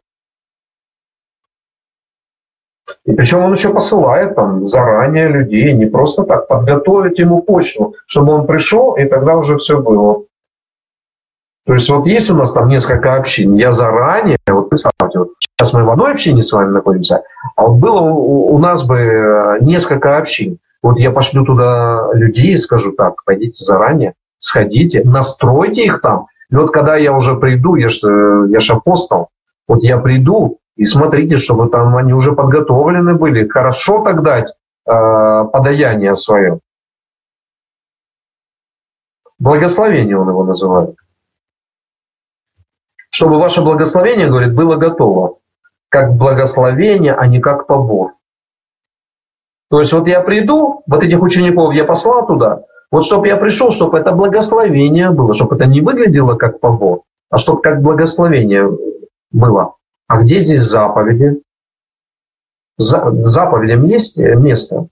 И 3.05 3.13
причем 3.13 3.43
он 3.43 3.53
еще 3.53 3.71
посылает 3.71 4.35
там 4.35 4.65
заранее 4.65 5.27
людей, 5.27 5.71
не 5.73 5.85
просто 5.85 6.23
так 6.23 6.47
подготовить 6.47 7.19
ему 7.19 7.43
почву, 7.43 7.95
чтобы 8.07 8.33
он 8.33 8.47
пришел, 8.47 8.95
и 8.95 9.05
тогда 9.05 9.35
уже 9.35 9.57
все 9.57 9.79
было. 9.79 10.23
То 11.67 11.73
есть 11.73 11.89
вот 11.89 12.07
есть 12.07 12.29
у 12.31 12.33
нас 12.33 12.53
там 12.53 12.69
несколько 12.69 13.15
общин, 13.15 13.55
я 13.55 13.73
заранее, 13.73 14.37
вот 14.47 14.69
представьте, 14.69 15.19
вот 15.19 15.33
сейчас 15.41 15.73
мы 15.73 15.83
в 15.83 15.91
одной 15.91 16.13
общине 16.13 16.41
с 16.41 16.53
вами 16.53 16.71
находимся, 16.71 17.23
а 17.57 17.63
вот 17.63 17.79
было 17.79 17.99
у, 17.99 18.55
у 18.55 18.57
нас 18.57 18.85
бы 18.85 18.97
э, 18.97 19.57
несколько 19.59 20.17
общин. 20.17 20.59
Вот 20.81 20.97
я 20.97 21.11
пошлю 21.11 21.43
туда 21.43 22.07
людей 22.13 22.53
и 22.53 22.57
скажу 22.57 22.93
так, 22.93 23.21
пойдите 23.25 23.65
заранее, 23.65 24.13
сходите, 24.37 25.01
настройте 25.03 25.83
их 25.83 25.99
там. 25.99 26.27
И 26.49 26.55
вот 26.55 26.71
когда 26.71 26.95
я 26.95 27.11
уже 27.11 27.35
приду, 27.35 27.75
я 27.75 27.89
же 27.89 27.99
э, 28.07 28.45
я 28.47 28.61
ж 28.61 28.69
апостол, 28.69 29.27
вот 29.67 29.83
я 29.83 29.97
приду, 29.97 30.59
и 30.77 30.85
смотрите, 30.85 31.35
чтобы 31.35 31.67
там 31.67 31.97
они 31.97 32.13
уже 32.13 32.31
подготовлены 32.31 33.15
были, 33.15 33.45
хорошо 33.45 34.05
так 34.05 34.23
дать 34.23 34.53
э, 34.87 35.45
подаяние 35.51 36.15
свое. 36.15 36.59
Благословение 39.37 40.17
он 40.17 40.29
его 40.29 40.45
называет. 40.45 40.95
Чтобы 43.09 43.39
ваше 43.39 43.61
благословение, 43.61 44.29
говорит, 44.29 44.53
было 44.53 44.75
готово. 44.75 45.37
Как 45.89 46.13
благословение, 46.13 47.13
а 47.13 47.27
не 47.27 47.39
как 47.39 47.67
побор. 47.67 48.13
То 49.69 49.79
есть 49.79 49.93
вот 49.93 50.07
я 50.07 50.21
приду, 50.21 50.83
вот 50.87 51.03
этих 51.03 51.21
учеников 51.21 51.73
я 51.73 51.83
послал 51.83 52.25
туда, 52.25 52.63
вот 52.89 53.03
чтобы 53.03 53.27
я 53.27 53.35
пришел, 53.35 53.71
чтобы 53.71 53.99
это 53.99 54.11
благословение 54.11 55.11
было, 55.11 55.33
чтобы 55.33 55.55
это 55.55 55.65
не 55.65 55.81
выглядело 55.81 56.35
как 56.35 56.59
побор, 56.59 57.01
а 57.29 57.37
чтобы 57.37 57.61
как 57.61 57.81
благословение 57.81 58.69
было. 59.31 59.75
А 60.07 60.21
где 60.21 60.39
здесь 60.39 60.61
заповеди? 60.61 61.41
За, 62.77 63.11
заповедям 63.25 63.85
есть 63.85 64.17
место. 64.17 64.87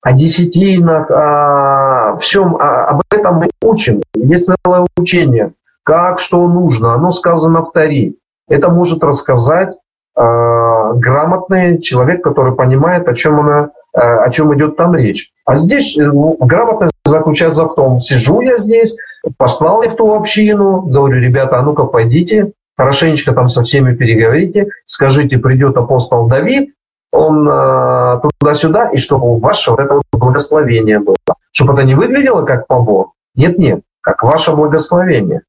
О 0.00 0.12
десятинах, 0.12 1.10
о 1.10 2.16
всем, 2.18 2.56
о, 2.56 2.86
об 2.86 3.02
этом 3.10 3.36
мы 3.36 3.50
учим. 3.62 4.02
Есть 4.14 4.50
целое 4.64 4.86
учение, 4.96 5.52
как, 5.84 6.18
что 6.18 6.46
нужно. 6.46 6.94
Оно 6.94 7.10
сказано 7.10 7.62
в 7.62 7.72
Таре. 7.72 8.14
Это 8.48 8.68
может 8.68 9.02
рассказать 9.02 9.74
э, 10.16 10.92
грамотный 10.94 11.80
человек, 11.80 12.22
который 12.22 12.54
понимает, 12.54 13.08
о 13.08 13.14
чем, 13.14 13.40
она, 13.40 13.70
э, 13.94 14.00
о 14.00 14.30
чем 14.30 14.54
идет 14.54 14.76
там 14.76 14.94
речь. 14.94 15.30
А 15.44 15.54
здесь 15.54 15.96
э, 15.98 16.10
грамотность 16.40 16.92
заключается 17.04 17.64
в 17.64 17.74
том, 17.74 18.00
сижу 18.00 18.40
я 18.40 18.56
здесь, 18.56 18.96
послал 19.38 19.82
я 19.82 19.90
в 19.90 19.96
ту 19.96 20.14
общину, 20.14 20.82
говорю, 20.82 21.20
ребята, 21.20 21.58
а 21.58 21.62
ну-ка 21.62 21.84
пойдите, 21.84 22.52
хорошенечко 22.76 23.32
там 23.32 23.48
со 23.48 23.62
всеми 23.62 23.94
переговорите, 23.94 24.68
скажите, 24.84 25.38
придет 25.38 25.76
апостол 25.76 26.26
Давид, 26.26 26.74
он 27.12 27.46
э, 27.48 28.20
туда-сюда, 28.40 28.88
и 28.88 28.96
чтобы 28.96 29.38
ваше 29.38 29.70
вот 29.70 29.80
это 29.80 29.94
вот 29.94 30.04
благословение 30.12 30.98
было. 30.98 31.16
Чтобы 31.52 31.74
это 31.74 31.84
не 31.84 31.94
выглядело 31.94 32.42
как 32.44 32.66
побор. 32.66 33.10
Нет-нет, 33.34 33.82
как 34.00 34.22
ваше 34.22 34.52
благословение. 34.52 35.42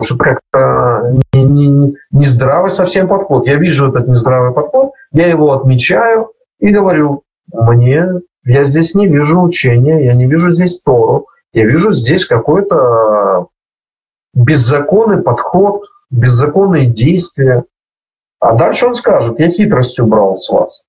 Что 0.00 0.16
как-то 0.16 1.16
не, 1.32 1.44
не, 1.44 1.94
нездравый 2.10 2.70
совсем 2.70 3.08
подход. 3.08 3.46
Я 3.46 3.56
вижу 3.56 3.90
этот 3.90 4.08
нездравый 4.08 4.52
подход, 4.52 4.92
я 5.12 5.26
его 5.26 5.52
отмечаю 5.52 6.32
и 6.58 6.70
говорю, 6.70 7.22
мне, 7.52 8.06
я 8.44 8.64
здесь 8.64 8.94
не 8.94 9.06
вижу 9.06 9.40
учения, 9.40 10.04
я 10.04 10.14
не 10.14 10.26
вижу 10.26 10.50
здесь 10.50 10.80
Тору, 10.80 11.26
я 11.52 11.64
вижу 11.64 11.92
здесь 11.92 12.26
какой-то 12.26 13.48
беззаконный 14.34 15.22
подход, 15.22 15.84
беззаконные 16.10 16.86
действия. 16.86 17.64
А 18.40 18.54
дальше 18.54 18.86
он 18.86 18.94
скажет, 18.94 19.38
я 19.38 19.50
хитростью 19.50 20.06
брал 20.06 20.34
с 20.34 20.48
вас. 20.50 20.82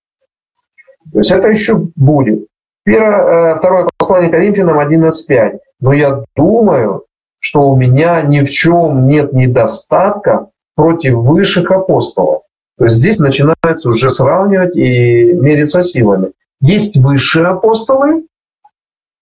То 1.12 1.20
есть 1.20 1.32
это 1.32 1.48
еще 1.50 1.76
будет. 1.96 2.48
Первое, 2.84 3.56
э, 3.56 3.60
второе 3.60 3.88
послание 3.98 4.32
Коринфянам 4.32 4.80
11.5. 4.80 5.60
Но 5.80 5.94
я 5.94 6.24
думаю, 6.36 7.06
что 7.44 7.70
у 7.70 7.76
меня 7.76 8.22
ни 8.22 8.40
в 8.40 8.50
чем 8.50 9.06
нет 9.06 9.34
недостатка 9.34 10.48
против 10.76 11.16
высших 11.16 11.70
апостолов. 11.72 12.44
То 12.78 12.86
есть 12.86 12.96
здесь 12.96 13.20
начинается 13.20 13.90
уже 13.90 14.12
сравнивать 14.12 14.78
и 14.78 15.34
мериться 15.34 15.84
силами. 15.84 16.32
Есть 16.62 16.96
высшие 16.96 17.48
апостолы, 17.48 18.26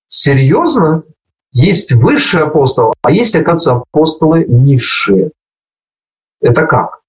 серьезно, 0.07 1.01
есть 1.51 1.91
высшие 1.93 2.43
апостолы, 2.43 2.93
а 3.01 3.11
есть, 3.11 3.35
оказывается, 3.35 3.83
апостолы 3.91 4.45
низшие. 4.47 5.31
Это 6.41 6.67
как? 6.67 7.01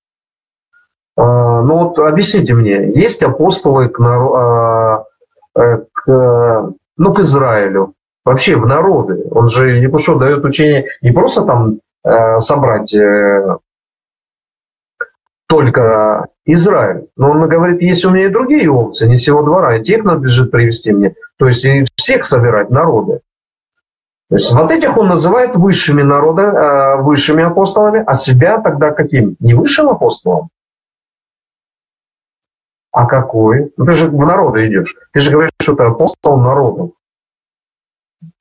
А, 1.17 1.61
ну 1.61 1.89
вот 1.89 1.99
объясните 1.99 2.55
мне, 2.55 2.91
есть 2.91 3.23
апостолы 3.23 3.91
к, 3.91 4.01
а, 4.01 5.05
э, 5.57 5.85
к, 5.93 6.73
ну, 6.97 7.13
к 7.13 7.21
Израилю, 7.21 7.95
вообще 8.25 8.57
в 8.57 8.67
народы. 8.67 9.25
Он 9.31 9.49
же 9.49 9.91
что 9.99 10.19
дает 10.19 10.45
учение 10.45 10.87
не 11.01 11.11
просто 11.11 11.45
там 11.45 11.81
э, 12.05 12.39
собрать 12.39 12.95
э, 12.95 13.59
только 15.49 16.29
Израиль. 16.47 17.09
Но 17.17 17.31
он 17.31 17.49
говорит, 17.49 17.83
есть 17.83 18.05
у 18.05 18.11
меня 18.11 18.27
и 18.27 18.31
другие 18.31 18.71
овцы, 18.71 19.09
не 19.09 19.17
всего 19.17 19.43
двора, 19.43 19.77
и 19.77 19.83
тех 19.83 20.05
надлежит 20.05 20.51
привести 20.51 20.93
мне. 20.93 21.15
То 21.37 21.47
есть 21.47 21.65
и 21.65 21.85
всех 21.97 22.25
собирать 22.25 22.71
народы. 22.71 23.21
То 24.29 24.37
есть 24.37 24.53
вот 24.55 24.71
этих 24.71 24.97
он 24.97 25.09
называет 25.09 25.55
высшими 25.57 26.01
народа, 26.03 26.43
э, 26.43 27.03
высшими 27.03 27.45
апостолами, 27.45 28.03
а 28.07 28.15
себя 28.15 28.59
тогда 28.61 28.93
каким? 28.93 29.37
Не 29.41 29.53
высшим 29.53 29.91
апостолом? 29.91 30.49
А 32.93 33.07
какой? 33.07 33.73
Ну, 33.77 33.85
ты 33.85 33.93
же 33.93 34.09
в 34.09 34.17
народы 34.17 34.69
идешь. 34.69 34.97
Ты 35.13 35.21
же 35.21 35.31
говоришь, 35.31 35.53
что 35.61 35.75
ты 35.75 35.83
апостол 35.85 36.39
народу. 36.39 36.95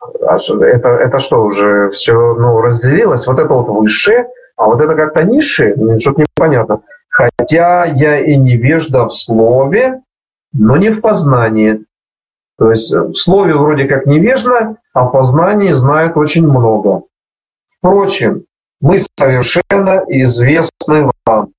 Это, 0.02 0.90
это 0.90 1.20
что, 1.20 1.44
уже 1.44 1.90
все 1.92 2.34
ну, 2.36 2.62
разделилось? 2.62 3.28
Вот 3.28 3.40
это 3.40 3.54
вот 3.54 3.68
высшее, 3.68 4.28
а 4.56 4.66
вот 4.66 4.82
это 4.82 4.96
как-то 4.96 5.24
низшее? 5.24 6.00
Что-то 6.00 6.22
непонятно. 6.22 6.82
Хотя 7.10 7.86
я 7.86 8.20
и 8.20 8.36
невежда 8.36 9.06
в 9.06 9.14
слове, 9.14 10.02
но 10.54 10.78
не 10.78 10.90
в 10.90 11.02
познании. 11.02 11.86
То 12.58 12.72
есть 12.72 12.94
в 12.94 13.16
слове 13.16 13.56
вроде 13.56 13.86
как 13.86 14.06
невежда, 14.06 14.78
а 14.94 15.06
в 15.06 15.12
познании 15.12 15.72
знает 15.72 16.18
очень 16.18 16.48
много. 16.48 17.04
Впрочем, 17.70 18.46
мы 18.80 18.98
совершенно 18.98 20.04
известны 20.08 21.10
вам. 21.26 21.54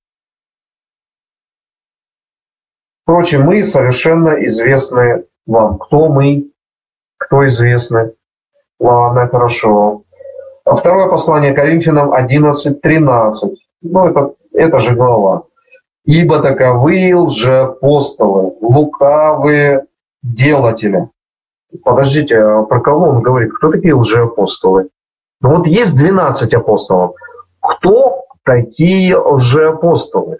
Впрочем, 3.03 3.43
мы 3.43 3.63
совершенно 3.63 4.29
известны 4.45 5.25
вам. 5.45 5.77
Кто 5.77 6.07
мы? 6.09 6.51
Кто 7.17 7.45
известны? 7.47 8.13
Ладно, 8.79 9.27
хорошо. 9.27 10.03
А 10.65 10.75
второе 10.75 11.07
послание 11.07 11.53
Коринфянам 11.53 12.13
11.13. 12.13 13.55
Ну, 13.81 14.05
это, 14.05 14.33
это 14.53 14.79
же 14.79 14.95
глава. 14.95 15.43
«Ибо 16.05 16.41
таковы 16.41 17.15
лжеапостолы, 17.15 18.55
лукавые 18.61 19.85
делатели». 20.21 21.09
Подождите, 21.83 22.37
а 22.37 22.63
про 22.63 22.81
кого 22.81 23.09
он 23.09 23.21
говорит? 23.21 23.53
Кто 23.53 23.71
такие 23.71 23.95
лжеапостолы? 23.95 24.89
Ну 25.41 25.57
вот 25.57 25.67
есть 25.67 25.97
12 25.97 26.53
апостолов. 26.53 27.15
Кто 27.59 28.25
такие 28.43 29.17
лжеапостолы? 29.17 30.39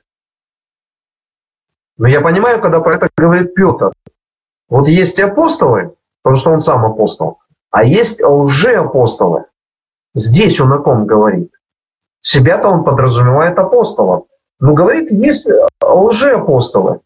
Но 1.98 2.08
я 2.08 2.22
понимаю, 2.22 2.62
когда 2.62 2.80
про 2.80 2.96
это 2.96 3.10
говорит 3.16 3.54
Петр. 3.54 3.92
Вот 4.70 4.88
есть 4.88 5.20
апостолы, 5.20 5.96
потому 6.22 6.40
что 6.40 6.52
он 6.52 6.60
сам 6.60 6.86
апостол, 6.86 7.40
а 7.74 7.84
есть 7.84 8.24
лжеапостолы. 8.24 9.46
Здесь 10.14 10.62
он 10.62 10.72
о 10.74 10.78
ком 10.78 11.08
говорит? 11.08 11.52
Себя-то 12.22 12.70
он 12.70 12.84
подразумевает 12.84 13.58
апостолов. 13.58 14.26
Но 14.60 14.76
говорит, 14.76 15.12
есть 15.12 15.50
лжеапостолы. 15.82 17.00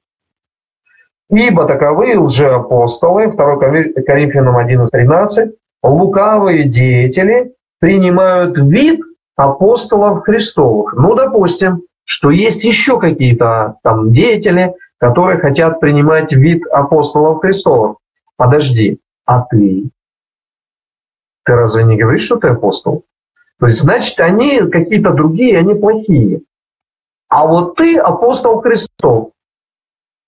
Ибо 1.29 1.65
таковы 1.65 2.19
лжеапостолы, 2.19 3.31
2 3.31 3.57
Коринфянам 4.05 4.57
11.13, 4.57 5.53
лукавые 5.83 6.67
деятели 6.67 7.53
принимают 7.79 8.57
вид 8.57 8.99
апостолов 9.37 10.23
Христовых. 10.23 10.93
Ну, 10.95 11.15
допустим, 11.15 11.83
что 12.03 12.29
есть 12.29 12.65
еще 12.65 12.99
какие-то 12.99 13.75
там 13.83 14.11
деятели, 14.11 14.73
которые 14.97 15.39
хотят 15.39 15.79
принимать 15.79 16.33
вид 16.33 16.67
апостолов 16.67 17.39
Христовых. 17.39 17.97
Подожди, 18.35 18.99
а 19.25 19.43
ты? 19.43 19.91
Ты 21.47 21.55
разве 21.55 21.85
не 21.85 21.95
говоришь, 21.95 22.23
что 22.23 22.35
ты 22.35 22.49
апостол? 22.49 23.05
То 23.57 23.67
есть, 23.67 23.79
значит, 23.79 24.19
они 24.19 24.59
какие-то 24.69 25.11
другие, 25.11 25.57
они 25.57 25.75
плохие. 25.75 26.41
А 27.29 27.47
вот 27.47 27.77
ты 27.77 27.97
апостол 27.97 28.59
Христов. 28.59 29.31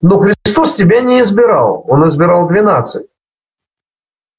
Но 0.01 0.17
Христос 0.17 0.75
тебя 0.75 1.01
не 1.01 1.19
избирал, 1.19 1.83
Он 1.89 2.07
избирал 2.07 2.47
12. 2.47 3.05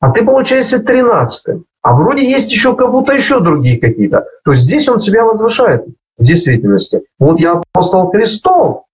А 0.01 0.11
ты, 0.11 0.25
получается, 0.25 0.83
13. 0.83 1.63
А 1.83 1.95
вроде 1.95 2.29
есть 2.29 2.51
еще 2.51 2.75
как 2.75 2.91
будто 2.91 3.13
еще 3.13 3.41
другие 3.41 3.79
какие-то. 3.79 4.27
То 4.45 4.53
есть 4.53 4.65
здесь 4.65 4.89
Он 4.89 4.99
себя 4.99 5.27
возвышает 5.27 5.85
в 6.17 6.25
действительности. 6.25 7.03
Вот 7.19 7.41
я 7.41 7.61
апостол 7.75 8.11
Христов, 8.11 8.85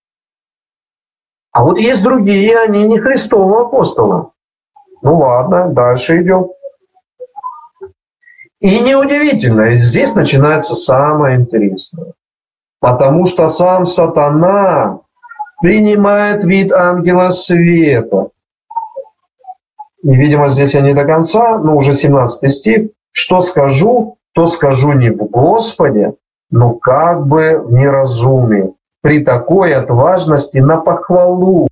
а 1.53 1.63
вот 1.63 1.77
есть 1.77 2.03
другие, 2.03 2.59
они 2.59 2.83
не 2.83 2.99
Христовы 2.99 3.61
апостолы. 3.61 4.31
Ну 5.01 5.19
ладно, 5.19 5.69
дальше 5.69 6.21
идем. 6.21 6.49
И 8.59 8.79
неудивительно, 8.79 9.75
здесь 9.75 10.15
начинается 10.15 10.75
самое 10.75 11.37
интересное. 11.39 12.13
Потому 12.79 13.25
что 13.25 13.47
сам 13.47 13.85
сатана 13.85 15.01
принимает 15.61 16.43
вид 16.43 16.71
ангела 16.71 17.29
света. 17.29 18.29
И, 20.03 20.15
видимо, 20.15 20.47
здесь 20.47 20.73
я 20.73 20.81
не 20.81 20.93
до 20.93 21.05
конца, 21.05 21.57
но 21.57 21.75
уже 21.75 21.93
17 21.93 22.51
стих. 22.51 22.89
Что 23.11 23.39
скажу, 23.41 24.17
то 24.33 24.45
скажу 24.45 24.93
не 24.93 25.09
в 25.09 25.25
Господе, 25.29 26.13
но 26.49 26.73
как 26.73 27.25
бы 27.25 27.59
в 27.59 27.71
неразумии. 27.71 28.73
При 29.01 29.23
такой 29.23 29.73
отважности 29.73 30.57
на 30.59 30.77
похвалу, 30.77 31.67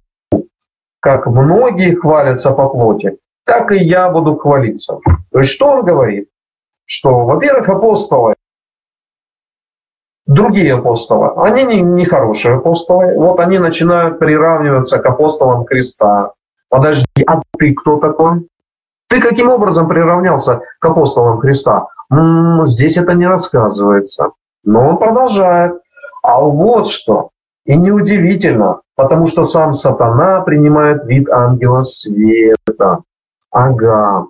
как 0.99 1.27
многие 1.27 1.95
хвалятся 1.95 2.51
по 2.51 2.69
плоти, 2.69 3.17
так 3.45 3.71
и 3.71 3.77
я 3.77 4.09
буду 4.09 4.35
хвалиться. 4.35 4.99
То 5.31 5.39
есть 5.39 5.51
что 5.51 5.67
он 5.67 5.85
говорит? 5.85 6.29
Что, 6.85 7.25
во-первых, 7.25 7.69
апостолы 7.69 8.35
другие 10.25 10.75
апостолы, 10.75 11.31
они 11.37 11.63
не, 11.63 11.81
не 11.81 12.05
хорошие 12.05 12.55
апостолы. 12.55 13.15
Вот 13.15 13.39
они 13.39 13.59
начинают 13.59 14.19
приравниваться 14.19 14.99
к 14.99 15.05
апостолам 15.05 15.65
Христа. 15.65 16.33
Подожди, 16.69 17.23
а 17.25 17.41
ты 17.57 17.73
кто 17.73 17.97
такой? 17.97 18.47
Ты 19.07 19.21
каким 19.21 19.49
образом 19.49 19.87
приравнялся 19.87 20.61
к 20.79 20.85
апостолам 20.85 21.39
Христа? 21.39 21.87
М-м, 22.11 22.65
здесь 22.67 22.97
это 22.97 23.13
не 23.13 23.27
рассказывается. 23.27 24.31
Но 24.63 24.89
он 24.89 24.97
продолжает. 24.97 25.79
А 26.23 26.39
вот 26.41 26.87
что. 26.87 27.29
И 27.65 27.75
неудивительно, 27.75 28.81
потому 28.95 29.27
что 29.27 29.43
сам 29.43 29.73
сатана 29.73 30.41
принимает 30.41 31.05
вид 31.05 31.29
ангела 31.29 31.81
света. 31.81 32.99
Ага. 33.51 34.25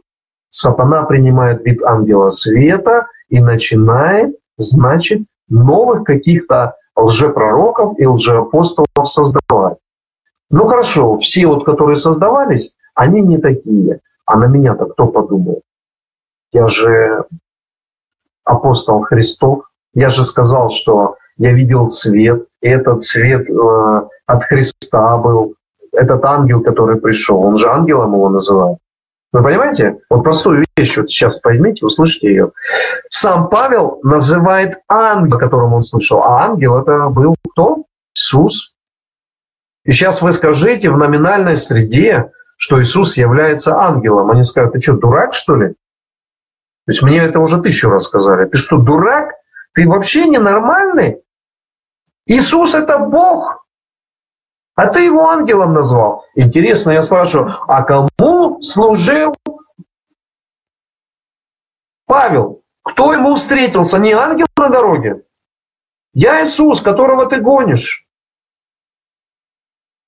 Сатана 0.50 1.04
принимает 1.04 1.66
вид 1.66 1.84
ангела 1.84 2.30
света 2.30 3.08
и 3.30 3.40
начинает, 3.40 4.36
значит, 4.58 5.24
новых 5.50 6.04
каких-то 6.04 6.76
лжепророков 6.96 8.00
и 8.00 8.06
лжеапостолов 8.06 8.88
создавать. 9.04 9.78
Ну 10.50 10.66
хорошо, 10.66 11.18
все 11.20 11.48
вот, 11.48 11.66
которые 11.66 11.98
создавались, 11.98 12.76
они 12.94 13.22
не 13.22 13.38
такие. 13.38 14.00
А 14.26 14.38
на 14.38 14.46
меня-то 14.46 14.86
кто 14.86 15.08
подумал? 15.08 15.62
Я 16.52 16.68
же 16.68 17.26
апостол 18.44 19.02
Христов. 19.02 19.66
Я 19.94 20.10
же 20.10 20.24
сказал, 20.24 20.70
что 20.70 21.18
я 21.38 21.52
видел 21.52 21.88
свет, 21.88 22.48
и 22.62 22.68
этот 22.68 23.02
свет 23.02 23.50
э, 23.50 24.02
от 24.26 24.44
Христа 24.44 25.18
был. 25.18 25.56
Этот 25.92 26.24
ангел, 26.26 26.62
который 26.62 26.98
пришел, 26.98 27.42
он 27.42 27.56
же 27.56 27.70
ангелом 27.70 28.14
его 28.14 28.30
называют. 28.30 28.80
Вы 29.36 29.44
понимаете? 29.44 29.98
Вот 30.10 30.24
простую 30.24 30.64
вещь, 30.78 30.96
вот 30.96 31.10
сейчас 31.10 31.42
поймите, 31.42 31.86
услышите 31.86 32.30
ее. 32.30 32.52
Сам 33.10 33.50
Павел 33.50 34.00
называет 34.02 34.80
ангел, 34.88 35.38
которым 35.38 35.74
он 35.74 35.84
слышал, 35.84 36.24
а 36.24 36.46
ангел 36.46 36.80
это 36.80 37.10
был 37.10 37.36
кто? 37.52 37.84
Иисус. 38.16 38.74
И 39.84 39.92
сейчас 39.92 40.22
вы 40.22 40.32
скажите 40.32 40.90
в 40.90 40.98
номинальной 40.98 41.58
среде, 41.58 42.32
что 42.56 42.82
Иисус 42.82 43.18
является 43.18 43.78
ангелом. 43.78 44.32
Они 44.32 44.46
скажут, 44.46 44.72
ты 44.72 44.80
что, 44.80 44.94
дурак, 44.94 45.34
что 45.34 45.58
ли? 45.58 45.68
То 46.86 46.92
есть 46.92 47.02
мне 47.02 47.18
это 47.18 47.42
уже 47.42 47.62
тысячу 47.62 47.90
раз 47.90 48.06
сказали. 48.06 48.46
Ты 48.46 48.58
что, 48.58 48.78
дурак? 48.78 49.34
Ты 49.74 49.86
вообще 49.86 50.28
ненормальный? 50.28 51.18
Иисус 52.26 52.74
это 52.74 53.00
Бог. 53.00 53.65
А 54.76 54.88
ты 54.88 55.06
его 55.06 55.30
ангелом 55.30 55.74
назвал. 55.74 56.26
Интересно, 56.36 56.92
я 56.92 57.02
спрашиваю, 57.02 57.54
а 57.68 57.82
кому 57.84 58.62
служил 58.62 59.36
Павел? 62.06 62.62
Кто 62.84 63.14
ему 63.14 63.36
встретился? 63.36 63.98
Не 64.00 64.12
ангел 64.12 64.48
на 64.58 64.70
дороге? 64.70 65.24
Я 66.14 66.44
Иисус, 66.44 66.82
которого 66.82 67.26
ты 67.26 67.40
гонишь. 67.40 68.06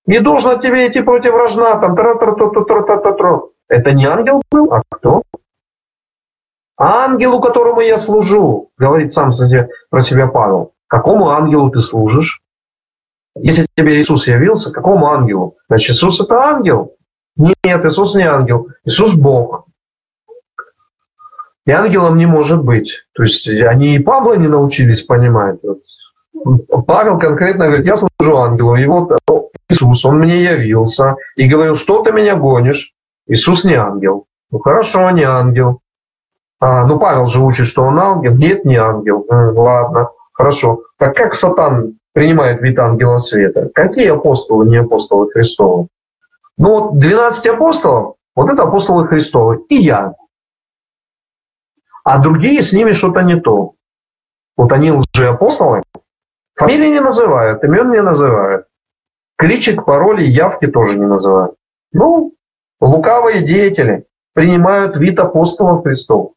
Не 0.06 0.20
должно 0.20 0.58
тебе 0.58 0.88
идти 0.88 1.02
против 1.02 1.34
вражна, 1.34 1.78
там, 1.80 1.96
тра 1.96 2.16
тра 2.16 2.36
тра 2.36 2.50
тра 2.50 2.84
тра 2.84 2.98
тра 2.98 3.14
тра 3.14 3.42
Это 3.68 3.92
не 3.94 4.06
ангел 4.06 4.42
был, 4.52 4.74
а 4.74 4.84
кто? 4.90 5.24
Ангелу, 6.78 7.42
которому 7.42 7.82
я 7.82 7.98
служу, 7.98 8.72
говорит 8.78 9.12
сам 9.12 9.32
про 9.90 10.02
себя 10.02 10.28
Павел. 10.28 10.74
Какому 10.88 11.30
ангелу 11.30 11.72
ты 11.72 11.80
служишь? 11.80 12.42
Если 13.42 13.68
тебе 13.76 14.00
Иисус 14.00 14.28
явился, 14.28 14.72
какому 14.72 15.08
ангелу? 15.08 15.58
Значит, 15.70 15.96
Иисус 15.96 16.22
это 16.22 16.36
ангел. 16.36 16.96
Нет, 17.36 17.86
Иисус 17.86 18.16
не 18.16 18.24
ангел. 18.24 18.70
Иисус 18.86 19.14
Бог. 19.14 19.66
И 21.66 21.72
ангелом 21.72 22.18
не 22.18 22.26
может 22.26 22.64
быть. 22.64 23.04
То 23.14 23.24
есть 23.24 23.48
они 23.48 23.96
и 23.96 24.00
Павла 24.00 24.36
не 24.36 24.48
научились 24.48 25.02
понимать. 25.02 25.60
Вот. 25.64 26.86
Павел 26.86 27.20
конкретно 27.20 27.68
говорит, 27.68 27.86
я 27.86 27.98
служу 27.98 28.38
ангелу. 28.38 28.76
И 28.76 28.86
вот 28.86 29.12
Иисус, 29.70 30.06
он 30.06 30.20
мне 30.20 30.44
явился 30.44 31.16
и 31.36 31.48
говорил, 31.48 31.76
что 31.76 32.04
ты 32.04 32.12
меня 32.12 32.36
гонишь? 32.36 32.94
Иисус 33.28 33.66
не 33.66 33.74
ангел. 33.74 34.28
Ну 34.50 34.60
хорошо, 34.60 35.10
не 35.12 35.24
ангел. 35.24 35.82
А, 36.60 36.86
ну 36.86 36.98
Павел 37.00 37.26
же 37.28 37.42
учит, 37.42 37.66
что 37.66 37.84
он 37.84 38.00
ангел. 38.00 38.36
Нет, 38.36 38.64
не 38.66 38.78
ангел. 38.78 39.26
М, 39.30 39.58
ладно, 39.58 40.10
хорошо. 40.34 40.84
Так 40.98 41.16
как 41.16 41.34
сатан 41.34 41.98
принимает 42.18 42.64
вид 42.64 42.80
ангела 42.80 43.18
света. 43.18 43.70
Какие 43.76 44.08
апостолы, 44.08 44.68
не 44.68 44.78
апостолы 44.78 45.30
Христовы? 45.30 45.88
Ну 46.58 46.70
вот 46.72 46.98
12 46.98 47.46
апостолов, 47.46 48.16
вот 48.36 48.50
это 48.50 48.64
апостолы 48.64 49.08
Христовы. 49.08 49.64
И 49.70 49.76
я. 49.76 50.16
а 52.04 52.18
другие 52.18 52.64
с 52.64 52.74
ними 52.74 52.94
что-то 52.94 53.22
не 53.22 53.40
то. 53.40 53.74
Вот 54.56 54.72
они 54.72 54.92
лжеапостолы, 54.92 55.84
фамилии 56.56 56.88
не 56.88 57.02
называют, 57.02 57.64
имен 57.64 57.92
не 57.92 58.02
называют. 58.02 58.66
Кличек, 59.38 59.86
пароли, 59.86 60.26
явки 60.26 60.66
тоже 60.66 60.98
не 60.98 61.06
называют. 61.06 61.54
Ну, 61.92 62.34
лукавые 62.82 63.44
деятели 63.44 64.08
принимают 64.34 64.98
вид 64.98 65.20
апостолов 65.20 65.84
Христов. 65.84 66.32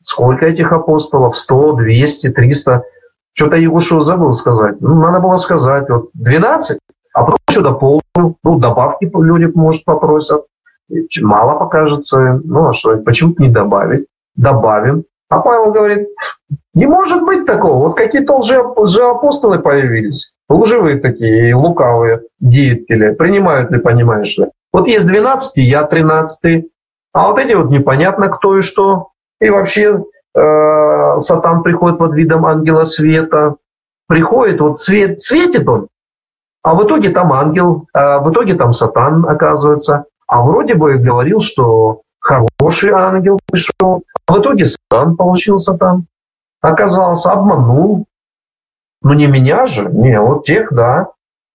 Сколько 0.00 0.46
этих 0.46 0.72
апостолов? 0.72 1.36
100, 1.36 1.72
200, 1.74 2.30
300? 2.30 2.84
Что-то 3.40 3.56
Егушев 3.56 4.02
забыл 4.02 4.34
сказать. 4.34 4.82
Ну, 4.82 4.96
надо 4.96 5.18
было 5.18 5.38
сказать. 5.38 5.88
Вот 5.88 6.10
12, 6.12 6.78
а 7.14 7.22
потом 7.22 7.38
еще 7.48 7.62
дополнил. 7.62 8.02
Ну, 8.14 8.58
добавки 8.58 9.10
люди, 9.14 9.50
может, 9.54 9.86
попросят. 9.86 10.42
Мало 11.22 11.58
покажется. 11.58 12.42
Ну, 12.44 12.68
а 12.68 12.74
что, 12.74 12.98
почему-то 12.98 13.42
не 13.42 13.48
добавить? 13.48 14.04
Добавим. 14.36 15.04
А 15.30 15.40
Павел 15.40 15.72
говорит, 15.72 16.08
не 16.74 16.84
может 16.84 17.24
быть 17.24 17.46
такого. 17.46 17.88
Вот 17.88 17.96
какие-то 17.96 18.36
лже, 18.36 18.60
лжеапостолы 18.76 19.58
появились. 19.58 20.34
Лживые 20.50 21.00
такие, 21.00 21.54
лукавые 21.54 22.20
деятели. 22.40 23.14
Принимают 23.14 23.70
ли, 23.70 23.78
понимаешь 23.78 24.36
ли. 24.36 24.48
Вот 24.70 24.86
есть 24.86 25.06
12, 25.06 25.56
я 25.56 25.84
13. 25.84 26.66
А 27.14 27.28
вот 27.28 27.38
эти 27.38 27.54
вот 27.54 27.70
непонятно 27.70 28.28
кто 28.28 28.58
и 28.58 28.60
что. 28.60 29.12
И 29.40 29.48
вообще 29.48 30.04
Сатан 30.34 31.62
приходит 31.62 31.98
под 31.98 32.14
видом 32.14 32.46
ангела 32.46 32.84
света. 32.84 33.56
Приходит, 34.06 34.60
вот 34.60 34.78
свет, 34.78 35.20
светит 35.20 35.68
он. 35.68 35.88
А 36.62 36.74
в 36.74 36.84
итоге 36.84 37.10
там 37.10 37.32
ангел, 37.32 37.86
а 37.92 38.18
в 38.18 38.30
итоге 38.30 38.54
там 38.54 38.72
Сатан 38.72 39.24
оказывается. 39.26 40.04
А 40.26 40.42
вроде 40.42 40.74
бы 40.74 40.94
говорил, 40.96 41.40
что 41.40 42.02
хороший 42.20 42.90
ангел 42.90 43.40
пришел, 43.50 44.04
а 44.26 44.32
в 44.34 44.40
итоге 44.40 44.66
сам 44.90 45.16
получился 45.16 45.74
там. 45.74 46.06
Оказался, 46.60 47.32
обманул. 47.32 48.06
Ну 49.02 49.12
не 49.14 49.26
меня 49.26 49.64
же, 49.64 49.90
не, 49.90 50.20
вот 50.20 50.44
тех, 50.44 50.72
да. 50.72 51.08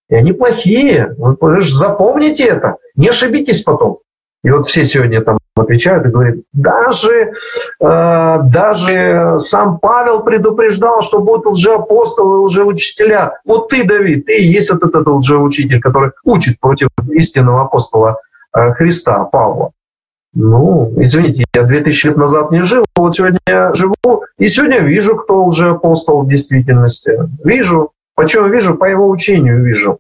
И 0.09 0.15
они 0.15 0.33
плохие. 0.33 1.15
Вы 1.17 1.61
запомните 1.61 2.45
это, 2.45 2.77
не 2.95 3.09
ошибитесь 3.09 3.61
потом. 3.61 3.99
И 4.45 4.51
вот 4.51 4.67
все 4.67 4.85
сегодня 4.85 5.21
там 5.21 5.39
отвечают 5.55 6.05
и 6.05 6.09
говорят, 6.09 6.35
даже, 6.53 7.33
э, 7.79 8.39
даже 8.43 9.37
сам 9.39 9.79
Павел 9.79 10.21
предупреждал, 10.21 11.01
что 11.01 11.19
будут 11.19 11.47
лжеапостолы, 11.47 12.41
лжеучителя. 12.41 13.39
Вот 13.43 13.69
ты, 13.69 13.83
Давид, 13.83 14.27
ты 14.27 14.37
и 14.37 14.47
есть 14.47 14.71
вот 14.71 14.83
этот 14.83 15.07
лжеучитель, 15.07 15.81
который 15.81 16.11
учит 16.23 16.59
против 16.59 16.89
истинного 17.09 17.63
апостола 17.63 18.19
э, 18.55 18.71
Христа, 18.73 19.23
Павла. 19.23 19.71
Ну, 20.35 20.93
извините, 20.97 21.45
я 21.55 21.63
2000 21.63 22.05
лет 22.05 22.17
назад 22.17 22.51
не 22.51 22.61
жил, 22.61 22.85
вот 22.95 23.15
сегодня 23.15 23.39
я 23.47 23.73
живу, 23.73 24.25
и 24.37 24.47
сегодня 24.47 24.81
вижу, 24.81 25.15
кто 25.15 25.43
уже 25.43 25.69
апостол 25.71 26.21
в 26.21 26.27
действительности. 26.27 27.17
Вижу. 27.43 27.93
Почему 28.13 28.47
вижу? 28.49 28.75
По 28.75 28.85
его 28.85 29.09
учению 29.09 29.63
вижу. 29.63 29.97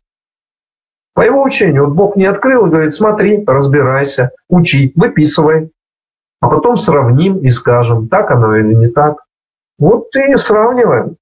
По 1.15 1.21
его 1.21 1.41
учению. 1.41 1.85
Вот 1.85 1.95
Бог 1.95 2.15
не 2.17 2.25
открыл 2.25 2.67
и 2.67 2.69
говорит, 2.69 2.93
смотри, 2.93 3.43
разбирайся, 3.47 4.31
учи, 4.49 4.91
выписывай. 4.95 5.71
А 6.41 6.49
потом 6.49 6.75
сравним 6.75 7.39
и 7.39 7.49
скажем, 7.49 8.09
так 8.09 8.31
оно 8.31 8.55
или 8.57 8.73
не 8.73 8.89
так. 8.89 9.23
Вот 9.79 10.13
и 10.15 10.35
сравниваем. 10.35 11.15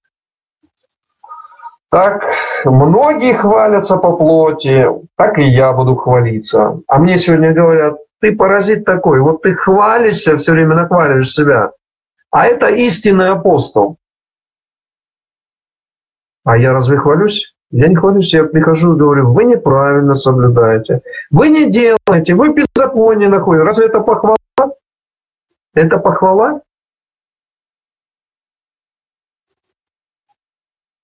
Так, 1.91 2.25
многие 2.65 3.33
хвалятся 3.33 3.97
по 3.97 4.17
плоти, 4.17 4.87
так 5.15 5.37
и 5.37 5.43
я 5.43 5.71
буду 5.73 5.95
хвалиться. 5.95 6.79
А 6.87 6.97
мне 6.97 7.19
сегодня 7.19 7.53
говорят, 7.53 7.97
ты 8.19 8.35
паразит 8.35 8.85
такой, 8.85 9.19
вот 9.19 9.43
ты 9.43 9.53
хвалишься, 9.53 10.37
все 10.37 10.53
время 10.53 10.73
нахваливаешь 10.75 11.31
себя. 11.31 11.71
А 12.31 12.47
это 12.47 12.69
истинный 12.69 13.29
апостол. 13.29 13.97
А 16.43 16.57
я 16.57 16.73
разве 16.73 16.97
хвалюсь? 16.97 17.53
Я 17.73 17.87
не 17.87 17.95
хвалюсь, 17.95 18.33
я 18.33 18.43
прихожу 18.43 18.93
и 18.93 18.99
говорю, 18.99 19.33
вы 19.33 19.45
неправильно 19.45 20.13
соблюдаете, 20.13 21.01
вы 21.31 21.49
не 21.49 21.71
делаете, 21.71 22.35
вы 22.35 22.53
беззаконие 22.53 23.29
находите. 23.29 23.63
Разве 23.63 23.87
это 23.87 23.99
похвала? 23.99 24.37
Это 25.73 25.97
похвала? 25.97 26.61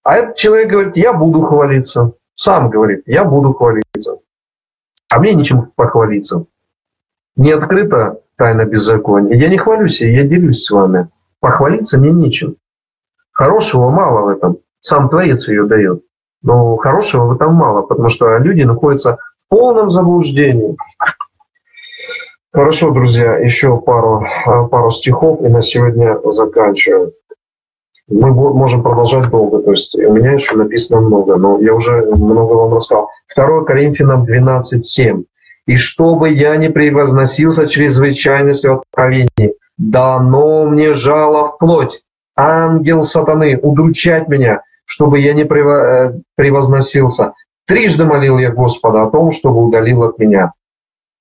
А 0.03 0.15
этот 0.15 0.35
человек 0.35 0.69
говорит, 0.69 0.95
я 0.95 1.11
буду 1.11 1.41
хвалиться. 1.41 2.13
Сам 2.35 2.69
говорит, 2.69 3.03
я 3.07 3.25
буду 3.25 3.53
хвалиться. 3.53 4.19
А 5.09 5.19
мне 5.19 5.33
нечем 5.33 5.71
похвалиться 5.75 6.45
не 7.39 7.51
открыта 7.51 8.21
тайна 8.35 8.65
беззакония. 8.65 9.35
Я 9.35 9.47
не 9.47 9.57
хвалюсь, 9.57 10.01
я 10.01 10.27
делюсь 10.27 10.65
с 10.65 10.71
вами. 10.71 11.09
Похвалиться 11.39 11.97
мне 11.97 12.11
нечем. 12.11 12.57
Хорошего 13.31 13.89
мало 13.89 14.25
в 14.25 14.27
этом. 14.27 14.57
Сам 14.79 15.09
Творец 15.09 15.47
ее 15.47 15.65
дает. 15.65 16.03
Но 16.41 16.77
хорошего 16.77 17.25
в 17.25 17.31
этом 17.33 17.53
мало, 17.53 17.81
потому 17.81 18.09
что 18.09 18.37
люди 18.37 18.63
находятся 18.63 19.17
в 19.37 19.49
полном 19.49 19.91
заблуждении. 19.91 20.77
Хорошо, 22.51 22.91
друзья, 22.91 23.37
еще 23.37 23.77
пару, 23.79 24.25
пару 24.71 24.89
стихов 24.89 25.41
и 25.41 25.49
на 25.49 25.61
сегодня 25.61 26.17
заканчиваю. 26.25 27.13
Мы 28.07 28.31
можем 28.31 28.81
продолжать 28.81 29.29
долго, 29.29 29.59
то 29.59 29.71
есть 29.71 29.95
у 29.95 30.13
меня 30.13 30.31
еще 30.31 30.55
написано 30.55 31.01
много, 31.01 31.35
но 31.35 31.59
я 31.59 31.75
уже 31.75 32.01
много 32.15 32.53
вам 32.53 32.73
рассказал. 32.73 33.09
2 33.35 33.65
Коринфянам 33.65 34.25
12.7 34.25 35.25
и 35.69 35.75
чтобы 35.75 36.31
я 36.31 36.57
не 36.57 36.69
превозносился 36.69 37.67
чрезвычайностью 37.67 38.79
откровений, 38.79 39.53
дано 39.77 40.65
мне 40.65 40.93
жало 40.93 41.45
в 41.45 41.59
плоть, 41.59 42.01
ангел 42.35 43.03
сатаны, 43.03 43.55
удручать 43.61 44.27
меня, 44.29 44.63
чтобы 44.89 45.19
я 45.19 45.33
не 45.33 45.43
э, 45.43 46.19
превозносился. 46.35 47.33
Трижды 47.67 48.05
молил 48.05 48.39
я 48.39 48.51
Господа 48.51 49.03
о 49.03 49.11
том, 49.11 49.31
чтобы 49.31 49.63
удалил 49.63 50.03
от 50.03 50.17
меня, 50.17 50.53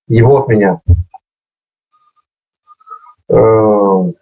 его 0.09 0.39
от 0.39 0.49
меня. 0.49 0.81
Э, 3.29 4.13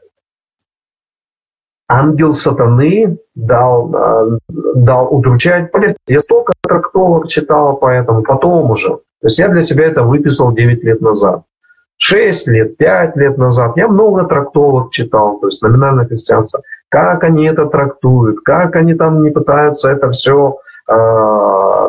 ангел 1.89 2.33
сатаны 2.33 3.19
дал, 3.37 3.95
э, 3.95 4.39
дал 4.49 5.15
удручать. 5.15 5.71
Я 6.09 6.21
столько 6.21 6.53
трактовок 6.61 7.29
читал 7.29 7.77
по 7.77 7.89
этому, 7.89 8.25
потом 8.25 8.73
уже. 8.73 8.89
То 8.89 9.29
есть 9.29 9.39
я 9.39 9.49
для 9.49 9.63
себя 9.63 9.87
это 9.87 10.03
выписал 10.03 10.53
9 10.53 10.83
лет 10.83 11.01
назад. 11.01 11.45
6 11.99 12.49
лет, 12.49 12.77
5 12.77 13.17
лет 13.17 13.39
назад 13.39 13.77
я 13.77 13.89
много 13.89 14.25
трактовок 14.25 14.91
читал, 14.91 15.39
то 15.39 15.49
есть 15.49 15.63
номинальное 15.63 16.07
христианство, 16.07 16.63
как 16.89 17.25
они 17.25 17.47
это 17.47 17.67
трактуют, 17.67 18.41
как 18.45 18.77
они 18.77 18.95
там 18.95 19.23
не 19.23 19.31
пытаются 19.31 19.91
это 19.91 20.11
все, 20.11 20.59
э, 20.89 20.93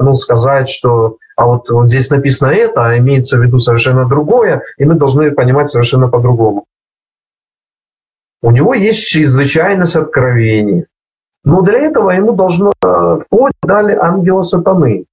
ну, 0.01 0.15
сказать, 0.15 0.69
что 0.69 1.17
а 1.35 1.45
вот, 1.45 1.69
вот 1.69 1.87
здесь 1.87 2.09
написано 2.09 2.49
это, 2.49 2.83
а 2.83 2.97
имеется 2.97 3.37
в 3.37 3.43
виду 3.43 3.59
совершенно 3.59 4.07
другое, 4.07 4.63
и 4.79 4.85
мы 4.85 4.95
должны 4.95 5.31
понимать 5.31 5.69
совершенно 5.69 6.07
по-другому. 6.07 6.65
У 8.41 8.51
него 8.51 8.73
есть 8.73 9.05
чрезвычайность 9.05 9.95
откровений. 9.95 10.85
Но 11.43 11.61
для 11.61 11.79
этого 11.79 12.09
ему 12.09 12.33
должно 12.33 12.71
э, 12.83 13.19
вплоть 13.23 13.53
дали 13.61 13.93
ангела 13.93 14.41
сатаны. 14.41 15.05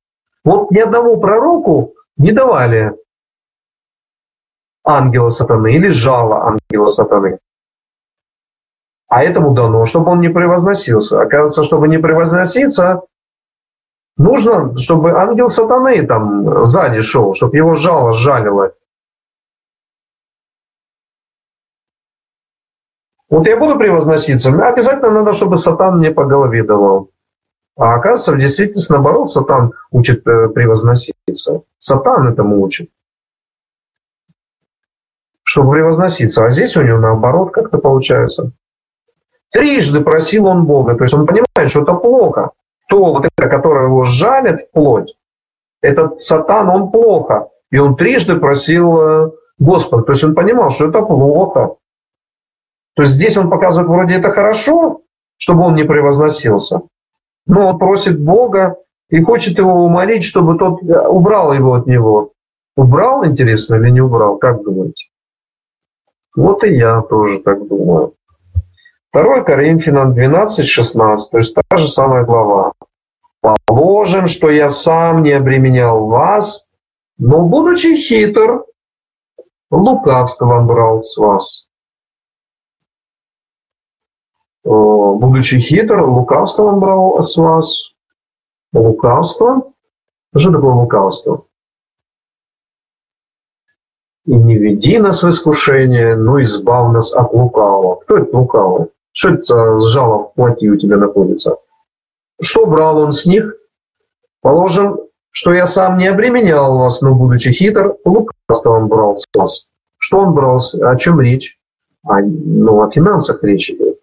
Вот 0.44 0.70
ни 0.70 0.78
одному 0.78 1.20
пророку 1.20 1.92
не 2.16 2.32
давали 2.32 2.94
ангела 4.84 5.30
сатаны 5.30 5.74
или 5.74 5.88
жало 5.88 6.46
ангела 6.46 6.86
сатаны. 6.86 7.38
А 9.08 9.22
этому 9.22 9.54
дано, 9.54 9.86
чтобы 9.86 10.10
он 10.10 10.20
не 10.20 10.28
превозносился. 10.28 11.20
Оказывается, 11.20 11.64
чтобы 11.64 11.88
не 11.88 11.98
превозноситься, 11.98 13.02
нужно, 14.16 14.76
чтобы 14.76 15.12
ангел 15.12 15.48
сатаны 15.48 16.06
там 16.06 16.64
сзади 16.64 17.00
шел, 17.00 17.34
чтобы 17.34 17.56
его 17.56 17.74
жало 17.74 18.12
жалило. 18.12 18.74
Вот 23.30 23.46
я 23.46 23.56
буду 23.56 23.78
превозноситься, 23.78 24.50
обязательно 24.50 25.10
надо, 25.10 25.32
чтобы 25.32 25.56
сатан 25.56 25.98
мне 25.98 26.12
по 26.12 26.24
голове 26.24 26.62
давал. 26.62 27.10
А 27.76 27.94
оказывается, 27.94 28.32
в 28.32 28.38
действительности, 28.38 28.92
наоборот, 28.92 29.30
сатан 29.30 29.72
учит 29.90 30.24
э, 30.26 30.48
превозноситься. 30.48 31.62
Сатан 31.78 32.28
этому 32.28 32.60
учит. 32.60 32.90
Чтобы 35.54 35.74
превозноситься. 35.74 36.44
А 36.44 36.48
здесь 36.48 36.76
у 36.76 36.82
него 36.82 36.98
наоборот 36.98 37.52
как-то 37.52 37.78
получается. 37.78 38.50
Трижды 39.52 40.00
просил 40.00 40.46
он 40.46 40.66
Бога. 40.66 40.96
То 40.96 41.04
есть 41.04 41.14
он 41.14 41.26
понимает, 41.26 41.70
что 41.70 41.82
это 41.82 41.94
плохо. 41.94 42.50
То, 42.88 43.12
вот 43.12 43.24
это, 43.24 43.48
которое 43.48 43.84
его 43.84 44.02
жалит 44.02 44.62
в 44.62 44.72
плоть, 44.72 45.14
этот 45.80 46.18
сатан, 46.18 46.68
он 46.70 46.90
плохо. 46.90 47.50
И 47.70 47.78
он 47.78 47.94
трижды 47.94 48.34
просил 48.36 49.00
э, 49.00 49.30
Господа. 49.60 50.02
То 50.02 50.12
есть 50.12 50.24
он 50.24 50.34
понимал, 50.34 50.70
что 50.70 50.88
это 50.88 51.02
плохо. 51.02 51.76
То 52.96 53.04
есть 53.04 53.14
здесь 53.14 53.36
он 53.36 53.48
показывает, 53.48 53.88
вроде 53.88 54.14
это 54.14 54.32
хорошо, 54.32 55.02
чтобы 55.38 55.62
он 55.62 55.76
не 55.76 55.84
превозносился 55.84 56.80
но 57.46 57.68
он 57.68 57.78
просит 57.78 58.20
Бога 58.20 58.76
и 59.10 59.22
хочет 59.22 59.58
его 59.58 59.84
умолить, 59.84 60.24
чтобы 60.24 60.58
тот 60.58 60.82
э, 60.82 61.06
убрал 61.06 61.52
его 61.52 61.74
от 61.74 61.86
него. 61.86 62.32
Убрал, 62.76 63.24
интересно, 63.24 63.76
или 63.76 63.90
не 63.90 64.00
убрал, 64.00 64.38
как 64.38 64.62
думаете? 64.64 65.06
Вот 66.34 66.64
и 66.64 66.74
я 66.74 67.00
тоже 67.02 67.40
так 67.40 67.66
думаю. 67.68 68.14
2 69.12 69.42
Коринфянам 69.42 70.14
12, 70.14 70.66
16, 70.66 71.30
то 71.30 71.38
есть 71.38 71.54
та 71.54 71.76
же 71.76 71.88
самая 71.88 72.24
глава. 72.24 72.72
Положим, 73.66 74.26
что 74.26 74.50
я 74.50 74.68
сам 74.68 75.22
не 75.22 75.32
обременял 75.32 76.06
вас, 76.06 76.66
но, 77.18 77.46
будучи 77.46 77.94
хитр, 77.94 78.64
лукавством 79.70 80.66
брал 80.66 81.02
с 81.02 81.16
вас. 81.16 81.68
Будучи 84.64 85.58
хитр, 85.60 86.00
лукавством 86.00 86.80
брал 86.80 87.22
с 87.22 87.36
вас. 87.36 87.92
Лукавство? 88.72 89.72
Что 90.34 90.52
такое 90.52 90.72
лукавство? 90.72 91.46
И 94.26 94.34
не 94.34 94.56
веди 94.56 94.98
нас 94.98 95.22
в 95.22 95.28
искушение, 95.28 96.16
но 96.16 96.40
избав 96.42 96.92
нас 96.92 97.12
от 97.12 97.32
лукавого. 97.32 97.96
Кто 97.96 98.18
это 98.18 98.36
лукавый? 98.36 98.88
Что 99.12 99.30
это 99.30 99.42
за 99.42 99.88
жало 99.88 100.24
в 100.24 100.34
плоти 100.34 100.68
у 100.68 100.76
тебя 100.76 100.96
находится? 100.96 101.58
Что 102.40 102.66
брал 102.66 102.98
он 102.98 103.12
с 103.12 103.26
них? 103.26 103.54
Положим, 104.40 104.98
что 105.30 105.52
я 105.52 105.66
сам 105.66 105.98
не 105.98 106.06
обременял 106.06 106.78
вас, 106.78 107.02
но, 107.02 107.14
будучи 107.14 107.52
хитр, 107.52 107.96
лукавство 108.04 108.70
он 108.70 108.88
брал 108.88 109.16
с 109.16 109.24
вас. 109.34 109.70
Что 109.98 110.20
он 110.20 110.34
брал? 110.34 110.60
О 110.80 110.96
чем 110.96 111.20
речь? 111.20 111.58
А, 112.06 112.20
ну, 112.20 112.82
о 112.82 112.90
финансах 112.90 113.42
речь 113.42 113.70
идет. 113.70 113.98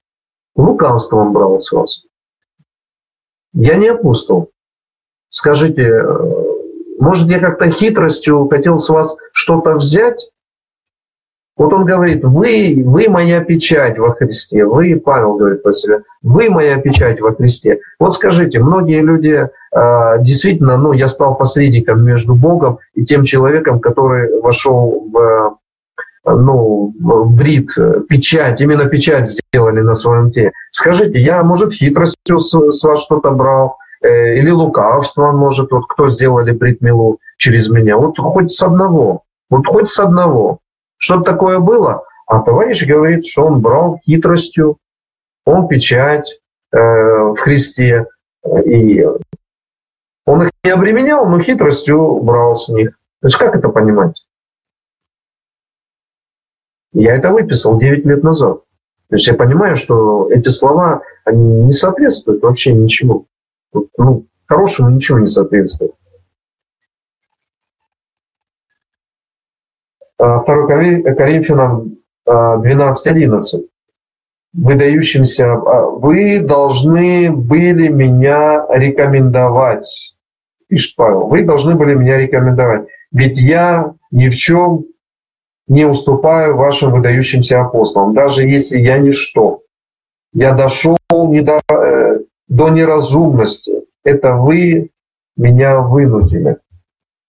Лукавство 0.56 1.18
он 1.18 1.34
брал 1.34 1.60
с 1.60 1.72
вас. 1.72 2.04
Я 3.54 3.76
не 3.76 3.90
апостол. 3.90 4.52
Скажите, 5.30 5.84
э, 5.84 6.51
может, 7.02 7.28
я 7.30 7.40
как-то 7.40 7.72
хитростью 7.72 8.48
хотел 8.48 8.78
с 8.78 8.88
вас 8.88 9.18
что-то 9.34 9.74
взять? 9.74 10.30
Вот 11.58 11.74
он 11.74 11.84
говорит, 11.84 12.24
вы, 12.24 12.82
вы 12.86 13.10
моя 13.10 13.44
печать 13.44 13.98
во 13.98 14.14
Христе. 14.14 14.66
Вы, 14.66 15.02
Павел 15.04 15.34
говорит 15.34 15.64
про 15.64 15.72
себя, 15.72 16.02
вы 16.22 16.50
моя 16.50 16.78
печать 16.78 17.20
во 17.20 17.34
Христе. 17.34 17.80
Вот 18.00 18.14
скажите, 18.14 18.60
многие 18.60 19.02
люди 19.02 19.50
э, 19.76 20.16
действительно, 20.20 20.78
ну, 20.78 20.94
я 20.94 21.08
стал 21.08 21.36
посредником 21.36 22.06
между 22.06 22.36
Богом 22.36 22.78
и 22.94 23.04
тем 23.04 23.24
человеком, 23.24 23.80
который 23.80 24.40
вошел 24.40 25.10
в, 25.12 25.58
ну, 26.24 26.94
в 27.00 27.36
брит, 27.36 27.72
печать, 28.10 28.62
именно 28.62 28.86
печать 28.86 29.28
сделали 29.28 29.82
на 29.82 29.96
своем 29.96 30.30
теле. 30.30 30.52
Скажите, 30.70 31.20
я, 31.20 31.42
может, 31.42 31.74
хитростью 31.74 32.38
с, 32.38 32.52
с 32.52 32.84
вас 32.84 33.04
что-то 33.04 33.32
брал, 33.32 33.78
э, 34.02 34.36
или 34.36 34.50
лукавство, 34.50 35.32
может, 35.32 35.72
вот 35.72 35.86
кто 35.88 36.10
сделали 36.10 36.52
бритмилу 36.52 37.20
через 37.38 37.70
меня. 37.70 37.98
Вот 37.98 38.18
хоть 38.18 38.52
с 38.52 38.62
одного, 38.64 39.24
вот 39.50 39.66
хоть 39.68 39.88
с 39.88 40.00
одного. 40.00 40.60
Что 40.98 41.22
такое 41.22 41.60
было? 41.60 42.04
А 42.28 42.40
товарищ 42.40 42.86
говорит, 42.86 43.26
что 43.26 43.46
он 43.46 43.62
брал 43.62 44.00
хитростью, 44.06 44.78
он 45.46 45.68
печать 45.68 46.40
э, 46.72 46.78
в 46.78 47.36
Христе, 47.38 48.08
и 48.66 49.06
он 50.26 50.44
их 50.44 50.52
не 50.64 50.72
обременял, 50.72 51.26
но 51.26 51.40
хитростью 51.40 52.20
брал 52.22 52.56
с 52.56 52.70
них. 52.70 52.92
То 53.22 53.28
есть 53.28 53.38
как 53.38 53.56
это 53.56 53.70
понимать? 53.70 54.24
Я 56.94 57.16
это 57.16 57.30
выписал 57.32 57.80
9 57.80 58.06
лет 58.06 58.24
назад. 58.24 58.62
То 59.10 59.16
есть 59.16 59.28
я 59.28 59.34
понимаю, 59.34 59.76
что 59.76 60.32
эти 60.32 60.50
слова, 60.50 61.02
они 61.26 61.66
не 61.66 61.74
соответствуют 61.74 62.44
вообще 62.44 62.74
ничему. 62.74 63.26
Ну, 63.74 64.26
хорошему 64.46 64.90
ничего 64.90 65.20
не 65.20 65.28
соответствует. 65.28 65.94
2 70.18 70.44
Коринфянам 70.46 71.98
12.11. 72.28 73.68
Выдающимся, 74.54 75.54
а, 75.54 75.86
вы 75.86 76.40
должны 76.42 77.32
были 77.32 77.88
меня 77.88 78.66
рекомендовать, 78.70 80.16
пишет 80.68 80.98
Павел, 80.98 81.28
вы 81.28 81.46
должны 81.46 81.76
были 81.76 81.94
меня 81.96 82.18
рекомендовать, 82.18 82.88
ведь 83.14 83.40
я 83.40 83.94
ни 84.12 84.28
в 84.28 84.36
чем 84.36 84.86
не 85.68 85.86
уступаю 85.86 86.58
вашим 86.58 86.92
выдающимся 86.92 87.62
апостолам, 87.62 88.14
даже 88.14 88.46
если 88.46 88.78
я 88.78 88.98
ничто. 88.98 89.62
Я 90.34 90.54
дошел 90.54 90.98
не 91.10 91.42
до, 91.42 91.62
э, 91.72 92.20
до 92.52 92.68
неразумности. 92.70 93.86
Это 94.04 94.34
вы 94.34 94.90
меня 95.38 95.80
вынудили. 95.80 96.58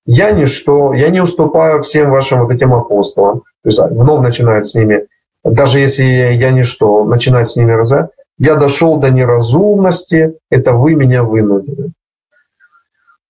Я 0.04 0.32
ничто, 0.32 0.92
я 0.94 1.10
не 1.10 1.20
уступаю 1.20 1.82
всем 1.82 2.10
вашим 2.10 2.40
вот 2.40 2.50
этим 2.50 2.74
апостолам. 2.74 3.42
То 3.62 3.68
есть 3.68 3.78
вновь 3.78 4.22
начинает 4.22 4.66
с 4.66 4.74
ними, 4.74 5.06
даже 5.44 5.78
если 5.78 6.02
я 6.02 6.50
ничто, 6.50 7.04
начинает 7.04 7.48
с 7.48 7.56
ними 7.56 7.70
разговаривать. 7.70 8.16
Я 8.36 8.56
дошел 8.56 8.96
до 8.96 9.10
неразумности, 9.10 10.36
это 10.50 10.72
вы 10.72 10.96
меня 10.96 11.22
вынудили. 11.22 11.92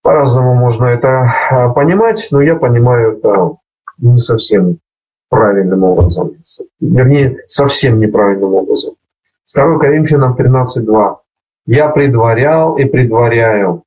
По-разному 0.00 0.54
можно 0.54 0.86
это 0.86 1.30
а, 1.50 1.68
понимать, 1.68 2.28
но 2.30 2.40
я 2.40 2.56
понимаю 2.56 3.18
это 3.18 3.56
не 3.98 4.16
совсем 4.16 4.78
правильным 5.28 5.84
образом. 5.84 6.32
Вернее, 6.80 7.44
совсем 7.48 8.00
неправильным 8.00 8.54
образом. 8.54 8.94
2 9.54 9.78
Коринфянам 9.78 10.34
13.2. 10.34 11.16
«Я 11.66 11.88
предварял 11.88 12.76
и 12.76 12.84
предваряю, 12.84 13.84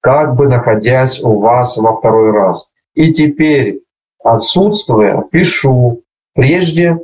как 0.00 0.34
бы 0.34 0.48
находясь 0.48 1.22
у 1.22 1.38
вас 1.38 1.76
во 1.76 1.96
второй 1.96 2.32
раз. 2.32 2.70
И 2.94 3.12
теперь, 3.12 3.82
отсутствуя, 4.22 5.22
пишу, 5.30 6.02
прежде 6.34 6.98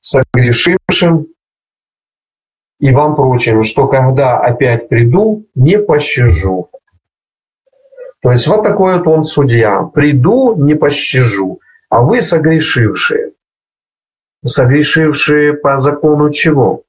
согрешившим 0.00 1.28
и 2.82 2.90
вам 2.90 3.14
прочим, 3.14 3.62
что 3.62 3.86
когда 3.86 4.38
опять 4.38 4.88
приду, 4.88 5.46
не 5.54 5.78
пощажу. 5.78 6.68
То 8.22 8.32
есть 8.32 8.48
вот 8.48 8.64
такой 8.64 8.98
вот 8.98 9.06
он 9.06 9.22
судья. 9.22 9.82
Приду, 9.84 10.56
не 10.56 10.74
пощажу. 10.74 11.60
А 11.88 12.02
вы 12.02 12.20
согрешившие. 12.20 13.34
Согрешившие 14.44 15.52
по 15.54 15.78
закону 15.78 16.30
чего? 16.30 16.82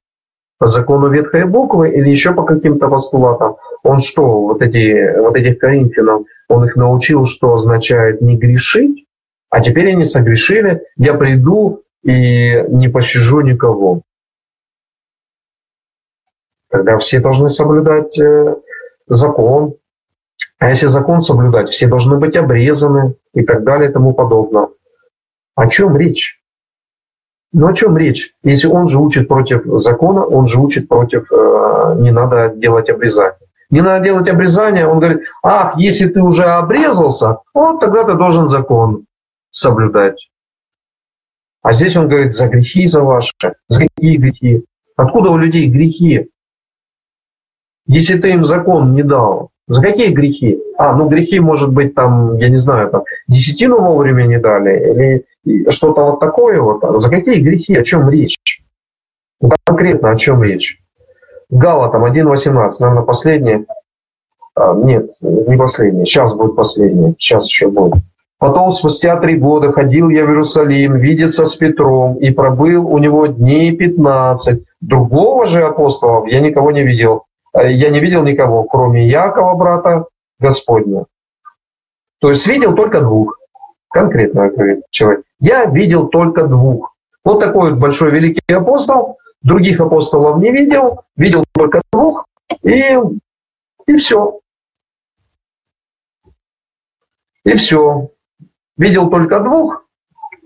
По 0.64 0.68
закону 0.68 1.10
ветхой 1.10 1.44
буквы 1.44 1.90
или 1.90 2.08
еще 2.08 2.32
по 2.32 2.42
каким-то 2.42 2.88
постулатам? 2.88 3.56
Он 3.82 3.98
что, 3.98 4.40
вот, 4.40 4.62
эти, 4.62 5.14
вот 5.18 5.36
этих 5.36 5.58
коринфянов, 5.58 6.22
он 6.48 6.64
их 6.64 6.74
научил, 6.74 7.26
что 7.26 7.52
означает 7.52 8.22
не 8.22 8.38
грешить, 8.38 9.04
а 9.50 9.60
теперь 9.60 9.92
они 9.92 10.04
согрешили, 10.04 10.80
я 10.96 11.12
приду 11.12 11.82
и 12.02 12.62
не 12.68 12.88
пощажу 12.88 13.42
никого. 13.42 14.00
Тогда 16.70 16.96
все 16.96 17.20
должны 17.20 17.50
соблюдать 17.50 18.18
э, 18.18 18.56
закон. 19.06 19.74
А 20.58 20.70
если 20.70 20.86
закон 20.86 21.20
соблюдать, 21.20 21.68
все 21.68 21.88
должны 21.88 22.16
быть 22.16 22.36
обрезаны 22.36 23.16
и 23.34 23.44
так 23.44 23.64
далее 23.64 23.90
и 23.90 23.92
тому 23.92 24.14
подобное. 24.14 24.68
О 25.56 25.68
чем 25.68 25.94
речь? 25.94 26.40
Ну 27.54 27.68
о 27.68 27.72
чем 27.72 27.96
речь? 27.96 28.34
Если 28.42 28.66
он 28.66 28.88
же 28.88 28.98
учит 28.98 29.28
против 29.28 29.64
закона, 29.64 30.24
он 30.24 30.48
же 30.48 30.60
учит 30.60 30.88
против 30.88 31.32
э, 31.32 31.94
не 31.98 32.10
надо 32.10 32.52
делать 32.54 32.90
обрезание 32.90 33.38
не 33.70 33.82
надо 33.82 34.04
делать 34.04 34.28
обрезание. 34.28 34.86
Он 34.86 35.00
говорит, 35.00 35.22
ах, 35.42 35.76
если 35.76 36.06
ты 36.06 36.22
уже 36.22 36.44
обрезался, 36.44 37.38
вот 37.52 37.80
тогда 37.80 38.04
ты 38.04 38.14
должен 38.14 38.46
закон 38.46 39.06
соблюдать. 39.50 40.28
А 41.62 41.72
здесь 41.72 41.96
он 41.96 42.08
говорит, 42.08 42.32
за 42.32 42.46
грехи 42.46 42.86
за 42.86 43.02
ваши. 43.02 43.32
За 43.68 43.80
какие 43.80 44.16
грехи? 44.16 44.64
Откуда 44.96 45.30
у 45.30 45.36
людей 45.36 45.66
грехи? 45.66 46.30
Если 47.86 48.18
ты 48.18 48.30
им 48.30 48.44
закон 48.44 48.94
не 48.94 49.02
дал, 49.02 49.50
за 49.66 49.82
какие 49.82 50.10
грехи? 50.12 50.58
А, 50.78 50.94
ну 50.94 51.08
грехи, 51.08 51.40
может 51.40 51.72
быть, 51.72 51.94
там, 51.94 52.36
я 52.38 52.48
не 52.48 52.58
знаю, 52.58 52.90
там, 52.90 53.04
десятину 53.26 53.80
вовремя 53.80 54.24
не 54.24 54.38
дали, 54.38 54.90
или 54.90 55.26
что-то 55.68 56.04
вот 56.04 56.20
такое 56.20 56.60
вот. 56.60 56.82
За 56.98 57.10
какие 57.10 57.40
грехи? 57.40 57.74
О 57.74 57.84
чем 57.84 58.08
речь? 58.08 58.36
Конкретно 59.64 60.10
о 60.10 60.16
чем 60.16 60.42
речь? 60.42 60.80
Галатам 61.50 62.04
1.18, 62.04 62.70
наверное, 62.80 63.02
последний. 63.02 63.66
А, 64.54 64.74
нет, 64.74 65.10
не 65.20 65.56
последний. 65.56 66.04
Сейчас 66.04 66.34
будет 66.34 66.56
последний. 66.56 67.14
Сейчас 67.18 67.46
еще 67.46 67.68
будет. 67.68 68.02
Потом, 68.38 68.70
спустя 68.70 69.16
три 69.16 69.36
года, 69.36 69.72
ходил 69.72 70.08
я 70.10 70.24
в 70.24 70.28
Иерусалим, 70.28 70.96
видеться 70.96 71.44
с 71.44 71.54
Петром, 71.56 72.16
и 72.16 72.30
пробыл 72.30 72.86
у 72.86 72.98
него 72.98 73.26
дней 73.26 73.74
15. 73.74 74.62
Другого 74.80 75.46
же 75.46 75.62
апостола 75.62 76.26
я 76.26 76.40
никого 76.40 76.70
не 76.70 76.82
видел. 76.82 77.24
А, 77.52 77.64
я 77.64 77.90
не 77.90 78.00
видел 78.00 78.22
никого, 78.22 78.64
кроме 78.64 79.06
Якова, 79.06 79.54
брата 79.54 80.06
Господня. 80.38 81.04
То 82.20 82.30
есть 82.30 82.46
видел 82.46 82.74
только 82.74 83.00
двух. 83.00 83.38
Конкретно 83.90 84.50
человек. 84.90 85.22
Я 85.44 85.66
видел 85.66 86.08
только 86.08 86.46
двух. 86.46 86.94
Вот 87.22 87.40
такой 87.40 87.72
вот 87.72 87.78
большой 87.78 88.10
великий 88.12 88.54
апостол, 88.54 89.18
других 89.42 89.78
апостолов 89.78 90.38
не 90.38 90.50
видел, 90.50 91.02
видел 91.18 91.44
только 91.52 91.82
двух, 91.92 92.24
и, 92.62 92.96
и 93.86 93.96
все. 93.96 94.40
И 97.44 97.52
все. 97.56 98.08
Видел 98.78 99.10
только 99.10 99.40
двух, 99.40 99.84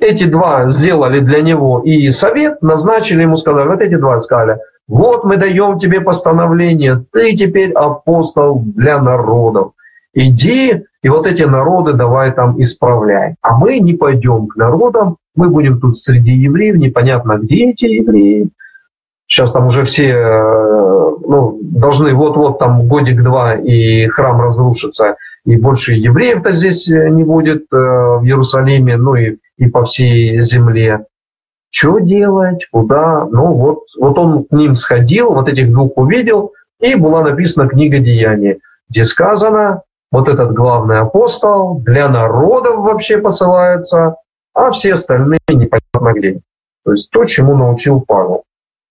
эти 0.01 0.25
два 0.25 0.67
сделали 0.67 1.21
для 1.21 1.43
него 1.43 1.81
и 1.81 2.11
совет, 2.11 2.61
назначили 2.61 3.23
ему, 3.23 3.37
сказали, 3.37 3.69
вот 3.69 3.81
эти 3.81 3.95
два 3.95 4.19
сказали, 4.19 4.59
вот 4.89 5.23
мы 5.23 5.37
даем 5.37 5.79
тебе 5.79 6.01
постановление, 6.01 7.05
ты 7.13 7.37
теперь 7.37 7.71
апостол 7.71 8.65
для 8.65 9.01
народов. 9.01 9.75
Иди, 10.13 10.87
и 11.03 11.09
вот 11.09 11.27
эти 11.27 11.43
народы 11.45 11.93
давай 11.93 12.33
там 12.33 12.61
исправляй. 12.61 13.37
А 13.41 13.57
мы 13.57 13.79
не 13.79 13.95
пойдем 13.95 14.49
к 14.49 14.57
народам, 14.57 15.17
мы 15.37 15.49
будем 15.49 15.81
тут 15.81 15.97
среди 15.97 16.33
евреев, 16.33 16.77
непонятно, 16.77 17.39
где 17.39 17.71
эти 17.71 17.87
евреи. 17.87 18.51
Сейчас 19.27 19.53
там 19.53 19.67
уже 19.67 19.85
все 19.85 20.09
э, 20.09 21.11
ну, 21.27 21.59
должны 21.63 22.15
вот-вот 22.15 22.59
там 22.59 22.89
годик-два 22.89 23.55
и 23.55 24.07
храм 24.07 24.41
разрушится, 24.41 25.17
и 25.45 25.57
больше 25.57 25.93
евреев-то 25.93 26.51
здесь 26.51 26.89
э, 26.89 27.09
не 27.11 27.25
будет 27.25 27.67
э, 27.71 27.77
в 27.77 28.25
Иерусалиме, 28.25 28.97
ну 28.97 29.15
и, 29.15 29.37
и 29.59 29.67
по 29.67 29.85
всей 29.85 30.41
земле. 30.41 31.05
Что 31.71 31.99
делать? 31.99 32.67
Куда? 32.73 33.27
Ну 33.31 33.53
вот, 33.53 33.81
вот 34.01 34.19
он 34.19 34.45
к 34.45 34.53
ним 34.53 34.75
сходил, 34.75 35.33
вот 35.35 35.49
этих 35.49 35.71
двух 35.71 35.93
увидел, 35.97 36.53
и 36.81 36.95
была 36.95 37.23
написана 37.23 37.69
книга 37.69 37.99
Деяний, 37.99 38.61
где 38.89 39.05
сказано, 39.05 39.83
вот 40.11 40.29
этот 40.29 40.53
главный 40.53 41.01
апостол 41.01 41.81
для 41.81 42.09
народов 42.09 42.81
вообще 42.81 43.19
посылается, 43.19 44.17
а 44.55 44.71
все 44.71 44.95
остальные 44.95 45.39
непонятно 45.49 46.13
где. 46.19 46.41
То 46.85 46.93
есть 46.93 47.11
то, 47.11 47.25
чему 47.25 47.57
научил 47.57 48.01
Павел. 48.01 48.45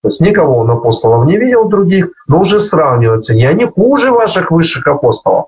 То 0.04 0.10
есть 0.10 0.22
никого 0.22 0.58
он 0.58 0.70
апостолов 0.70 1.26
не 1.26 1.38
видел 1.38 1.68
других, 1.68 2.10
но 2.28 2.42
уже 2.42 2.60
сравнивается. 2.60 3.34
И 3.34 3.44
они 3.44 3.66
хуже 3.66 4.12
ваших 4.12 4.52
высших 4.52 4.86
апостолов. 4.88 5.48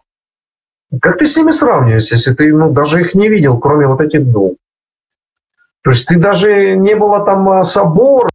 Как 1.01 1.20
ты 1.20 1.28
с 1.28 1.38
ними 1.38 1.51
сравниваешься, 1.51 2.15
если 2.15 2.34
ты 2.34 2.51
ну, 2.51 2.72
даже 2.72 3.01
их 3.01 3.13
не 3.13 3.30
видел, 3.30 3.59
кроме 3.59 3.86
вот 3.86 4.01
этих 4.01 4.30
двух? 4.30 4.53
То 5.84 5.91
есть 5.91 6.07
ты 6.07 6.17
даже 6.17 6.76
не 6.76 6.95
было 6.95 7.24
там 7.24 7.47
а, 7.49 7.63
собора, 7.63 8.30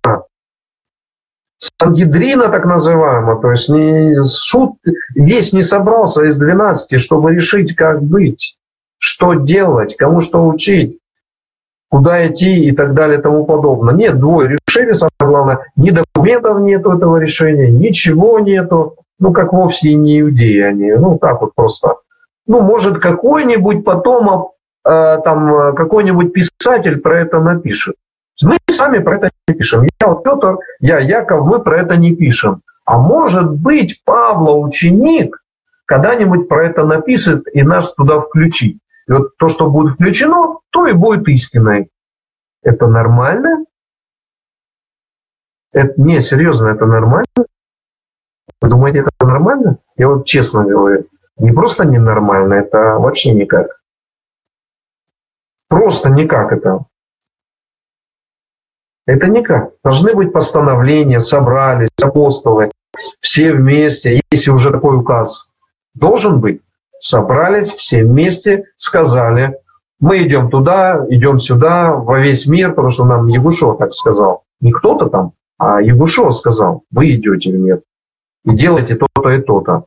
Сангидрина 1.59 2.49
так 2.49 2.65
называемого, 2.67 3.41
то 3.41 3.51
есть 3.53 3.69
не, 3.69 4.23
суд 4.23 4.77
весь 5.15 5.53
не 5.53 5.63
собрался 5.63 6.25
из 6.25 6.39
12, 6.39 7.01
чтобы 7.01 7.35
решить, 7.35 7.75
как 7.77 8.03
быть, 8.03 8.57
что 8.99 9.35
делать, 9.35 9.97
кому 9.97 10.21
что 10.21 10.47
учить, 10.47 10.99
куда 11.91 12.27
идти 12.27 12.65
и 12.67 12.73
так 12.73 12.95
далее 12.95 13.19
и 13.19 13.23
тому 13.23 13.45
подобное. 13.47 13.95
Нет, 13.95 14.19
двое 14.19 14.57
решили, 14.69 14.93
самое 14.93 15.13
главное, 15.21 15.59
ни 15.77 15.91
документов 15.91 16.61
нету 16.61 16.93
этого 16.93 17.19
решения, 17.19 17.71
ничего 17.71 18.41
нету, 18.41 18.97
ну 19.19 19.33
как 19.33 19.53
вовсе 19.53 19.91
и 19.91 19.95
не 19.95 20.21
иудеи 20.21 20.61
они, 20.61 20.93
ну 20.93 21.19
так 21.19 21.41
вот 21.41 21.55
просто. 21.55 21.97
Ну, 22.47 22.61
может, 22.61 22.99
какой-нибудь 22.99 23.85
потом 23.85 24.51
э, 24.85 25.19
там 25.25 25.75
какой-нибудь 25.75 26.33
писатель 26.33 26.99
про 26.99 27.21
это 27.21 27.41
напишет. 27.41 27.97
Мы 28.43 28.59
сами 28.69 28.99
про 28.99 29.17
это 29.17 29.31
не 29.49 29.55
пишем. 29.55 29.87
Я 30.01 30.09
вот 30.09 30.25
Петр, 30.25 30.59
я 30.81 30.99
Яков, 30.99 31.47
мы 31.47 31.63
про 31.63 31.81
это 31.81 31.97
не 31.97 32.15
пишем. 32.15 32.63
А 32.85 32.99
может 32.99 33.51
быть, 33.51 34.03
Павла 34.05 34.53
ученик 34.53 35.41
когда-нибудь 35.87 36.49
про 36.49 36.67
это 36.67 36.85
напишет 36.85 37.45
и 37.53 37.63
нас 37.63 37.95
туда 37.95 38.21
включит. 38.21 38.79
И 39.07 39.13
вот 39.13 39.37
то, 39.37 39.49
что 39.49 39.71
будет 39.71 39.95
включено, 39.95 40.59
то 40.71 40.87
и 40.87 40.93
будет 40.93 41.29
истиной. 41.29 41.91
Это 42.63 42.87
нормально? 42.87 43.65
Это, 45.73 46.01
не, 46.01 46.21
серьезно, 46.21 46.69
это 46.69 46.87
нормально? 46.87 47.27
Вы 48.61 48.69
думаете, 48.69 49.01
это 49.01 49.27
нормально? 49.27 49.79
Я 49.97 50.09
вот 50.09 50.25
честно 50.25 50.65
говорю, 50.65 51.07
не 51.37 51.53
просто 51.53 51.85
ненормально, 51.85 52.55
это 52.55 52.97
вообще 52.99 53.33
никак. 53.33 53.81
Просто 55.69 56.11
никак 56.11 56.53
это. 56.53 56.87
Это 59.07 59.29
никак. 59.29 59.73
Должны 59.83 60.15
быть 60.15 60.33
постановления, 60.33 61.21
собрались 61.21 61.91
апостолы, 62.03 62.71
все 63.21 63.53
вместе, 63.53 64.21
если 64.31 64.51
уже 64.51 64.71
такой 64.71 64.97
указ 64.97 65.51
должен 65.95 66.41
быть, 66.41 66.61
собрались 66.99 67.71
все 67.71 68.05
вместе, 68.05 68.65
сказали, 68.77 69.59
мы 70.01 70.27
идем 70.27 70.51
туда, 70.51 71.05
идем 71.09 71.39
сюда, 71.39 71.93
во 71.93 72.19
весь 72.19 72.47
мир, 72.47 72.71
потому 72.71 72.91
что 72.91 73.05
нам 73.05 73.29
Егушо 73.29 73.75
так 73.75 73.93
сказал. 73.93 74.45
Не 74.61 74.73
кто-то 74.73 75.09
там, 75.09 75.33
а 75.59 75.81
Егушо 75.81 76.31
сказал, 76.31 76.83
вы 76.91 77.15
идете 77.15 77.51
в 77.51 77.55
мир 77.55 77.83
и 78.45 78.55
делайте 78.55 78.97
то-то 78.97 79.31
и 79.31 79.41
то-то. 79.41 79.87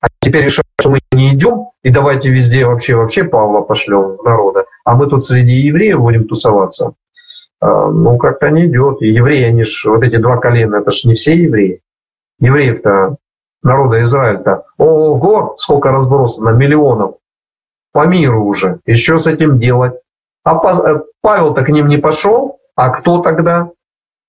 А 0.00 0.08
теперь 0.20 0.44
решают, 0.44 0.66
что 0.80 0.90
мы 0.90 1.00
не 1.12 1.34
идем, 1.34 1.70
и 1.82 1.90
давайте 1.90 2.30
везде 2.30 2.66
вообще, 2.66 2.96
вообще 2.96 3.24
Павла 3.24 3.60
пошлем 3.60 4.18
народа, 4.24 4.66
а 4.84 4.96
мы 4.96 5.08
тут 5.08 5.24
среди 5.24 5.52
евреев 5.52 6.00
будем 6.00 6.26
тусоваться. 6.26 6.94
А, 7.62 7.92
ну, 7.92 8.18
как-то 8.18 8.50
не 8.50 8.66
идет. 8.66 9.02
И 9.02 9.06
евреи, 9.06 9.44
они 9.44 9.62
ж, 9.62 9.84
вот 9.86 10.02
эти 10.02 10.16
два 10.16 10.36
колена, 10.38 10.76
это 10.76 10.90
ж 10.90 11.04
не 11.04 11.14
все 11.14 11.36
евреи. 11.36 11.80
Евреев-то, 12.40 13.18
народа 13.62 14.00
Израиль-то, 14.00 14.64
ого, 14.78 15.54
сколько 15.56 15.92
разбросано, 15.92 16.50
миллионов. 16.50 17.14
По 17.92 18.04
миру 18.04 18.46
уже. 18.46 18.80
И 18.84 18.94
что 18.94 19.18
с 19.18 19.28
этим 19.28 19.60
делать? 19.60 19.94
А 20.42 20.56
э, 20.56 21.02
Павел-то 21.20 21.62
к 21.62 21.68
ним 21.68 21.86
не 21.86 21.98
пошел, 21.98 22.58
а 22.74 22.90
кто 22.90 23.22
тогда? 23.22 23.70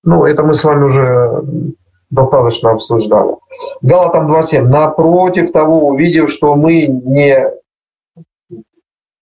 Ну, 0.04 0.26
это 0.26 0.44
мы 0.44 0.54
с 0.54 0.62
вами 0.62 0.84
уже 0.84 1.42
достаточно 2.10 2.70
обсуждали. 2.70 3.34
Галатам 3.82 4.30
2.7. 4.30 4.62
Напротив 4.62 5.50
того, 5.50 5.88
увидев, 5.88 6.30
что 6.30 6.54
мы 6.54 6.86
не 6.86 7.50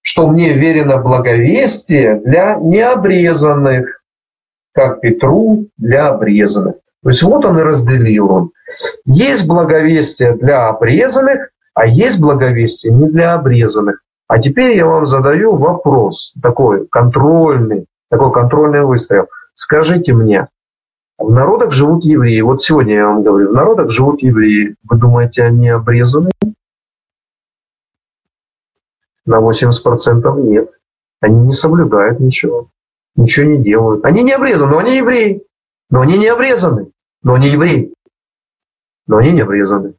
что 0.02 0.26
мне 0.26 0.52
верено 0.52 0.98
благовестие 0.98 2.16
для 2.16 2.56
необрезанных, 2.56 4.01
как 4.72 5.00
Петру 5.00 5.68
для 5.76 6.08
обрезанных. 6.08 6.76
То 7.02 7.08
есть 7.08 7.22
вот 7.22 7.44
он 7.44 7.58
и 7.58 7.62
разделил 7.62 8.30
он. 8.30 8.50
Есть 9.04 9.46
благовестие 9.46 10.34
для 10.34 10.68
обрезанных, 10.68 11.50
а 11.74 11.86
есть 11.86 12.20
благовестие 12.20 12.92
не 12.92 13.08
для 13.08 13.34
обрезанных. 13.34 14.02
А 14.28 14.38
теперь 14.38 14.76
я 14.76 14.86
вам 14.86 15.04
задаю 15.04 15.56
вопрос, 15.56 16.32
такой 16.40 16.86
контрольный, 16.86 17.86
такой 18.08 18.32
контрольный 18.32 18.84
выстрел. 18.84 19.26
Скажите 19.54 20.14
мне, 20.14 20.48
в 21.18 21.30
народах 21.30 21.72
живут 21.72 22.04
евреи. 22.04 22.40
Вот 22.40 22.62
сегодня 22.62 22.94
я 22.94 23.06
вам 23.06 23.22
говорю, 23.22 23.50
в 23.50 23.54
народах 23.54 23.90
живут 23.90 24.22
евреи. 24.22 24.76
Вы 24.88 24.96
думаете, 24.96 25.42
они 25.42 25.68
обрезаны? 25.68 26.30
На 29.26 29.40
80% 29.40 30.40
нет. 30.40 30.70
Они 31.20 31.40
не 31.40 31.52
соблюдают 31.52 32.18
ничего 32.18 32.68
ничего 33.14 33.46
не 33.46 33.62
делают. 33.62 34.04
Они 34.04 34.22
не 34.22 34.32
обрезаны, 34.32 34.72
но 34.72 34.78
они 34.78 34.96
евреи. 34.96 35.46
Но 35.90 36.00
они 36.00 36.18
не 36.18 36.28
обрезаны, 36.28 36.90
но 37.22 37.34
они 37.34 37.48
евреи. 37.50 37.94
Но 39.06 39.18
они 39.18 39.32
не 39.32 39.42
обрезаны. 39.42 39.94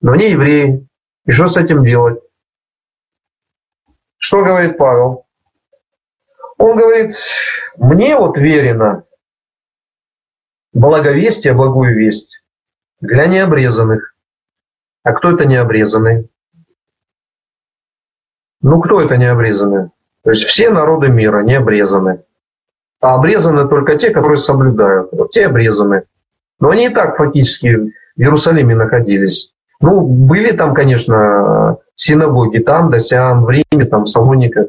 Но 0.00 0.12
они 0.12 0.30
евреи. 0.30 0.86
И 1.24 1.30
что 1.32 1.46
с 1.46 1.56
этим 1.56 1.82
делать? 1.82 2.20
Что 4.18 4.44
говорит 4.44 4.78
Павел? 4.78 5.26
Он 6.58 6.76
говорит, 6.76 7.16
мне 7.76 8.16
вот 8.16 8.38
верено 8.38 9.04
благовестие, 10.72 11.54
благую 11.54 11.96
весть 11.96 12.42
для 13.00 13.26
необрезанных. 13.26 14.14
А 15.02 15.12
кто 15.12 15.32
это 15.32 15.44
необрезанный? 15.44 16.30
Ну, 18.60 18.80
кто 18.80 19.00
это 19.00 19.16
необрезанный? 19.16 19.90
То 20.26 20.32
есть 20.32 20.42
все 20.42 20.70
народы 20.70 21.06
мира 21.06 21.44
не 21.44 21.54
обрезаны. 21.54 22.24
А 23.00 23.14
обрезаны 23.14 23.68
только 23.68 23.96
те, 23.96 24.10
которые 24.10 24.38
соблюдают. 24.38 25.10
Вот 25.12 25.30
те 25.30 25.46
обрезаны. 25.46 26.02
Но 26.58 26.70
они 26.70 26.86
и 26.86 26.92
так 26.92 27.16
фактически 27.16 27.68
в 27.76 28.20
Иерусалиме 28.20 28.74
находились. 28.74 29.52
Ну, 29.78 30.00
были 30.00 30.50
там, 30.50 30.74
конечно, 30.74 31.76
синагоги 31.94 32.58
там, 32.58 32.90
да 32.90 32.98
сям, 32.98 33.44
в 33.44 33.50
Риме, 33.50 33.84
там, 33.84 34.02
в 34.02 34.08
Салониках, 34.08 34.66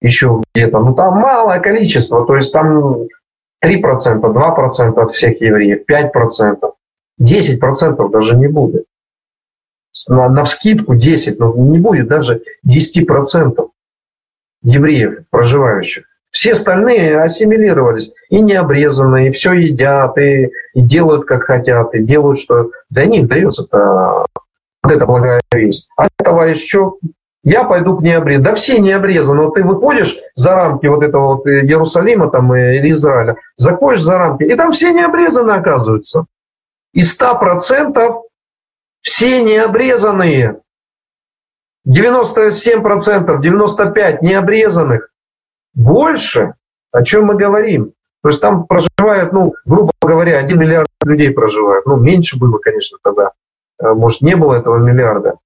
еще 0.00 0.42
где-то. 0.52 0.80
Но 0.80 0.92
там 0.92 1.18
малое 1.18 1.60
количество, 1.60 2.26
то 2.26 2.34
есть 2.34 2.52
там 2.52 3.04
3%, 3.64 4.20
2% 4.20 5.00
от 5.00 5.14
всех 5.14 5.40
евреев, 5.40 5.84
5%, 5.88 6.72
10% 7.22 8.10
даже 8.10 8.36
не 8.36 8.48
будет. 8.48 8.86
На, 10.08 10.28
на 10.28 10.42
вскидку 10.42 10.96
10, 10.96 11.38
но 11.38 11.54
не 11.54 11.78
будет 11.78 12.08
даже 12.08 12.42
10% 12.68 13.68
евреев, 14.66 15.20
проживающих. 15.30 16.04
Все 16.30 16.52
остальные 16.52 17.22
ассимилировались 17.22 18.12
и 18.28 18.40
не 18.40 18.54
обрезаны, 18.54 19.28
и 19.28 19.30
все 19.30 19.54
едят, 19.54 20.18
и, 20.18 20.50
и 20.74 20.82
делают 20.82 21.24
как 21.24 21.44
хотят, 21.44 21.94
и 21.94 22.02
делают, 22.02 22.38
что 22.38 22.70
для 22.90 23.06
них 23.06 23.26
дается 23.28 23.62
-то, 23.64 24.26
вот 24.82 24.92
эта 24.92 25.06
благая 25.06 25.40
весть. 25.52 25.88
А 25.96 26.08
товарищ, 26.22 26.66
что? 26.66 26.98
Я 27.42 27.62
пойду 27.62 27.96
к 27.96 28.02
необрезанным. 28.02 28.44
Да 28.44 28.54
все 28.54 28.78
не 28.78 28.90
обрезаны. 28.90 29.42
Вот 29.42 29.54
ты 29.54 29.62
выходишь 29.62 30.18
за 30.34 30.56
рамки 30.56 30.86
вот 30.88 31.02
этого 31.02 31.36
вот 31.36 31.46
Иерусалима 31.46 32.28
там, 32.28 32.54
или 32.54 32.90
Израиля, 32.90 33.36
заходишь 33.54 34.02
за 34.02 34.18
рамки, 34.18 34.42
и 34.42 34.54
там 34.56 34.72
все 34.72 34.92
не 34.92 35.04
обрезаны 35.04 35.52
оказываются. 35.52 36.26
И 36.92 37.02
100% 37.02 38.20
все 39.00 39.42
необрезанные. 39.42 40.58
97%, 41.86 43.40
95% 43.40 44.18
необрезанных. 44.22 45.10
больше, 45.74 46.54
о 46.90 47.02
чем 47.02 47.26
мы 47.26 47.36
говорим. 47.36 47.92
То 48.22 48.30
есть 48.30 48.40
там 48.40 48.66
проживает, 48.66 49.32
ну, 49.32 49.54
грубо 49.64 49.92
говоря, 50.00 50.38
один 50.38 50.58
миллиард 50.58 50.88
людей 51.04 51.30
проживает. 51.30 51.86
Ну, 51.86 51.96
меньше 51.96 52.38
было, 52.38 52.58
конечно, 52.58 52.98
тогда. 53.02 53.32
Э, 53.78 53.92
может, 53.92 54.22
не 54.22 54.34
было 54.34 54.54
этого 54.54 54.78
миллиарда. 54.78 55.36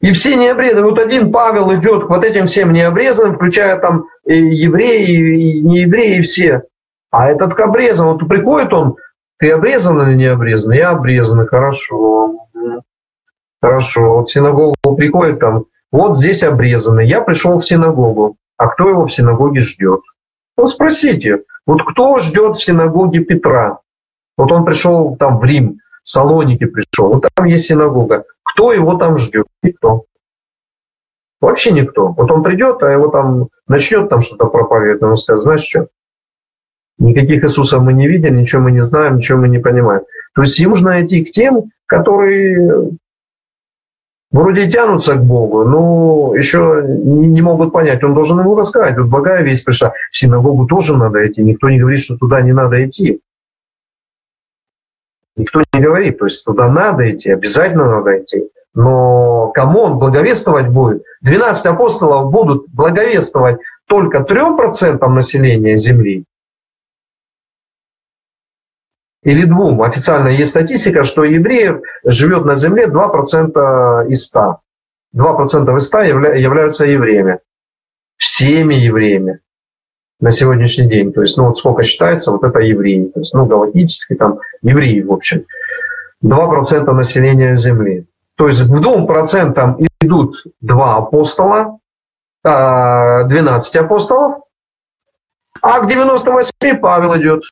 И 0.00 0.12
все 0.12 0.36
необрезанные. 0.36 0.84
Вот 0.84 0.98
один 0.98 1.32
Павел 1.32 1.74
идет 1.74 2.06
к 2.06 2.08
вот 2.08 2.24
этим 2.24 2.46
всем 2.46 2.72
необрезанным, 2.72 3.34
включая 3.34 3.78
там 3.78 4.06
и 4.24 4.34
евреи, 4.34 5.58
и 5.58 5.60
неевреи, 5.60 6.18
и 6.18 6.22
все. 6.22 6.62
А 7.10 7.28
этот 7.28 7.54
к 7.54 7.60
обрезанным, 7.60 8.14
вот 8.14 8.28
приходит 8.28 8.72
он, 8.72 8.96
ты 9.38 9.50
обрезан 9.50 10.00
или 10.02 10.16
не 10.16 10.26
обрезан? 10.26 10.72
Я 10.72 10.90
обрезан, 10.90 11.46
хорошо. 11.46 12.46
Хорошо. 13.60 14.16
Вот 14.16 14.28
в 14.28 14.32
синагогу 14.32 14.74
приходит 14.96 15.40
там, 15.40 15.64
вот 15.90 16.16
здесь 16.16 16.42
обрезанный. 16.42 17.06
Я 17.06 17.20
пришел 17.20 17.58
в 17.58 17.66
синагогу. 17.66 18.36
А 18.56 18.68
кто 18.68 18.88
его 18.88 19.06
в 19.06 19.12
синагоге 19.12 19.60
ждет? 19.60 20.00
Ну, 20.56 20.66
спросите, 20.66 21.44
вот 21.66 21.82
кто 21.84 22.18
ждет 22.18 22.56
в 22.56 22.64
синагоге 22.64 23.20
Петра? 23.20 23.78
Вот 24.36 24.50
он 24.52 24.64
пришел 24.64 25.16
там 25.16 25.38
в 25.38 25.44
Рим, 25.44 25.78
в 26.02 26.08
Салоники 26.08 26.64
пришел, 26.64 27.12
вот 27.12 27.28
там 27.34 27.46
есть 27.46 27.66
синагога. 27.66 28.24
Кто 28.42 28.72
его 28.72 28.96
там 28.96 29.16
ждет? 29.18 29.46
Никто. 29.62 30.04
Вообще 31.40 31.70
никто. 31.70 32.08
Вот 32.08 32.30
он 32.30 32.42
придет, 32.42 32.82
а 32.82 32.90
его 32.90 33.08
там 33.08 33.48
начнет 33.68 34.08
там 34.08 34.20
что-то 34.20 34.46
проповедовать, 34.46 35.02
он 35.02 35.16
скажет, 35.16 35.42
знаешь 35.42 35.62
что, 35.62 35.88
никаких 36.98 37.44
Иисусов 37.44 37.82
мы 37.82 37.92
не 37.92 38.08
видим, 38.08 38.36
ничего 38.36 38.62
мы 38.62 38.72
не 38.72 38.80
знаем, 38.80 39.16
ничего 39.16 39.38
мы 39.38 39.48
не 39.48 39.58
понимаем. 39.58 40.02
То 40.34 40.42
есть 40.42 40.58
им 40.58 40.70
нужно 40.70 41.04
идти 41.04 41.24
к 41.24 41.30
тем, 41.30 41.70
которые 41.86 42.90
вроде 44.30 44.68
тянутся 44.68 45.14
к 45.14 45.24
Богу, 45.24 45.64
но 45.64 46.34
еще 46.34 46.84
не 46.86 47.40
могут 47.40 47.72
понять. 47.72 48.02
Он 48.04 48.14
должен 48.14 48.40
ему 48.40 48.56
рассказать. 48.56 48.96
Вот 48.98 49.06
благая 49.06 49.42
весть 49.42 49.64
пришла. 49.64 49.92
В 50.10 50.16
синагогу 50.16 50.66
тоже 50.66 50.96
надо 50.96 51.26
идти. 51.26 51.42
Никто 51.42 51.68
не 51.70 51.78
говорит, 51.78 52.00
что 52.00 52.16
туда 52.16 52.40
не 52.40 52.52
надо 52.52 52.84
идти. 52.86 53.20
Никто 55.36 55.62
не 55.72 55.80
говорит. 55.80 56.18
То 56.18 56.26
есть 56.26 56.44
туда 56.44 56.68
надо 56.68 57.10
идти, 57.10 57.30
обязательно 57.30 57.88
надо 57.88 58.18
идти. 58.20 58.48
Но 58.74 59.50
кому 59.54 59.80
он 59.80 59.98
благовествовать 59.98 60.68
будет? 60.68 61.02
12 61.22 61.66
апостолов 61.66 62.30
будут 62.30 62.68
благовествовать 62.68 63.58
только 63.86 64.18
3% 64.18 65.06
населения 65.08 65.76
Земли. 65.76 66.24
Или 69.22 69.44
двум. 69.46 69.82
Официально 69.82 70.28
есть 70.28 70.50
статистика, 70.50 71.02
что 71.02 71.24
евреев 71.24 71.80
живет 72.04 72.44
на 72.44 72.54
Земле 72.54 72.86
2% 72.86 74.08
из 74.08 74.24
100. 74.26 74.60
2% 75.16 75.76
из 75.76 75.86
100 75.86 76.00
являются 76.02 76.86
евреями. 76.86 77.40
Всеми 78.16 78.74
евреями 78.74 79.40
на 80.20 80.30
сегодняшний 80.30 80.88
день. 80.88 81.12
То 81.12 81.22
есть, 81.22 81.36
ну 81.36 81.46
вот 81.46 81.58
сколько 81.58 81.82
считается, 81.82 82.30
вот 82.30 82.44
это 82.44 82.60
евреи. 82.60 83.10
То 83.14 83.20
есть, 83.20 83.34
ну, 83.34 83.46
галактически 83.46 84.14
там 84.14 84.40
евреи, 84.62 85.02
в 85.02 85.12
общем. 85.12 85.44
2% 86.24 86.92
населения 86.92 87.54
Земли. 87.56 88.06
То 88.36 88.46
есть 88.46 88.62
к 88.62 88.70
2% 88.70 89.86
идут 90.00 90.44
два 90.60 90.96
апостола, 90.96 91.78
12 92.44 93.76
а, 93.76 93.80
апостолов, 93.80 94.42
а 95.60 95.80
к 95.80 95.88
98 95.88 96.78
Павел 96.80 97.16
идет. 97.16 97.42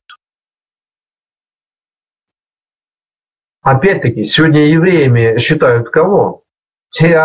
Опять-таки, 3.67 4.23
сегодня 4.23 4.67
евреями 4.67 5.37
считают 5.39 5.89
кого? 5.89 6.43
Те 6.89 7.17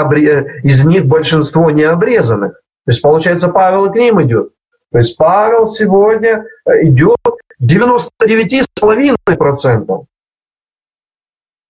из 0.65 0.85
них 0.85 1.07
большинство 1.07 1.71
не 1.71 1.85
обрезанных. 1.85 2.55
То 2.55 2.91
есть, 2.91 3.01
получается, 3.01 3.49
Павел 3.49 3.93
к 3.93 3.95
ним 3.95 4.21
идет. 4.25 4.53
То 4.91 4.99
есть 4.99 5.17
Павел 5.17 5.67
сегодня 5.67 6.45
э, 6.65 6.83
идет 6.83 7.17
99,5%. 7.63 10.05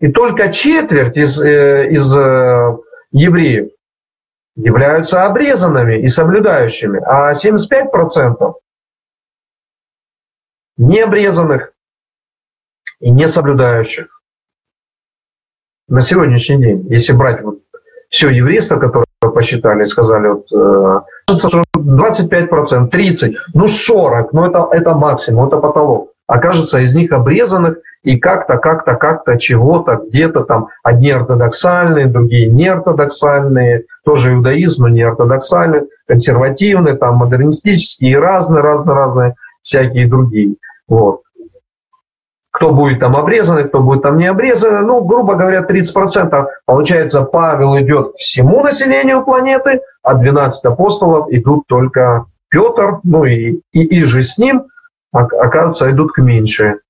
И 0.01 0.11
только 0.11 0.51
четверть 0.51 1.19
из, 1.19 1.39
э, 1.39 1.91
из 1.91 2.17
э, 2.17 2.79
евреев 3.11 3.73
являются 4.57 5.27
обрезанными 5.27 6.01
и 6.01 6.09
соблюдающими, 6.09 6.99
а 7.05 7.35
75% 7.35 8.55
необрезанных 10.79 11.75
и 13.01 13.11
не 13.11 13.29
соблюдающих. 13.29 14.22
На 15.89 16.01
сегодняшний 16.01 16.57
день, 16.59 16.87
если 16.91 17.13
брать 17.13 17.43
вот 17.43 17.59
все 18.09 18.31
еврейство, 18.31 18.77
которое 18.77 19.05
посчитали, 19.35 19.85
сказали, 19.85 20.29
вот, 20.29 20.47
э, 20.53 21.01
25%, 21.77 22.91
30%, 22.91 23.35
ну 23.55 23.67
40%, 23.67 24.29
ну 24.33 24.47
это, 24.47 24.69
это 24.71 24.95
максимум, 24.95 25.49
это 25.49 25.57
потолок. 25.57 26.11
Окажется 26.27 26.81
из 26.81 26.95
них 26.95 27.13
обрезанных 27.13 27.79
и 28.05 28.17
как-то, 28.17 28.59
как-то, 28.59 28.95
как-то, 28.95 29.39
чего-то, 29.39 30.01
где-то 30.09 30.45
там 30.45 30.69
одни 30.83 31.11
ортодоксальные, 31.11 32.07
другие 32.07 32.47
неортодоксальные, 32.47 33.85
тоже 34.05 34.35
иудаизм, 34.35 34.83
но 34.83 34.89
не 34.89 35.03
ортодоксальные, 35.03 35.87
консервативные, 36.07 36.97
там 36.97 37.17
модернистические 37.17 38.19
разные, 38.19 38.63
разные, 38.63 38.95
разные 38.95 39.35
всякие 39.63 40.07
другие. 40.07 40.57
Вот 40.87 41.22
кто 42.53 42.73
будет 42.73 43.01
там 43.01 43.17
обрезанный, 43.17 43.65
кто 43.65 43.81
будет 43.81 44.03
там 44.03 44.19
не 44.19 44.27
обрезанный. 44.27 44.83
Ну, 44.83 45.03
грубо 45.03 45.35
говоря, 45.35 45.67
30%. 45.69 46.47
Получается, 46.67 47.23
Павел 47.23 47.79
идет 47.79 48.15
всему 48.17 48.63
населению 48.63 49.25
планеты, 49.25 49.81
а 50.03 50.15
12 50.15 50.65
апостолов 50.67 51.29
идут 51.31 51.67
только 51.67 52.27
Петр, 52.51 53.01
ну 53.05 53.25
и, 53.25 53.61
и, 53.73 53.83
и 53.83 54.05
же 54.05 54.23
с 54.23 54.37
ним, 54.37 54.67
оказывается, 55.13 55.91
идут 55.91 56.13
к 56.13 56.19
меньше. 56.19 56.81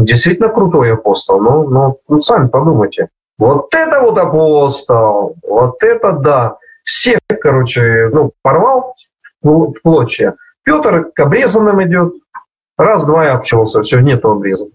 Действительно 0.00 0.48
крутой 0.48 0.92
апостол, 0.92 1.40
но, 1.40 1.64
но 1.64 1.96
ну, 2.08 2.20
сами 2.20 2.46
подумайте. 2.46 3.08
Вот 3.38 3.74
это 3.74 4.00
вот 4.00 4.16
апостол, 4.16 5.34
вот 5.42 5.82
это 5.82 6.12
да. 6.12 6.56
Всех, 6.84 7.18
короче, 7.40 8.10
ну, 8.12 8.30
порвал 8.42 8.94
в 9.42 9.74
клочья. 9.82 10.36
Петр 10.62 11.10
к 11.12 11.18
обрезанным 11.18 11.82
идет, 11.82 12.14
Раз-два 12.76 13.26
и 13.26 13.28
обчелся, 13.30 13.82
все, 13.82 14.00
нету 14.00 14.30
обрезанных. 14.30 14.74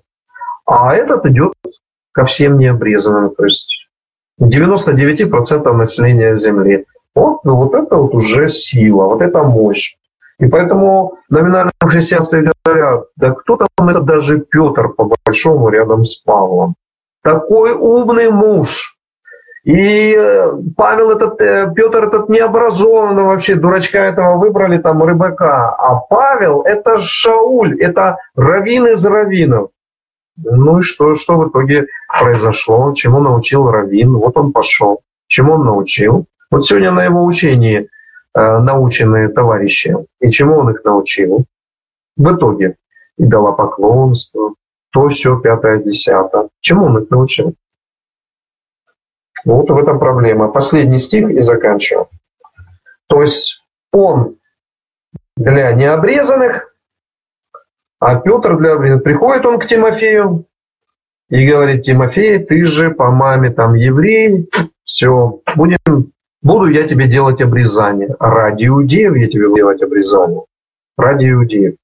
А 0.66 0.96
этот 0.96 1.26
идет 1.28 1.54
ко 2.12 2.26
всем 2.26 2.58
необрезанным, 2.58 3.34
то 3.36 3.46
есть 3.46 3.88
99% 4.42 5.72
населения 5.74 6.36
Земли. 6.36 6.86
Вот, 7.14 7.44
ну, 7.44 7.56
вот 7.56 7.76
это 7.76 7.98
вот 7.98 8.14
уже 8.14 8.48
сила, 8.48 9.06
вот 9.06 9.22
это 9.22 9.44
мощь. 9.44 9.96
И 10.40 10.48
поэтому 10.48 11.20
номинальное 11.30 11.74
христианство 11.80 12.42
говорят, 12.66 13.06
да 13.16 13.32
кто 13.32 13.58
там 13.58 13.90
это 13.90 14.02
даже 14.02 14.40
Петр 14.40 14.90
по 14.90 15.12
большому 15.26 15.70
рядом 15.70 16.04
с 16.04 16.16
Павлом. 16.16 16.76
Такой 17.22 17.74
умный 17.74 18.32
муж, 18.32 18.91
и 19.64 20.16
э, 20.18 20.54
Павел 20.76 21.12
этот, 21.12 21.40
э, 21.40 21.72
Петр 21.76 22.06
этот 22.06 22.30
необразованный 22.30 23.24
вообще, 23.24 23.56
дурачка 23.56 24.00
этого 24.00 24.38
выбрали, 24.38 24.80
там, 24.80 25.04
рыбака. 25.04 25.70
А 25.70 25.96
Павел 25.96 26.62
это 26.62 26.98
Шауль, 26.98 27.80
это 27.80 28.18
раввин 28.36 28.88
из 28.88 29.06
раввинов. 29.06 29.70
Ну 30.38 30.80
и 30.80 30.82
что, 30.82 31.14
что 31.14 31.38
в 31.38 31.50
итоге 31.50 31.86
произошло? 32.20 32.92
Чему 32.94 33.20
научил 33.20 33.70
раввин? 33.70 34.14
Вот 34.14 34.36
он 34.38 34.52
пошел. 34.52 35.02
Чему 35.28 35.54
он 35.54 35.66
научил? 35.66 36.26
Вот 36.50 36.66
сегодня 36.66 36.92
на 36.92 37.06
его 37.06 37.24
учении 37.24 37.88
э, 38.34 38.58
наученные 38.60 39.30
товарищи. 39.30 39.96
И 40.20 40.32
чему 40.32 40.56
он 40.56 40.72
их 40.72 40.84
научил? 40.84 41.46
В 42.18 42.36
итоге 42.36 42.78
и 43.18 43.26
дала 43.26 43.52
поклонство, 43.52 44.56
то 44.92 45.08
все, 45.10 45.40
пятое, 45.40 45.78
десятое. 45.78 46.50
Чему 46.60 46.86
он 46.86 47.04
их 47.04 47.10
научил? 47.12 47.54
Вот 49.46 49.70
в 49.70 49.78
этом 49.78 50.00
проблема. 50.00 50.48
Последний 50.48 50.98
стих 50.98 51.30
и 51.30 51.40
заканчиваю. 51.40 52.08
То 53.08 53.22
есть 53.22 53.64
он 53.92 54.38
для 55.36 55.72
необрезанных, 55.72 56.74
а 58.00 58.16
Петр 58.16 58.58
для 58.58 58.74
обрезанных. 58.74 59.04
Приходит 59.04 59.46
он 59.46 59.60
к 59.60 59.66
Тимофею 59.66 60.46
и 61.30 61.48
говорит, 61.48 61.84
Тимофей, 61.84 62.40
ты 62.40 62.64
же 62.64 62.92
по 62.92 63.12
маме 63.12 63.52
там 63.52 63.76
еврей, 63.76 64.50
все, 64.84 65.40
будем, 65.56 66.12
буду 66.42 66.68
я 66.68 66.88
тебе 66.88 67.08
делать 67.08 67.42
обрезание. 67.42 68.16
Ради 68.20 68.68
иудеев 68.68 69.16
я 69.16 69.28
тебе 69.28 69.48
буду 69.48 69.58
делать 69.58 69.82
обрезание. 69.82 70.42
Ради 70.98 71.30
иудеев. 71.30 71.76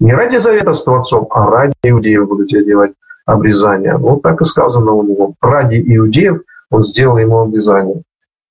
Не 0.00 0.12
ради 0.12 0.38
завета 0.38 0.72
с 0.72 0.82
Творцом, 0.82 1.28
а 1.30 1.50
ради 1.50 1.74
иудеев 1.84 2.26
буду 2.26 2.46
тебе 2.46 2.64
делать 2.64 2.92
обрезание. 3.26 3.96
Вот 3.96 4.22
так 4.22 4.40
и 4.40 4.44
сказано 4.44 4.92
у 4.92 5.02
него. 5.02 5.34
Ради 5.40 5.82
иудеев– 5.96 6.42
он 6.74 6.82
сделал 6.82 7.18
ему 7.18 7.38
обрезание. 7.38 8.02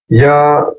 Я 0.10 0.72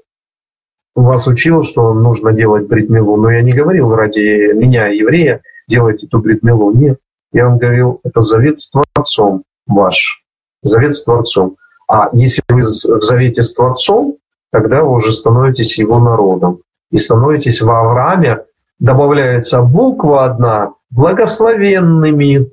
вас 0.94 1.26
учил, 1.26 1.62
что 1.62 1.92
нужно 1.92 2.32
делать 2.32 2.66
бритмилу, 2.66 3.16
но 3.16 3.30
я 3.30 3.42
не 3.42 3.52
говорил 3.52 3.94
ради 3.94 4.52
меня, 4.54 4.86
еврея, 4.86 5.42
делайте 5.68 6.06
эту 6.06 6.20
бритмилу. 6.20 6.72
Нет, 6.72 6.98
я 7.32 7.46
вам 7.46 7.58
говорил, 7.58 8.00
это 8.04 8.20
завет 8.20 8.58
с 8.58 8.70
Творцом 8.70 9.44
ваш, 9.66 10.24
завет 10.62 10.94
с 10.94 11.04
Творцом. 11.04 11.56
А 11.88 12.08
если 12.12 12.42
вы 12.48 12.62
в 12.62 13.02
завете 13.02 13.42
с 13.42 13.54
Творцом, 13.54 14.16
тогда 14.50 14.82
вы 14.82 14.92
уже 14.92 15.12
становитесь 15.12 15.78
его 15.78 15.98
народом. 15.98 16.60
и 16.90 16.96
становитесь 16.96 17.60
в 17.60 17.68
Аврааме, 17.68 18.44
добавляется 18.78 19.62
буква 19.62 20.26
одна, 20.26 20.74
благословенными. 20.90 22.50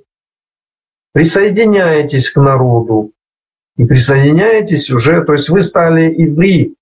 Присоединяетесь 1.13 2.31
к 2.31 2.41
народу. 2.41 3.11
И 3.77 3.85
присоединяетесь 3.85 4.89
уже, 4.91 5.23
то 5.23 5.33
есть 5.33 5.49
вы 5.49 5.61
стали 5.61 6.11
и 6.11 6.27
вы, 6.27 6.75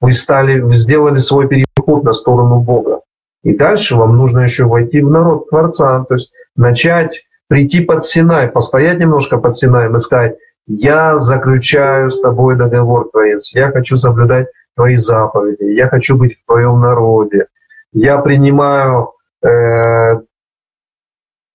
вы 0.00 0.12
стали, 0.12 0.60
вы 0.60 0.74
сделали 0.74 1.18
свой 1.18 1.48
переход 1.48 2.04
на 2.04 2.12
сторону 2.12 2.60
Бога. 2.60 3.00
И 3.42 3.54
дальше 3.54 3.96
вам 3.96 4.16
нужно 4.16 4.40
еще 4.40 4.64
войти 4.64 5.00
в 5.00 5.10
народ 5.10 5.48
Творца, 5.48 6.04
то 6.08 6.14
есть 6.14 6.32
начать 6.56 7.26
прийти 7.48 7.80
под 7.80 8.04
Синай, 8.04 8.48
постоять 8.48 8.98
немножко 8.98 9.38
под 9.38 9.54
Синаем 9.54 9.94
и 9.94 9.98
сказать, 9.98 10.36
я 10.66 11.16
заключаю 11.16 12.10
с 12.10 12.20
тобой 12.20 12.56
договор, 12.56 13.08
Творец, 13.10 13.54
я 13.54 13.70
хочу 13.70 13.96
соблюдать 13.96 14.48
твои 14.74 14.96
заповеди, 14.96 15.64
я 15.64 15.88
хочу 15.88 16.16
быть 16.16 16.36
в 16.36 16.44
твоем 16.44 16.80
народе, 16.80 17.46
я 17.92 18.18
принимаю 18.18 19.12
э, 19.42 20.20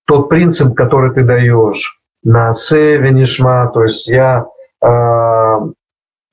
тот 0.06 0.28
принцип, 0.28 0.74
который 0.74 1.12
ты 1.12 1.24
даешь, 1.24 2.00
на 2.24 2.52
севенишма, 2.52 3.70
то 3.72 3.84
есть 3.84 4.06
я 4.08 4.46
э, 4.82 5.58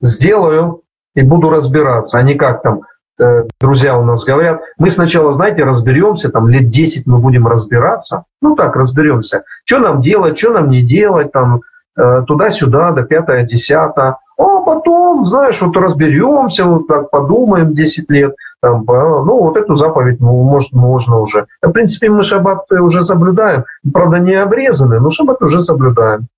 сделаю 0.00 0.82
и 1.14 1.22
буду 1.22 1.50
разбираться, 1.50 2.18
а 2.18 2.22
не 2.22 2.34
как 2.34 2.62
там 2.62 2.82
Э, 3.20 3.44
друзья 3.60 3.98
у 3.98 4.04
нас 4.04 4.24
говорят, 4.24 4.62
мы 4.78 4.88
сначала, 4.88 5.30
знаете, 5.30 5.62
разберемся, 5.64 6.30
там 6.30 6.48
лет 6.48 6.70
10 6.70 7.06
мы 7.06 7.18
будем 7.18 7.46
разбираться, 7.46 8.24
ну 8.40 8.56
так, 8.56 8.74
разберемся, 8.76 9.44
что 9.66 9.78
нам 9.78 10.00
делать, 10.00 10.38
что 10.38 10.52
нам 10.52 10.70
не 10.70 10.82
делать, 10.82 11.30
там 11.30 11.60
э, 11.98 12.22
туда-сюда, 12.26 12.92
до 12.92 13.02
пятое, 13.02 13.42
десятое, 13.42 14.16
а 14.40 14.62
потом, 14.62 15.24
знаешь, 15.24 15.60
вот 15.60 15.76
разберемся, 15.76 16.64
вот 16.64 16.86
так 16.86 17.10
подумаем 17.10 17.74
10 17.74 18.10
лет, 18.10 18.34
там, 18.60 18.84
ну 18.86 19.42
вот 19.42 19.56
эту 19.56 19.74
заповедь, 19.74 20.20
может, 20.20 20.72
можно 20.72 21.18
уже. 21.18 21.46
В 21.60 21.70
принципе, 21.72 22.08
мы 22.08 22.22
шаббат 22.22 22.70
уже 22.72 23.02
соблюдаем, 23.02 23.64
правда, 23.92 24.18
не 24.18 24.34
обрезаны, 24.34 24.98
но 24.98 25.10
шаббат 25.10 25.42
уже 25.42 25.60
соблюдаем. 25.60 26.28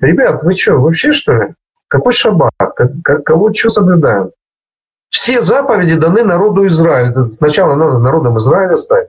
Ребят, 0.00 0.42
вы 0.42 0.54
что, 0.54 0.80
вообще 0.80 1.12
что 1.12 1.34
ли? 1.34 1.54
Какой 1.88 2.12
шаббат? 2.12 2.52
Кого 3.02 3.52
что 3.52 3.70
соблюдаем? 3.70 4.30
Все 5.10 5.40
заповеди 5.40 5.96
даны 5.96 6.24
народу 6.24 6.66
Израиля. 6.66 7.28
Сначала 7.28 7.74
надо 7.74 7.98
народом 7.98 8.38
Израиля 8.38 8.76
стать. 8.76 9.08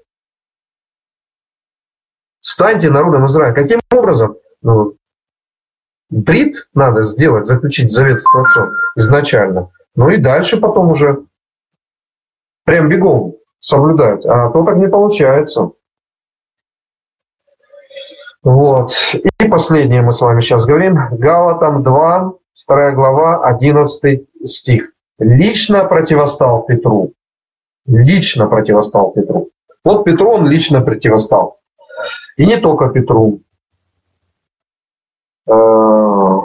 Станьте 2.41 2.89
народом 2.89 3.25
Израиля. 3.27 3.53
Каким 3.53 3.79
образом? 3.91 4.35
Ну, 4.61 4.96
брит 6.09 6.67
надо 6.73 7.03
сделать, 7.03 7.45
заключить 7.45 7.91
завет 7.91 8.21
с 8.21 8.23
Творцом 8.23 8.71
изначально. 8.95 9.69
Ну 9.95 10.09
и 10.09 10.17
дальше 10.17 10.59
потом 10.59 10.89
уже 10.89 11.23
прям 12.65 12.89
бегом 12.89 13.35
соблюдать. 13.59 14.25
А 14.25 14.49
то 14.49 14.63
так 14.63 14.77
не 14.77 14.87
получается. 14.87 15.71
Вот. 18.43 18.93
И 19.13 19.47
последнее 19.47 20.01
мы 20.01 20.13
с 20.13 20.21
вами 20.21 20.39
сейчас 20.41 20.65
говорим. 20.65 20.97
Галатам 21.11 21.83
2, 21.83 22.33
2 22.67 22.91
глава, 22.91 23.45
11 23.45 24.27
стих 24.43 24.91
лично 25.19 25.83
противостал 25.85 26.63
Петру. 26.63 27.13
Лично 27.85 28.47
противостал 28.47 29.11
Петру. 29.11 29.49
Вот 29.83 30.03
Петру 30.03 30.31
он 30.31 30.47
лично 30.47 30.81
противостал. 30.81 31.59
И 32.35 32.45
не 32.45 32.57
только 32.57 32.89
Петру. 32.89 33.41
Э, 35.47 36.39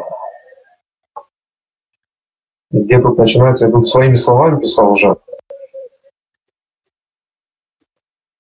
где 2.71 3.01
тут 3.01 3.19
начинается, 3.19 3.67
я 3.67 3.73
тут 3.73 3.87
своими 3.87 4.17
словами 4.17 4.61
писал 4.61 4.93
уже. 4.93 5.17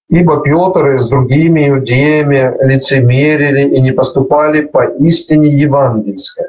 Ибо 0.09 0.43
Петр 0.43 0.93
и 0.93 0.99
с 0.99 1.09
другими 1.09 1.71
иудеями 1.71 2.55
лицемерили 2.63 3.77
и 3.77 3.81
не 3.81 3.93
поступали 3.93 4.61
по 4.63 4.85
истине 4.85 5.49
евангельской. 5.59 6.47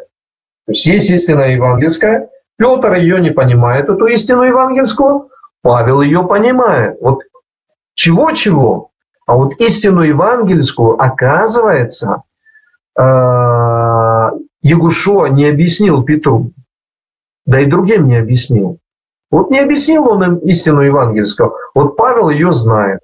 То 0.66 0.72
есть 0.72 0.86
есть 0.86 1.10
истина 1.10 1.44
евангельская, 1.44 2.30
Петр 2.58 2.94
ее 2.96 3.20
не 3.22 3.32
понимает, 3.32 3.90
эту 3.90 4.06
истину 4.08 4.44
евангельскую, 4.44 5.30
Павел 5.62 6.02
ее 6.02 6.24
понимает. 6.26 6.98
Вот 7.02 7.24
чего-чего, 7.96 8.92
а 9.26 9.36
вот 9.36 9.54
истину 9.60 10.02
евангельскую, 10.02 11.02
оказывается, 11.02 12.24
Ягушо 14.64 15.28
не 15.28 15.46
объяснил 15.46 16.04
Петру, 16.04 16.52
да 17.46 17.60
и 17.60 17.66
другим 17.66 18.06
не 18.06 18.18
объяснил. 18.18 18.80
Вот 19.30 19.52
не 19.52 19.60
объяснил 19.60 20.08
он 20.08 20.24
им 20.24 20.38
истину 20.38 20.82
евангельскую, 20.82 21.54
вот 21.76 21.98
Павел 21.98 22.30
ее 22.30 22.54
знает. 22.54 23.02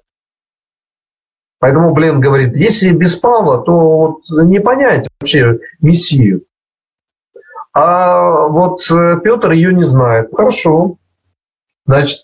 Поэтому, 1.60 1.92
блин, 1.92 2.20
говорит, 2.20 2.56
если 2.56 2.90
без 2.90 3.16
Павла, 3.16 3.62
то 3.62 3.72
вот 3.72 4.22
не 4.30 4.60
понять 4.60 5.08
вообще 5.20 5.60
Мессию. 5.80 6.44
А 7.74 8.46
вот 8.48 8.80
э, 8.90 9.20
Петр 9.22 9.52
ее 9.52 9.74
не 9.74 9.84
знает. 9.84 10.30
Хорошо. 10.34 10.96
Значит, 11.86 12.20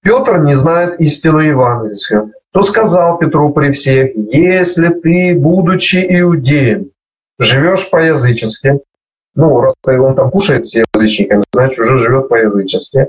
Петр 0.00 0.38
не 0.38 0.54
знает 0.54 1.00
истину 1.00 1.40
евангельскую. 1.40 2.32
То 2.52 2.62
сказал 2.62 3.18
Петру 3.18 3.52
при 3.52 3.72
всех, 3.72 4.16
если 4.16 4.88
ты, 4.88 5.38
будучи 5.38 5.98
иудеем, 6.20 6.90
живешь 7.38 7.90
по-язычески, 7.90 8.80
ну, 9.34 9.60
раз 9.60 9.74
он 9.86 10.16
там 10.16 10.30
кушает 10.30 10.66
с 10.66 10.74
язычниками, 10.74 11.44
значит, 11.52 11.78
уже 11.78 11.98
живет 11.98 12.28
по-язычески, 12.28 13.08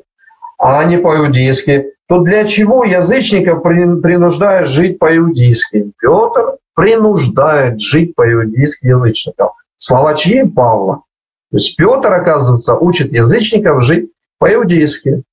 а 0.60 0.84
не 0.84 0.98
по-иудейски, 0.98 1.94
то 2.08 2.20
для 2.20 2.46
чего 2.46 2.84
язычников 2.84 3.64
принуждаешь 3.64 4.68
жить 4.68 5.00
по-иудейски? 5.00 5.92
Петр 6.00 6.58
принуждает 6.76 7.80
жить 7.80 8.16
по-иудейски 8.16 8.88
язычников. 8.88 9.54
Слова 9.78 10.14
чьи? 10.14 10.44
Павла. 10.44 11.04
То 11.52 11.58
есть 11.58 11.76
Петр, 11.78 12.14
оказывается, 12.14 12.76
учит 12.76 13.12
язычников 13.12 13.82
жить 13.84 14.12
по-иудейски. 14.38 15.24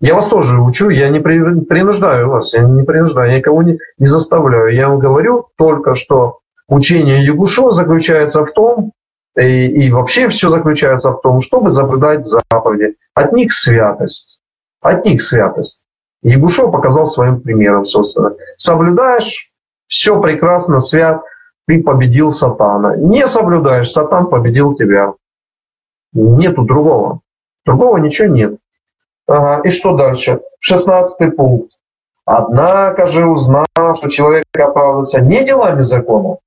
Я 0.00 0.14
вас 0.14 0.28
тоже 0.28 0.60
учу, 0.60 0.90
я 0.90 1.08
не 1.08 1.18
принуждаю 1.18 2.30
вас, 2.30 2.54
я 2.54 2.62
не 2.62 2.84
принуждаю, 2.84 3.32
я 3.32 3.38
никого 3.38 3.62
не, 3.62 3.78
не 3.98 4.06
заставляю. 4.06 4.72
Я 4.72 4.88
вам 4.88 5.00
говорю 5.00 5.48
только, 5.56 5.94
что 5.94 6.38
учение 6.68 7.24
Ягушо 7.24 7.70
заключается 7.70 8.44
в 8.44 8.52
том, 8.52 8.92
и, 9.36 9.66
и 9.66 9.90
вообще 9.90 10.28
все 10.28 10.48
заключается 10.48 11.12
в 11.12 11.20
том, 11.20 11.40
чтобы 11.40 11.70
соблюдать 11.70 12.24
заповеди. 12.24 12.96
От 13.14 13.32
них 13.32 13.52
святость. 13.52 14.38
От 14.80 15.04
них 15.04 15.22
святость. 15.22 15.82
Ягушо 16.22 16.70
показал 16.70 17.06
своим 17.06 17.40
примером, 17.40 17.84
собственно. 17.84 18.34
Соблюдаешь, 18.56 19.52
все 19.86 20.20
прекрасно, 20.20 20.80
свят, 20.80 21.22
ты 21.66 21.82
победил 21.82 22.30
сатана. 22.30 22.96
Не 22.96 23.26
соблюдаешь, 23.26 23.90
сатан 23.90 24.26
победил 24.28 24.74
тебя. 24.74 25.14
Нету 26.12 26.62
другого. 26.62 27.20
Другого 27.64 27.98
ничего 27.98 28.28
нет. 28.28 28.58
Ага, 29.26 29.60
и 29.62 29.70
что 29.70 29.94
дальше? 29.94 30.40
Шестнадцатый 30.58 31.30
пункт. 31.30 31.72
Однако 32.24 33.06
же 33.06 33.26
узнав, 33.26 33.66
что 33.94 34.08
человек 34.08 34.44
оправдывается 34.54 35.20
не 35.20 35.44
делами 35.44 35.80
закона, 35.80 36.38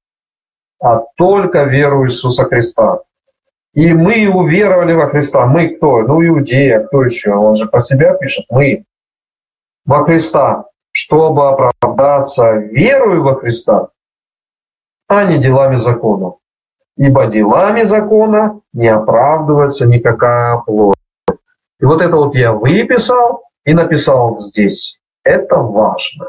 а 0.81 1.03
только 1.15 1.63
веру 1.63 2.05
Иисуса 2.05 2.45
Христа. 2.45 3.01
И 3.73 3.93
мы 3.93 4.27
уверовали 4.27 4.93
во 4.93 5.07
Христа. 5.07 5.45
Мы 5.45 5.75
кто? 5.75 6.01
Ну, 6.01 6.25
иудеи, 6.25 6.71
а 6.71 6.85
кто 6.85 7.03
еще? 7.03 7.33
Он 7.33 7.55
же 7.55 7.67
про 7.67 7.79
себя 7.79 8.15
пишет. 8.15 8.45
Мы 8.49 8.83
во 9.85 10.03
Христа, 10.03 10.65
чтобы 10.91 11.47
оправдаться 11.47 12.51
верою 12.51 13.23
во 13.23 13.35
Христа, 13.35 13.89
а 15.07 15.23
не 15.23 15.37
делами 15.37 15.75
закона. 15.75 16.33
Ибо 16.97 17.27
делами 17.27 17.83
закона 17.83 18.59
не 18.73 18.87
оправдывается 18.87 19.87
никакая 19.87 20.57
плоть. 20.57 20.95
И 21.79 21.85
вот 21.85 22.01
это 22.01 22.15
вот 22.15 22.35
я 22.35 22.51
выписал 22.51 23.43
и 23.63 23.73
написал 23.73 24.35
здесь. 24.37 24.99
Это 25.23 25.57
важно. 25.57 26.27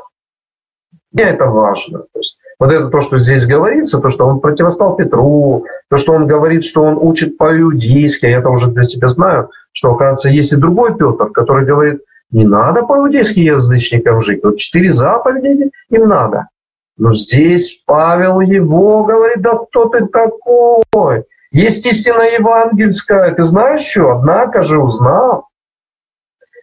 Мне 1.11 1.25
это 1.25 1.47
важно. 1.47 2.01
То 2.01 2.19
есть, 2.19 2.39
вот 2.63 2.71
это 2.71 2.91
то, 2.91 3.01
что 3.01 3.19
здесь 3.19 3.45
говорится, 3.45 3.99
то, 3.99 4.09
что 4.09 4.25
он 4.25 4.39
противостал 4.39 4.95
Петру, 4.95 5.67
то, 5.91 5.97
что 5.97 6.13
он 6.13 6.29
говорит, 6.29 6.63
что 6.63 6.85
он 6.85 6.97
учит 6.97 7.37
по-иудейски, 7.37 8.27
я 8.27 8.39
это 8.39 8.51
уже 8.51 8.71
для 8.71 8.85
себя 8.85 9.09
знаю, 9.09 9.51
что, 9.73 9.91
оказывается, 9.91 10.29
есть 10.29 10.53
и 10.53 10.57
другой 10.57 10.97
Петр, 10.97 11.31
который 11.31 11.67
говорит, 11.67 12.03
не 12.31 12.47
надо 12.47 12.83
по-иудейски 12.83 13.41
язычникам 13.41 14.21
жить. 14.21 14.45
Вот 14.45 14.59
четыре 14.59 14.93
заповеди 14.93 15.73
им 15.91 16.07
надо. 16.07 16.51
Но 16.97 17.11
здесь 17.11 17.83
Павел 17.85 18.39
его 18.39 19.03
говорит, 19.03 19.43
да 19.43 19.59
кто 19.59 19.89
ты 19.89 20.07
такой? 20.07 21.25
Есть 21.51 21.85
истина 21.85 22.23
евангельская. 22.23 23.35
Ты 23.35 23.43
знаешь 23.43 23.81
что? 23.81 24.13
Однако 24.13 24.63
же 24.63 24.79
узнал. 24.79 25.49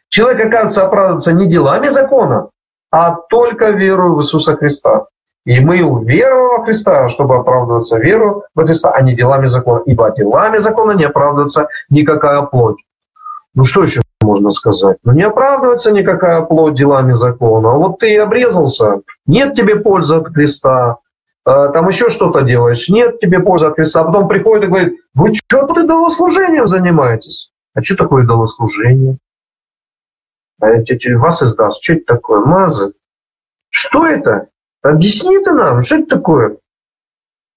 Человек, 0.08 0.46
оказывается, 0.46 0.86
оправдывается 0.86 1.34
не 1.34 1.48
делами 1.48 1.90
закона, 1.90 2.52
а 2.90 3.12
только 3.30 3.72
верою 3.72 4.16
в 4.16 4.22
Иисуса 4.22 4.56
Христа. 4.56 5.08
И 5.46 5.60
мы 5.60 5.78
веруем 6.06 6.58
во 6.58 6.64
Христа, 6.66 7.08
чтобы 7.10 7.36
оправдываться 7.36 7.98
веру 7.98 8.44
во 8.56 8.66
Христа, 8.66 8.92
а 8.92 9.02
не 9.02 9.16
делами 9.16 9.46
закона. 9.46 9.82
Ибо 9.86 10.14
делами 10.16 10.58
закона 10.58 10.92
не 10.92 11.06
оправдывается 11.06 11.70
никакая 11.90 12.42
плоть. 12.44 12.78
Ну 13.56 13.64
что 13.64 13.84
еще 13.84 14.02
можно 14.22 14.52
сказать. 14.52 14.98
Но 15.04 15.14
не 15.14 15.24
оправдывается 15.24 15.92
никакая 15.92 16.42
плоть 16.42 16.76
делами 16.76 17.14
закона. 17.14 17.70
Вот 17.70 18.00
ты 18.00 18.18
обрезался, 18.18 19.02
нет 19.26 19.56
тебе 19.56 19.78
пользы 19.78 20.18
от 20.18 20.32
креста, 20.34 20.98
а, 21.46 21.70
там 21.70 21.88
еще 21.88 22.10
что-то 22.10 22.42
делаешь, 22.42 22.90
нет 22.90 23.20
тебе 23.20 23.40
пользы 23.40 23.68
от 23.68 23.76
креста. 23.76 24.02
А 24.02 24.04
потом 24.06 24.28
приходит 24.28 24.66
и 24.66 24.68
говорит, 24.68 25.00
вы 25.16 25.34
что 25.34 25.66
тут 25.66 25.80
идолослужением 25.80 26.68
занимаетесь? 26.68 27.52
А 27.74 27.82
что 27.82 27.96
такое 27.96 28.24
идолослужение? 28.24 29.18
А 30.62 30.70
я 30.70 30.84
тебе 30.84 31.18
вас 31.18 31.42
издаст. 31.42 31.82
Что 31.82 31.94
это 31.94 32.06
такое? 32.06 32.42
Мазы? 32.42 32.94
Что 33.70 34.06
это? 34.06 34.50
Объясни 34.82 35.38
ты 35.40 35.52
нам, 35.52 35.82
что 35.82 35.98
это 35.98 36.18
такое? 36.18 36.58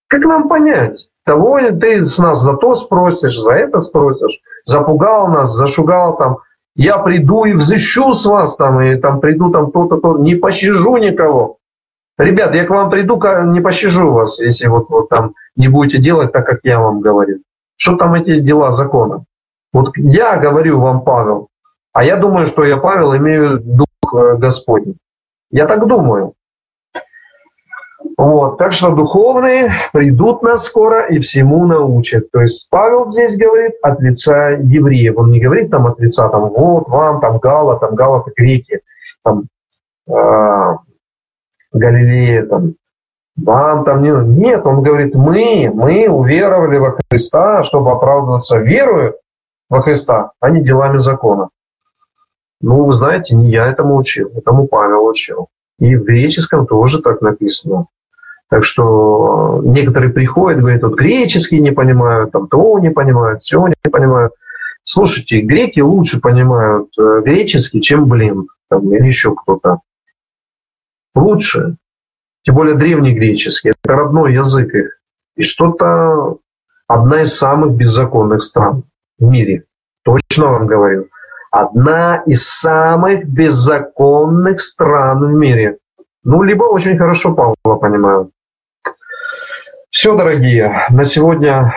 Как 0.08 0.24
нам 0.24 0.48
понять? 0.48 1.08
Того 1.24 1.60
ты 1.60 2.04
с 2.04 2.18
нас 2.18 2.42
за 2.42 2.56
то 2.56 2.74
спросишь, 2.74 3.38
за 3.38 3.54
это 3.54 3.78
спросишь, 3.78 4.40
запугал 4.64 5.28
нас, 5.28 5.52
зашугал 5.52 6.16
там, 6.16 6.38
я 6.74 6.98
приду 6.98 7.44
и 7.44 7.52
взыщу 7.52 8.12
с 8.12 8.24
вас 8.26 8.56
там, 8.56 8.80
и 8.80 8.96
там 8.96 9.20
приду 9.20 9.50
там 9.50 9.70
то-то, 9.70 9.98
то 9.98 10.18
не 10.18 10.34
пощажу 10.34 10.96
никого. 10.96 11.58
Ребят, 12.18 12.54
я 12.54 12.66
к 12.66 12.70
вам 12.70 12.90
приду, 12.90 13.20
не 13.52 13.60
пощажу 13.60 14.10
вас, 14.10 14.40
если 14.40 14.66
вот, 14.66 14.88
вот 14.90 15.08
там 15.08 15.34
не 15.54 15.68
будете 15.68 15.98
делать 15.98 16.32
так, 16.32 16.46
как 16.46 16.60
я 16.64 16.80
вам 16.80 17.00
говорю. 17.00 17.40
Что 17.76 17.96
там 17.96 18.14
эти 18.14 18.40
дела 18.40 18.72
закона? 18.72 19.24
Вот 19.72 19.96
я 19.96 20.38
говорю 20.38 20.80
вам, 20.80 21.02
Павел, 21.02 21.48
а 21.92 22.04
я 22.04 22.16
думаю, 22.16 22.46
что 22.46 22.64
я, 22.64 22.76
Павел, 22.76 23.16
имею 23.16 23.60
дух 23.60 24.14
э, 24.14 24.36
Господень. 24.36 24.96
Я 25.50 25.66
так 25.66 25.86
думаю. 25.86 26.34
Вот, 28.22 28.56
так 28.56 28.70
что 28.70 28.94
духовные 28.94 29.72
придут 29.92 30.42
нас 30.42 30.62
скоро 30.62 31.08
и 31.08 31.18
всему 31.18 31.66
научат. 31.66 32.30
То 32.30 32.42
есть 32.42 32.68
Павел 32.70 33.08
здесь 33.08 33.36
говорит 33.36 33.72
от 33.82 34.00
лица 34.00 34.50
евреев. 34.50 35.18
Он 35.18 35.32
не 35.32 35.40
говорит 35.40 35.72
там 35.72 35.88
от 35.88 35.98
лица 35.98 36.28
там 36.28 36.48
вот 36.50 36.88
вам 36.88 37.20
там 37.20 37.38
Гала, 37.38 37.80
там 37.80 37.96
Гала 37.96 38.24
греки, 38.36 38.82
там 39.24 39.46
э, 40.06 40.76
Галилея, 41.72 42.46
там 42.46 42.74
вам 43.34 43.84
там 43.84 44.04
не... 44.04 44.10
Нет, 44.36 44.64
он 44.66 44.84
говорит, 44.84 45.16
мы, 45.16 45.72
мы 45.74 46.08
уверовали 46.08 46.78
во 46.78 46.96
Христа, 47.10 47.64
чтобы 47.64 47.90
оправдываться 47.90 48.58
верою 48.58 49.16
во 49.68 49.80
Христа, 49.80 50.30
а 50.38 50.50
не 50.50 50.62
делами 50.62 50.98
закона. 50.98 51.48
Ну, 52.60 52.84
вы 52.84 52.92
знаете, 52.92 53.34
не 53.34 53.50
я 53.50 53.66
этому 53.66 53.96
учил, 53.96 54.30
этому 54.36 54.68
Павел 54.68 55.06
учил. 55.06 55.48
И 55.80 55.96
в 55.96 56.04
греческом 56.04 56.68
тоже 56.68 57.02
так 57.02 57.20
написано. 57.20 57.88
Так 58.52 58.64
что 58.64 59.62
некоторые 59.64 60.12
приходят, 60.12 60.60
говорят, 60.60 60.82
вот 60.82 60.94
греческий 60.94 61.58
не 61.58 61.70
понимают, 61.70 62.32
там 62.32 62.48
то 62.48 62.78
не 62.80 62.90
понимают, 62.90 63.40
все 63.40 63.66
не 63.66 63.90
понимают. 63.90 64.34
Слушайте, 64.84 65.40
греки 65.40 65.80
лучше 65.80 66.20
понимают 66.20 66.90
э, 66.98 67.22
греческий, 67.24 67.80
чем 67.80 68.04
блин, 68.04 68.48
там, 68.68 68.92
или 68.92 69.06
еще 69.06 69.34
кто-то. 69.34 69.78
Лучше. 71.14 71.76
Тем 72.44 72.56
более 72.56 72.76
древнегреческий. 72.76 73.70
Это 73.70 73.96
родной 73.96 74.34
язык 74.34 74.74
их. 74.74 74.98
И 75.34 75.42
что-то 75.42 76.36
одна 76.86 77.22
из 77.22 77.34
самых 77.34 77.72
беззаконных 77.72 78.42
стран 78.42 78.82
в 79.18 79.30
мире. 79.30 79.64
Точно 80.04 80.48
вам 80.48 80.66
говорю. 80.66 81.06
Одна 81.50 82.22
из 82.26 82.46
самых 82.46 83.26
беззаконных 83.26 84.60
стран 84.60 85.20
в 85.24 85.38
мире. 85.38 85.78
Ну, 86.22 86.42
либо 86.42 86.64
очень 86.64 86.98
хорошо 86.98 87.34
Павла 87.34 87.78
понимаю. 87.78 88.30
Все, 90.02 90.16
дорогие, 90.16 90.88
на 90.90 91.04
сегодня 91.04 91.72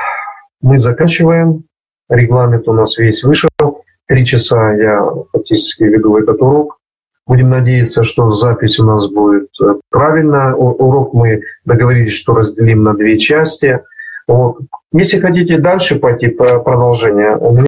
мы 0.59 0.79
заканчиваем. 0.79 1.65
Регламент 2.09 2.67
у 2.67 2.73
нас 2.73 2.97
весь 2.97 3.23
вышел. 3.23 3.49
Три 4.07 4.25
часа 4.25 4.73
я 4.73 5.07
фактически 5.31 5.83
веду 5.83 6.17
этот 6.17 6.41
урок. 6.41 6.79
Будем 7.27 7.51
надеяться, 7.51 8.03
что 8.03 8.31
запись 8.31 8.79
у 8.79 8.83
нас 8.83 9.07
будет 9.07 9.49
э, 9.61 9.75
правильно. 9.91 10.55
Урок 10.55 11.13
мы 11.13 11.43
договорились, 11.65 12.13
что 12.13 12.33
разделим 12.33 12.81
на 12.81 12.95
две 12.95 13.19
части. 13.19 13.81
Вот. 14.27 14.57
Если 14.91 15.19
хотите 15.19 15.59
дальше 15.59 15.99
пойти 15.99 16.29
по 16.29 16.57
продолжению, 16.61 17.39
у 17.39 17.51
меня 17.51 17.67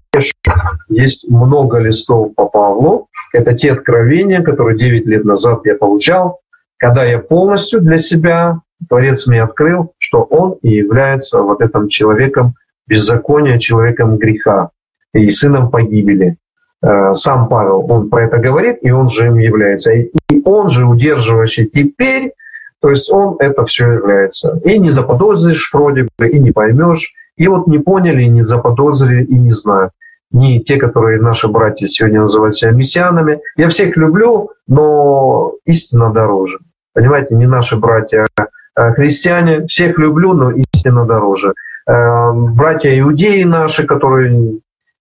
есть 0.89 1.29
много 1.29 1.77
листов 1.77 2.33
по 2.33 2.47
Павлу. 2.47 3.09
Это 3.31 3.53
те 3.53 3.73
откровения, 3.73 4.41
которые 4.41 4.75
9 4.75 5.05
лет 5.05 5.23
назад 5.23 5.61
я 5.65 5.75
получал, 5.75 6.39
когда 6.77 7.05
я 7.05 7.19
полностью 7.19 7.79
для 7.79 7.99
себя 7.99 8.61
Творец 8.87 9.27
мне 9.27 9.43
открыл, 9.43 9.93
что 9.97 10.23
он 10.23 10.57
и 10.61 10.69
является 10.69 11.41
вот 11.41 11.61
этим 11.61 11.87
человеком 11.87 12.53
беззакония, 12.87 13.57
человеком 13.57 14.17
греха 14.17 14.69
и 15.13 15.29
сыном 15.29 15.71
погибели. 15.71 16.37
Э, 16.81 17.13
сам 17.13 17.47
Павел, 17.47 17.85
он 17.91 18.09
про 18.09 18.25
это 18.25 18.37
говорит, 18.37 18.77
и 18.81 18.91
он 18.91 19.09
же 19.09 19.27
им 19.27 19.37
является. 19.37 19.91
И 19.91 20.11
он 20.45 20.69
же 20.69 20.85
удерживающий 20.85 21.65
теперь, 21.65 22.33
то 22.81 22.89
есть 22.89 23.11
он 23.11 23.35
это 23.39 23.65
все 23.65 23.91
является. 23.93 24.59
И 24.63 24.77
не 24.77 24.91
заподозришь 24.91 25.71
вроде 25.73 26.07
бы, 26.17 26.29
и 26.29 26.39
не 26.39 26.51
поймешь. 26.51 27.13
И 27.35 27.47
вот 27.47 27.67
не 27.67 27.79
поняли, 27.79 28.23
не 28.23 28.43
заподозрили, 28.43 29.23
и 29.25 29.35
не 29.35 29.51
знают. 29.51 29.91
Не 30.31 30.59
те, 30.59 30.77
которые 30.77 31.21
наши 31.21 31.47
братья 31.47 31.87
сегодня 31.87 32.21
называют 32.21 32.55
себя 32.55 32.71
мессианами. 32.71 33.39
Я 33.55 33.69
всех 33.69 33.95
люблю, 33.95 34.51
но 34.67 35.53
истина 35.65 36.11
дороже. 36.11 36.59
Понимаете, 36.93 37.35
не 37.35 37.47
наши 37.47 37.77
братья 37.77 38.25
Э, 38.37 38.45
христиане, 38.93 39.65
всех 39.67 39.97
люблю, 39.97 40.33
но 40.33 40.51
истина 40.51 41.05
дороже. 41.05 41.53
Э, 41.87 42.31
братья 42.31 42.97
иудеи 42.99 43.43
наши, 43.43 43.85
которые 43.85 44.59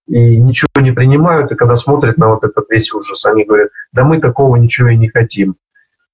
и 0.08 0.36
ничего 0.36 0.68
не 0.80 0.92
принимают, 0.92 1.50
и 1.50 1.56
когда 1.56 1.76
смотрят 1.76 2.16
на 2.16 2.28
вот 2.28 2.44
этот 2.44 2.70
весь 2.70 2.92
ужас, 2.92 3.24
они 3.26 3.44
говорят, 3.44 3.70
да 3.92 4.04
мы 4.04 4.20
такого 4.20 4.56
ничего 4.56 4.88
и 4.88 4.96
не 4.96 5.08
хотим. 5.08 5.56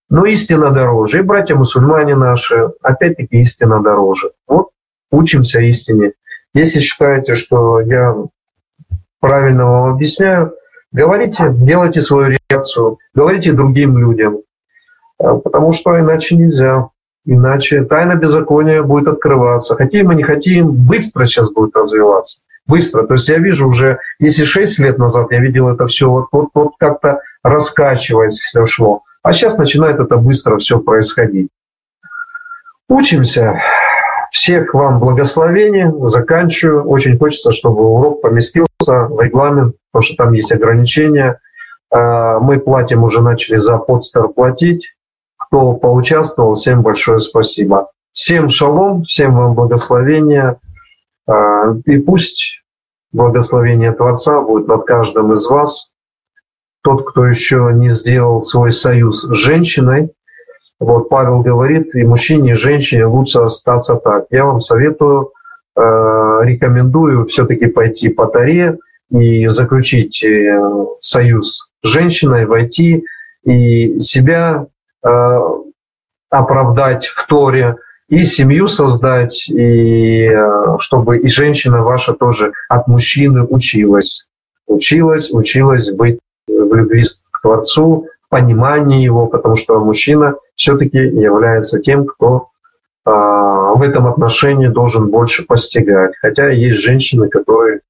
Но 0.09 0.25
истина 0.25 0.71
дороже. 0.71 1.19
И 1.19 1.23
братья 1.23 1.55
мусульмане 1.55 2.15
наши, 2.15 2.71
опять-таки 2.83 3.43
истина 3.43 3.83
дороже. 3.83 4.33
Вот 4.47 4.71
учимся 5.11 5.61
истине. 5.61 6.13
Если 6.55 6.81
считаете, 6.81 7.35
что 7.35 7.81
я 7.81 8.15
правильно 9.21 9.65
вам 9.65 9.95
объясняю, 9.95 10.55
говорите, 10.91 11.53
делайте 11.55 12.01
свою 12.01 12.37
реакцию, 12.51 12.99
говорите 13.15 13.53
другим 13.53 13.97
людям, 13.97 14.41
э, 15.19 15.35
потому 15.45 15.73
что 15.73 15.99
иначе 15.99 16.37
нельзя. 16.37 16.89
Иначе 17.25 17.85
тайна 17.85 18.17
беззакония 18.17 18.83
будет 18.83 19.07
открываться. 19.09 19.77
Хотим 19.77 20.09
мы 20.09 20.15
не 20.17 20.25
хотим, 20.25 20.73
быстро 20.73 21.25
сейчас 21.25 21.53
будет 21.53 21.77
развиваться. 21.77 22.41
Быстро. 22.67 23.07
То 23.07 23.15
есть 23.15 23.29
я 23.29 23.39
вижу 23.39 23.69
уже, 23.69 23.99
если 24.19 24.45
6 24.45 24.79
лет 24.81 24.99
назад 24.99 25.29
я 25.31 25.41
видел 25.41 25.69
это 25.69 25.87
все, 25.87 26.09
вот, 26.09 26.27
вот, 26.33 26.49
вот 26.55 26.73
как-то 26.79 27.21
раскачиваясь 27.43 28.39
все 28.39 28.67
шло. 28.67 29.03
А 29.23 29.33
сейчас 29.33 29.57
начинает 29.57 30.01
это 30.01 30.17
быстро 30.17 30.59
все 30.59 30.81
происходить. 30.81 31.49
Учимся. 32.89 33.61
Всех 34.33 34.75
вам 34.75 34.99
благословений. 34.99 35.87
Заканчиваю. 36.07 36.85
Очень 36.85 37.19
хочется, 37.19 37.53
чтобы 37.53 37.85
урок 37.85 38.23
поместился 38.23 38.67
в 38.81 39.21
регламент, 39.21 39.77
потому 39.93 40.03
что 40.03 40.17
там 40.17 40.33
есть 40.33 40.51
ограничения. 40.51 41.39
А, 41.91 42.41
мы 42.41 42.59
платим, 42.59 43.05
уже 43.05 43.23
начали 43.23 43.57
за 43.57 43.77
подстер 43.77 44.29
платить 44.29 44.93
кто 45.53 45.75
поучаствовал, 45.75 46.55
всем 46.55 46.81
большое 46.81 47.19
спасибо. 47.19 47.91
Всем 48.15 48.49
шалом, 48.49 49.05
всем 49.05 49.35
вам 49.35 49.55
благословения. 49.55 50.59
А, 51.27 51.75
и 51.85 51.99
пусть 51.99 52.63
благословение 53.13 53.93
Творца 53.93 54.41
будет 54.41 54.67
над 54.67 54.87
каждым 54.87 55.35
из 55.35 55.47
вас. 55.47 55.91
Тот, 56.83 57.07
кто 57.07 57.27
еще 57.27 57.71
не 57.75 57.91
сделал 57.91 58.41
свой 58.41 58.73
союз 58.73 59.25
с 59.25 59.35
женщиной, 59.35 60.13
вот 60.81 61.11
Павел 61.11 61.43
говорит, 61.43 61.95
и 61.95 62.03
мужчине, 62.03 62.53
и 62.53 62.55
женщине 62.55 63.05
лучше 63.05 63.41
остаться 63.41 63.97
так. 63.97 64.25
Я 64.31 64.47
вам 64.47 64.61
советую, 64.61 65.33
э, 65.77 65.81
рекомендую 65.81 67.27
все-таки 67.27 67.67
пойти 67.67 68.09
по 68.09 68.27
Таре 68.27 68.79
и 69.11 69.47
заключить 69.49 70.25
э, 70.25 70.87
союз 71.01 71.69
с 71.83 71.89
женщиной, 71.89 72.47
войти 72.47 73.05
и 73.45 74.01
себя 74.01 74.67
оправдать 76.31 77.07
в 77.07 77.27
Торе, 77.27 77.77
и 78.13 78.25
семью 78.27 78.69
создать, 78.69 79.49
и 79.49 80.27
э, 80.27 80.77
чтобы 80.81 81.17
и 81.17 81.29
женщина 81.29 81.83
ваша 81.83 82.13
тоже 82.13 82.53
от 82.69 82.87
мужчины 82.87 83.43
училась. 83.43 84.29
Училась, 84.67 85.31
училась 85.33 85.91
быть 85.91 86.19
в 86.47 86.75
любви 86.75 87.05
к 87.31 87.41
Творцу, 87.41 88.09
в 88.21 88.29
понимании 88.29 89.03
его, 89.03 89.29
потому 89.29 89.57
что 89.57 89.83
мужчина 89.83 90.35
все-таки 90.57 90.99
является 90.99 91.81
тем, 91.81 92.05
кто 92.05 92.49
э, 93.07 93.11
в 93.11 93.81
этом 93.81 94.07
отношении 94.07 94.69
должен 94.69 95.09
больше 95.09 95.47
постигать. 95.47 96.13
Хотя 96.21 96.51
есть 96.51 96.83
женщины, 96.83 97.31
которые 97.31 97.81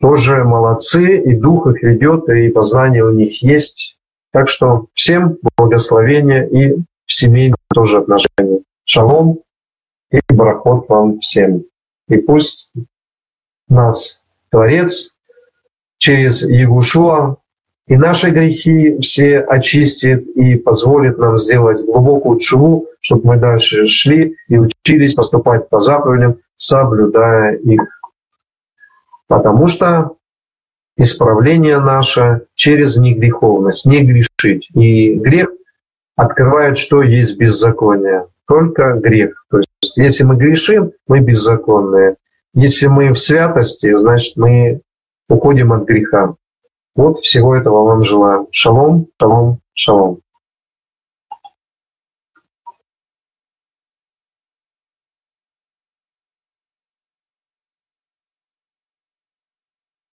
тоже 0.00 0.42
молодцы, 0.42 1.18
и 1.18 1.36
дух 1.36 1.68
их 1.68 1.84
ведет, 1.84 2.28
и 2.28 2.48
познание 2.48 3.04
у 3.04 3.12
них 3.12 3.44
есть, 3.44 3.93
так 4.34 4.48
что 4.48 4.88
всем 4.94 5.38
благословения 5.56 6.42
и 6.42 6.74
в 7.06 7.12
семейном 7.12 7.56
тоже 7.72 7.98
отношении. 7.98 8.64
Шалом 8.84 9.38
и 10.10 10.18
барахот 10.28 10.88
вам 10.88 11.20
всем. 11.20 11.62
И 12.08 12.16
пусть 12.16 12.72
нас 13.68 14.24
Творец 14.50 15.14
через 15.98 16.42
Егушуа 16.42 17.36
и 17.86 17.96
наши 17.96 18.30
грехи 18.30 18.98
все 18.98 19.38
очистит 19.38 20.26
и 20.36 20.56
позволит 20.56 21.16
нам 21.16 21.38
сделать 21.38 21.84
глубокую 21.84 22.40
чуву, 22.40 22.88
чтобы 23.00 23.28
мы 23.28 23.36
дальше 23.36 23.86
шли 23.86 24.34
и 24.48 24.58
учились 24.58 25.14
поступать 25.14 25.68
по 25.68 25.78
заповедям, 25.78 26.38
соблюдая 26.56 27.54
их. 27.54 27.82
Потому 29.28 29.68
что 29.68 30.16
исправление 30.96 31.80
наше 31.80 32.46
через 32.54 32.96
негреховность, 32.96 33.86
не 33.86 34.02
грешить. 34.02 34.68
И 34.74 35.14
грех 35.14 35.48
открывает, 36.16 36.78
что 36.78 37.02
есть 37.02 37.38
беззаконие. 37.38 38.26
Только 38.46 38.94
грех. 38.94 39.44
То 39.50 39.58
есть, 39.58 39.96
если 39.96 40.24
мы 40.24 40.36
грешим, 40.36 40.92
мы 41.08 41.20
беззаконные. 41.20 42.16
Если 42.52 42.86
мы 42.86 43.12
в 43.12 43.18
святости, 43.18 43.96
значит, 43.96 44.36
мы 44.36 44.80
уходим 45.28 45.72
от 45.72 45.84
греха. 45.86 46.34
Вот 46.94 47.18
всего 47.18 47.56
этого 47.56 47.84
вам 47.84 48.04
желаю. 48.04 48.46
Шалом, 48.52 49.08
шалом, 49.20 49.58
шалом. 49.72 50.20